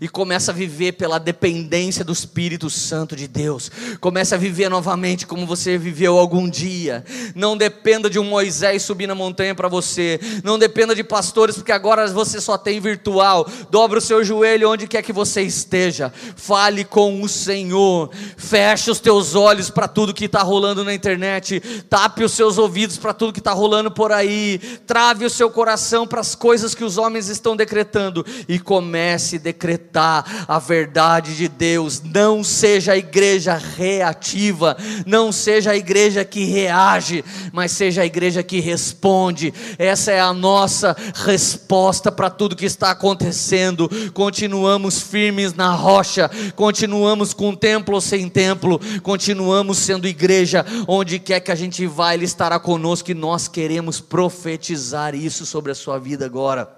e 0.00 0.08
começa 0.08 0.52
a 0.52 0.54
viver 0.54 0.92
pela 0.92 1.18
dependência 1.18 2.04
do 2.04 2.12
Espírito 2.12 2.68
Santo 2.68 3.14
de 3.14 3.28
Deus. 3.28 3.70
Começa 4.00 4.34
a 4.34 4.38
viver 4.38 4.68
novamente 4.68 5.26
como 5.26 5.46
você 5.46 5.78
viveu 5.78 6.18
algum 6.18 6.48
dia. 6.48 7.04
Não 7.34 7.56
dependa 7.56 8.10
de 8.10 8.18
um 8.18 8.24
Moisés 8.24 8.82
subir 8.82 9.06
na 9.06 9.14
montanha 9.14 9.54
para 9.54 9.68
você. 9.68 10.20
Não 10.42 10.58
dependa 10.58 10.94
de 10.94 11.04
pastores, 11.04 11.56
porque 11.56 11.72
agora 11.72 12.06
você 12.08 12.40
só 12.40 12.58
tem 12.58 12.80
virtual. 12.80 13.48
Dobra 13.70 13.98
o 13.98 14.02
seu 14.02 14.24
joelho 14.24 14.70
onde 14.70 14.86
quer 14.86 15.02
que 15.02 15.12
você 15.12 15.42
esteja. 15.42 16.12
Fale 16.36 16.84
com 16.84 17.22
o 17.22 17.28
Senhor. 17.28 18.10
Feche 18.36 18.90
os 18.90 19.00
teus 19.00 19.34
olhos 19.34 19.70
para 19.70 19.88
tudo 19.88 20.14
que 20.14 20.24
está 20.24 20.42
rolando 20.42 20.84
na 20.84 20.94
internet. 20.94 21.60
Tape 21.88 22.24
os 22.24 22.32
seus 22.32 22.58
ouvidos 22.58 22.96
para 22.96 23.14
tudo 23.14 23.32
que 23.32 23.40
está 23.40 23.52
rolando 23.52 23.90
por 23.90 24.12
aí. 24.12 24.58
Trave 24.86 25.24
o 25.24 25.30
seu 25.30 25.50
coração 25.50 26.06
para 26.06 26.20
as 26.20 26.34
coisas 26.34 26.74
que 26.74 26.84
os 26.84 26.98
homens 26.98 27.28
estão 27.28 27.56
decretando 27.56 28.24
e 28.48 28.58
comece 28.58 29.36
a 29.36 29.38
decretar 29.38 29.67
decretar 29.68 30.46
a 30.48 30.58
verdade 30.58 31.36
de 31.36 31.48
Deus. 31.48 32.02
Não 32.02 32.42
seja 32.42 32.92
a 32.92 32.96
igreja 32.96 33.54
reativa, 33.54 34.76
não 35.04 35.30
seja 35.30 35.72
a 35.72 35.76
igreja 35.76 36.24
que 36.24 36.44
reage, 36.44 37.24
mas 37.52 37.72
seja 37.72 38.02
a 38.02 38.06
igreja 38.06 38.42
que 38.42 38.60
responde. 38.60 39.52
Essa 39.78 40.12
é 40.12 40.20
a 40.20 40.32
nossa 40.32 40.96
resposta 41.14 42.10
para 42.10 42.30
tudo 42.30 42.56
que 42.56 42.64
está 42.64 42.90
acontecendo. 42.90 43.88
Continuamos 44.14 45.02
firmes 45.02 45.52
na 45.52 45.74
rocha, 45.74 46.30
continuamos 46.56 47.34
com 47.34 47.54
templo 47.54 47.96
ou 47.96 48.00
sem 48.00 48.28
templo, 48.28 48.80
continuamos 49.02 49.78
sendo 49.78 50.08
igreja. 50.08 50.64
Onde 50.86 51.18
quer 51.18 51.40
que 51.40 51.52
a 51.52 51.54
gente 51.54 51.86
vá, 51.86 52.14
Ele 52.14 52.24
estará 52.24 52.58
conosco 52.58 53.10
e 53.10 53.14
nós 53.14 53.48
queremos 53.48 54.00
profetizar 54.00 55.14
isso 55.14 55.44
sobre 55.44 55.72
a 55.72 55.74
sua 55.74 55.98
vida 55.98 56.24
agora. 56.24 56.68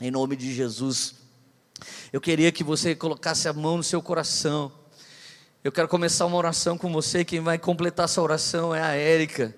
Em 0.00 0.12
nome 0.12 0.36
de 0.36 0.54
Jesus. 0.54 1.17
Eu 2.10 2.22
queria 2.22 2.50
que 2.50 2.64
você 2.64 2.94
colocasse 2.94 3.48
a 3.48 3.52
mão 3.52 3.76
no 3.76 3.82
seu 3.82 4.00
coração. 4.00 4.72
Eu 5.62 5.70
quero 5.70 5.86
começar 5.88 6.24
uma 6.24 6.38
oração 6.38 6.78
com 6.78 6.90
você. 6.90 7.22
Quem 7.22 7.40
vai 7.40 7.58
completar 7.58 8.06
essa 8.06 8.22
oração 8.22 8.74
é 8.74 8.80
a 8.80 8.94
Érica. 8.94 9.54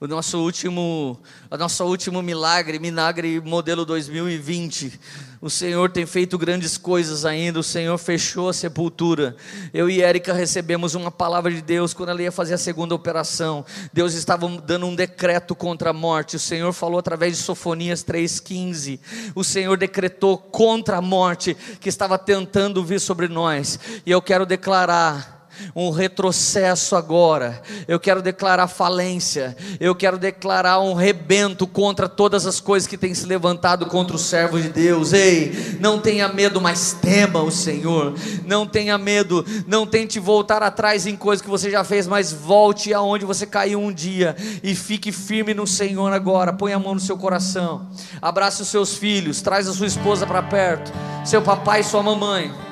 O 0.00 0.06
nosso 0.06 0.38
último, 0.38 1.18
o 1.50 1.56
nosso 1.56 1.84
último 1.84 2.22
milagre, 2.22 2.78
milagre 2.78 3.40
modelo 3.40 3.84
2020. 3.84 4.92
O 5.40 5.50
Senhor 5.50 5.90
tem 5.90 6.06
feito 6.06 6.38
grandes 6.38 6.78
coisas 6.78 7.24
ainda. 7.24 7.58
O 7.58 7.64
Senhor 7.64 7.98
fechou 7.98 8.48
a 8.48 8.52
sepultura. 8.52 9.34
Eu 9.74 9.90
e 9.90 10.00
Érica 10.00 10.32
recebemos 10.32 10.94
uma 10.94 11.10
palavra 11.10 11.50
de 11.50 11.60
Deus 11.60 11.92
quando 11.92 12.10
ela 12.10 12.22
ia 12.22 12.30
fazer 12.30 12.54
a 12.54 12.58
segunda 12.58 12.94
operação. 12.94 13.66
Deus 13.92 14.14
estava 14.14 14.48
dando 14.60 14.86
um 14.86 14.94
decreto 14.94 15.52
contra 15.52 15.90
a 15.90 15.92
morte. 15.92 16.36
O 16.36 16.40
Senhor 16.40 16.72
falou 16.72 17.00
através 17.00 17.36
de 17.36 17.42
Sofonias 17.42 18.04
3,15. 18.04 19.00
O 19.34 19.42
Senhor 19.42 19.76
decretou 19.76 20.38
contra 20.38 20.98
a 20.98 21.02
morte 21.02 21.56
que 21.80 21.88
estava 21.88 22.16
tentando 22.16 22.84
vir 22.84 23.00
sobre 23.00 23.26
nós. 23.26 23.80
E 24.06 24.12
eu 24.12 24.22
quero 24.22 24.46
declarar 24.46 25.37
um 25.74 25.90
retrocesso 25.90 26.96
agora. 26.96 27.60
Eu 27.86 27.98
quero 28.00 28.22
declarar 28.22 28.68
falência. 28.68 29.56
Eu 29.80 29.94
quero 29.94 30.18
declarar 30.18 30.80
um 30.80 30.94
rebento 30.94 31.66
contra 31.66 32.08
todas 32.08 32.46
as 32.46 32.60
coisas 32.60 32.86
que 32.86 32.98
têm 32.98 33.14
se 33.14 33.26
levantado 33.26 33.86
contra 33.86 34.16
o 34.16 34.18
servo 34.18 34.60
de 34.60 34.68
Deus. 34.68 35.12
Ei, 35.12 35.76
não 35.80 35.98
tenha 35.98 36.28
medo, 36.28 36.60
mas 36.60 36.92
tema 36.92 37.42
o 37.42 37.50
Senhor. 37.50 38.14
Não 38.44 38.66
tenha 38.66 38.96
medo, 38.98 39.44
não 39.66 39.86
tente 39.86 40.18
voltar 40.18 40.62
atrás 40.62 41.06
em 41.06 41.16
coisas 41.16 41.42
que 41.42 41.50
você 41.50 41.70
já 41.70 41.84
fez, 41.84 42.06
mas 42.06 42.32
volte 42.32 42.92
aonde 42.92 43.24
você 43.24 43.46
caiu 43.46 43.80
um 43.80 43.92
dia 43.92 44.36
e 44.62 44.74
fique 44.74 45.12
firme 45.12 45.54
no 45.54 45.66
Senhor 45.66 46.12
agora. 46.12 46.52
Põe 46.52 46.72
a 46.72 46.78
mão 46.78 46.94
no 46.94 47.00
seu 47.00 47.16
coração. 47.16 47.88
Abrace 48.20 48.62
os 48.62 48.68
seus 48.68 48.94
filhos, 48.94 49.40
traz 49.40 49.68
a 49.68 49.72
sua 49.72 49.86
esposa 49.86 50.26
para 50.26 50.42
perto, 50.42 50.92
seu 51.24 51.42
papai 51.42 51.80
e 51.80 51.84
sua 51.84 52.02
mamãe. 52.02 52.67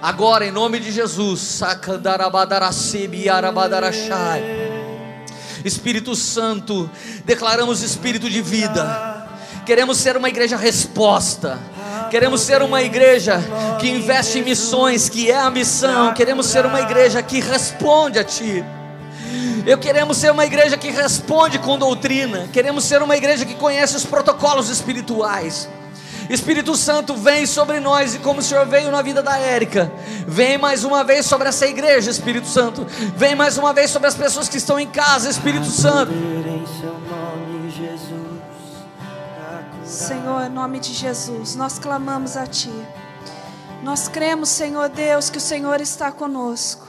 Agora, 0.00 0.46
em 0.46 0.52
nome 0.52 0.78
de 0.78 0.92
Jesus, 0.92 1.60
Espírito 5.64 6.14
Santo, 6.14 6.88
declaramos 7.24 7.82
espírito 7.82 8.30
de 8.30 8.40
vida. 8.40 9.26
Queremos 9.66 9.98
ser 9.98 10.16
uma 10.16 10.28
igreja 10.28 10.56
resposta. 10.56 11.58
Queremos 12.10 12.42
ser 12.42 12.62
uma 12.62 12.80
igreja 12.80 13.42
que 13.80 13.90
investe 13.90 14.38
em 14.38 14.44
missões, 14.44 15.08
que 15.08 15.30
é 15.30 15.36
a 15.36 15.50
missão. 15.50 16.14
Queremos 16.14 16.46
ser 16.46 16.64
uma 16.64 16.80
igreja 16.80 17.20
que 17.20 17.40
responde 17.40 18.20
a 18.20 18.24
Ti. 18.24 18.64
Eu 19.66 19.78
queremos 19.78 20.16
ser 20.16 20.30
uma 20.30 20.46
igreja 20.46 20.76
que 20.76 20.90
responde 20.90 21.58
com 21.58 21.76
doutrina. 21.76 22.48
Queremos 22.52 22.84
ser 22.84 23.02
uma 23.02 23.16
igreja 23.16 23.44
que 23.44 23.56
conhece 23.56 23.96
os 23.96 24.06
protocolos 24.06 24.70
espirituais. 24.70 25.68
Espírito 26.28 26.76
Santo, 26.76 27.14
vem 27.14 27.46
sobre 27.46 27.80
nós 27.80 28.14
e 28.14 28.18
como 28.18 28.40
o 28.40 28.42
Senhor 28.42 28.66
veio 28.66 28.90
na 28.90 29.00
vida 29.00 29.22
da 29.22 29.38
Érica, 29.38 29.90
vem 30.26 30.58
mais 30.58 30.84
uma 30.84 31.02
vez 31.02 31.24
sobre 31.24 31.48
essa 31.48 31.66
igreja, 31.66 32.10
Espírito 32.10 32.46
Santo. 32.46 32.86
Vem 33.16 33.34
mais 33.34 33.56
uma 33.56 33.72
vez 33.72 33.90
sobre 33.90 34.08
as 34.08 34.14
pessoas 34.14 34.48
que 34.48 34.58
estão 34.58 34.78
em 34.78 34.86
casa, 34.86 35.30
Espírito 35.30 35.66
Santo. 35.66 36.12
Senhor, 39.84 40.42
em 40.42 40.50
nome 40.50 40.78
de 40.80 40.92
Jesus, 40.92 41.54
nós 41.54 41.78
clamamos 41.78 42.36
a 42.36 42.46
Ti. 42.46 42.72
Nós 43.82 44.06
cremos, 44.06 44.50
Senhor 44.50 44.90
Deus, 44.90 45.30
que 45.30 45.38
o 45.38 45.40
Senhor 45.40 45.80
está 45.80 46.12
conosco. 46.12 46.86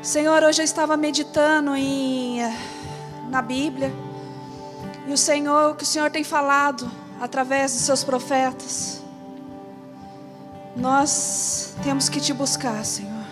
Senhor, 0.00 0.42
hoje 0.44 0.62
eu 0.62 0.64
estava 0.64 0.96
meditando 0.96 1.74
em, 1.74 2.38
na 3.28 3.42
Bíblia. 3.42 3.92
E 5.04 5.12
o 5.12 5.18
Senhor, 5.18 5.72
o 5.72 5.74
que 5.74 5.82
o 5.82 5.86
Senhor 5.86 6.10
tem 6.10 6.22
falado 6.22 6.88
através 7.24 7.72
dos 7.72 7.80
seus 7.80 8.04
profetas. 8.04 9.00
Nós 10.76 11.74
temos 11.82 12.10
que 12.10 12.20
te 12.20 12.34
buscar, 12.34 12.84
Senhor. 12.84 13.24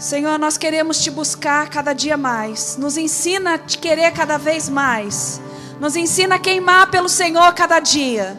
Senhor, 0.00 0.36
nós 0.36 0.58
queremos 0.58 1.00
te 1.00 1.12
buscar 1.12 1.70
cada 1.70 1.92
dia 1.92 2.16
mais. 2.16 2.76
Nos 2.76 2.96
ensina 2.96 3.54
a 3.54 3.58
te 3.58 3.78
querer 3.78 4.10
cada 4.10 4.36
vez 4.36 4.68
mais. 4.68 5.40
Nos 5.78 5.94
ensina 5.94 6.34
a 6.34 6.38
queimar 6.40 6.90
pelo 6.90 7.08
Senhor 7.08 7.54
cada 7.54 7.78
dia. 7.78 8.36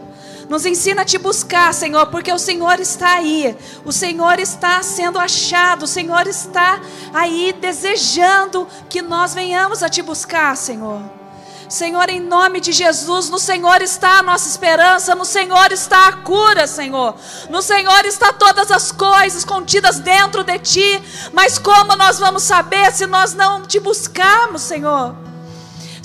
Nos 0.49 0.65
ensina 0.65 1.03
a 1.03 1.05
te 1.05 1.17
buscar, 1.17 1.73
Senhor, 1.73 2.05
porque 2.07 2.33
o 2.33 2.37
Senhor 2.37 2.77
está 2.81 3.13
aí. 3.13 3.55
O 3.85 3.93
Senhor 3.93 4.39
está 4.41 4.83
sendo 4.83 5.17
achado. 5.17 5.83
O 5.83 5.87
Senhor 5.87 6.27
está 6.27 6.81
aí 7.13 7.55
desejando 7.61 8.67
que 8.89 9.01
nós 9.01 9.33
venhamos 9.33 9.81
a 9.81 9.87
te 9.87 10.01
buscar, 10.01 10.57
Senhor. 10.57 11.24
Senhor, 11.69 12.09
em 12.09 12.19
nome 12.19 12.59
de 12.59 12.71
Jesus, 12.71 13.29
no 13.29 13.39
Senhor 13.39 13.81
está 13.81 14.19
a 14.19 14.23
nossa 14.23 14.47
esperança, 14.47 15.15
no 15.15 15.25
Senhor 15.25 15.71
está 15.71 16.07
a 16.07 16.13
cura, 16.13 16.67
Senhor. 16.67 17.15
No 17.49 17.61
Senhor 17.61 18.05
está 18.05 18.31
todas 18.33 18.71
as 18.71 18.91
coisas 18.91 19.43
contidas 19.43 19.99
dentro 19.99 20.43
de 20.43 20.59
ti. 20.59 21.03
Mas 21.33 21.57
como 21.57 21.95
nós 21.95 22.19
vamos 22.19 22.43
saber 22.43 22.91
se 22.91 23.05
nós 23.05 23.33
não 23.33 23.61
te 23.63 23.79
buscarmos, 23.79 24.61
Senhor? 24.61 25.15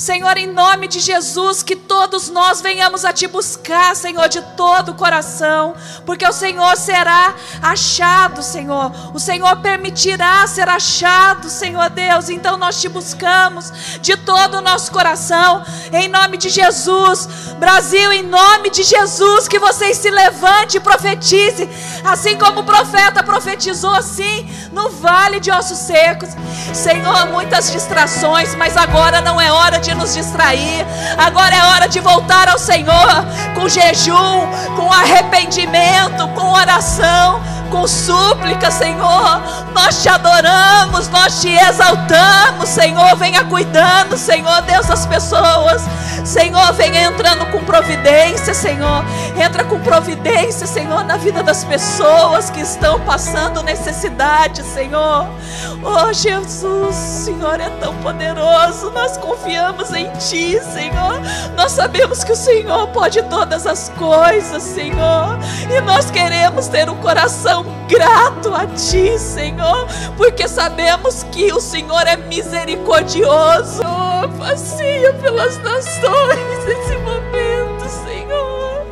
Senhor, 0.01 0.38
em 0.38 0.46
nome 0.46 0.88
de 0.88 0.98
Jesus, 0.98 1.62
que 1.62 1.76
todos 1.76 2.30
nós 2.30 2.62
venhamos 2.62 3.05
a 3.05 3.12
te 3.12 3.26
buscar, 3.26 3.94
Senhor, 3.94 4.30
de 4.30 4.40
todo 4.57 4.92
o 4.92 4.94
coração, 4.94 5.74
porque 6.07 6.26
o 6.26 6.32
Senhor 6.32 6.74
será 6.78 7.34
achado, 7.61 8.42
Senhor. 8.42 8.90
O 9.12 9.20
Senhor 9.20 9.55
permitirá 9.57 10.46
ser 10.46 10.70
achado, 10.70 11.51
Senhor 11.51 11.90
Deus. 11.90 12.30
Então 12.30 12.57
nós 12.57 12.80
te 12.80 12.88
buscamos 12.88 14.01
de 14.01 14.16
todo 14.16 14.55
o 14.55 14.61
nosso 14.62 14.90
coração, 14.90 15.62
em 15.92 16.09
nome 16.09 16.38
de 16.38 16.48
Jesus. 16.48 17.28
Brasil, 17.59 18.11
em 18.11 18.22
nome 18.22 18.70
de 18.70 18.82
Jesus, 18.82 19.48
que 19.48 19.59
vocês 19.59 19.98
se 19.98 20.11
levante 20.11 20.78
e 20.78 20.80
profetize, 20.80 21.68
assim 22.03 22.38
como 22.38 22.61
o 22.61 22.64
profeta 22.64 23.22
profetizou 23.22 23.94
assim 23.94 24.48
no 24.72 24.88
vale 24.88 25.40
de 25.40 25.51
ossos 25.51 25.76
secos. 25.76 26.30
Senhor, 26.72 27.26
muitas 27.26 27.70
distrações, 27.70 28.55
mas 28.55 28.78
agora 28.78 29.20
não 29.20 29.38
é 29.38 29.53
hora 29.53 29.78
de 29.78 29.89
de 29.91 29.95
nos 29.95 30.14
distrair. 30.14 30.86
Agora 31.18 31.55
é 31.55 31.62
hora 31.64 31.88
de 31.88 32.01
voltar 32.01 32.49
ao 32.49 32.59
Senhor 32.59 33.24
com 33.55 33.68
jejum, 33.68 34.47
com 34.76 34.93
arrependimento, 34.93 36.28
com 36.34 36.53
oração 36.53 37.41
com 37.71 37.87
súplica, 37.87 38.71
Senhor. 38.71 39.41
Nós 39.73 40.03
te 40.03 40.09
adoramos, 40.09 41.09
nós 41.09 41.41
te 41.41 41.49
exaltamos, 41.49 42.68
Senhor. 42.68 43.16
Venha 43.16 43.45
cuidando, 43.45 44.16
Senhor, 44.16 44.61
dessas 44.62 45.07
pessoas. 45.07 45.83
Senhor, 46.25 46.73
venha 46.75 47.05
entrando 47.05 47.47
com 47.47 47.64
providência, 47.64 48.53
Senhor. 48.53 49.05
Entra 49.43 49.64
com 49.64 49.81
providência, 49.81 50.66
Senhor, 50.66 51.05
na 51.05 51.16
vida 51.16 51.43
das 51.43 51.64
pessoas 51.64 52.51
que 52.51 52.61
estão 52.61 53.01
passando 53.01 53.62
necessidade, 53.62 54.62
Senhor. 54.62 55.27
Oh, 55.83 56.12
Jesus, 56.12 56.95
Senhor 56.95 57.59
é 57.59 57.71
tão 57.81 57.95
poderoso. 57.97 58.91
Nós 58.91 59.16
confiamos 59.16 59.93
em 59.93 60.11
Ti, 60.12 60.61
Senhor. 60.73 61.21
Nós 61.57 61.73
sabemos 61.73 62.23
que 62.23 62.33
o 62.33 62.37
Senhor 62.37 62.89
pode 62.89 63.23
todas 63.23 63.66
as 63.66 63.89
coisas, 63.91 64.62
Senhor. 64.62 65.39
E 65.71 65.81
nós 65.81 66.11
queremos 66.11 66.68
ter 66.68 66.91
um 66.91 66.97
coração 66.97 67.60
coração 67.61 67.87
grato 67.89 68.55
a 68.55 68.67
Ti, 68.67 69.19
Senhor, 69.19 69.87
porque 70.17 70.49
sabemos 70.49 71.25
que 71.25 71.53
o 71.53 71.61
Senhor 71.61 72.07
é 72.07 72.17
misericordioso. 72.17 73.83
Oh, 73.83 74.29
passeia 74.39 75.13
pelas 75.15 75.59
nações 75.59 76.65
nesse 76.67 76.97
momento, 76.99 77.89
Senhor. 77.89 78.87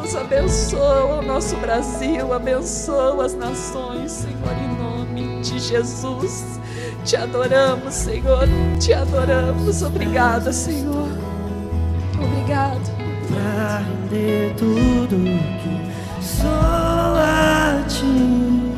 Nos 0.00 0.14
abençoa 0.14 1.04
o 1.04 1.22
nosso 1.22 1.56
Brasil, 1.56 2.32
abençoa 2.32 3.24
as 3.24 3.34
nações, 3.34 4.12
Senhor, 4.12 4.52
em 4.58 4.76
nome 4.76 4.91
de 5.14 5.58
Jesus. 5.58 6.60
Te 7.04 7.16
adoramos, 7.16 7.94
Senhor. 7.94 8.48
Te 8.78 8.94
adoramos. 8.94 9.82
Obrigada, 9.82 10.52
Senhor. 10.52 11.08
Obrigado. 12.18 12.80
Pra 13.28 13.78
render 13.78 14.54
tudo 14.56 15.16
que 15.16 15.92
sou 16.22 16.48
a 16.50 17.82
ti, 17.88 18.72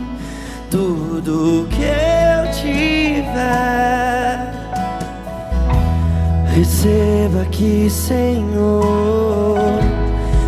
tudo 0.70 1.66
que 1.70 1.82
eu 1.82 2.50
tiver. 2.52 3.74
Receba 6.54 7.42
aqui, 7.42 7.90
Senhor, 7.90 8.78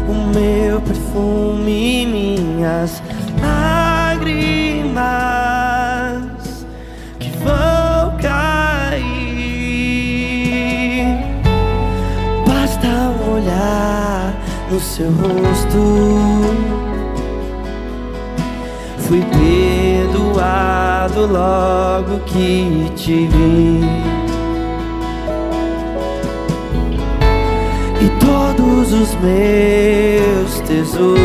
o 0.08 0.14
meu 0.32 0.80
perfume 0.80 2.02
e 2.02 2.06
minhas 2.06 3.02
lágrimas. 3.42 4.46
No 14.70 14.80
seu 14.80 15.10
rosto. 15.10 16.42
Fui 18.98 19.22
perdoado 19.22 21.26
logo 21.26 22.20
que 22.26 22.90
te 22.96 23.28
vi. 23.28 23.80
E 28.00 28.08
todos 28.20 28.92
os 28.92 29.14
meus 29.20 30.60
tesouros 30.60 31.16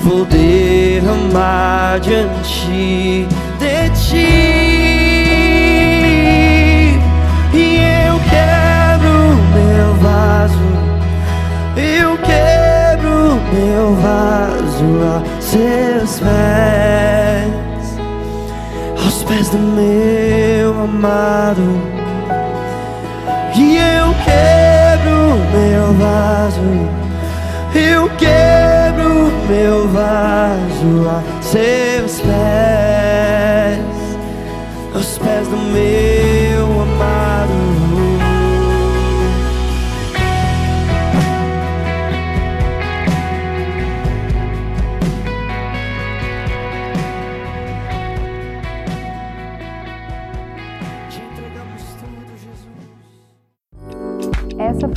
vou 0.00 0.24
derramar 0.24 2.00
diante 2.00 3.26
de 3.58 3.90
ti. 3.90 4.75
A 14.84 15.22
seus 15.40 16.20
pés, 16.20 17.98
aos 19.02 19.24
pés 19.24 19.48
do 19.48 19.58
meu 19.58 20.82
amado. 20.82 21.80
E 23.56 23.76
eu 23.78 24.14
quebro 24.24 25.38
meu 25.52 25.94
vaso, 25.94 26.60
eu 27.74 28.10
quebro 28.18 29.32
meu 29.48 29.88
vaso 29.88 31.08
a 31.08 31.22
seus 31.42 32.20
pés, 32.20 32.75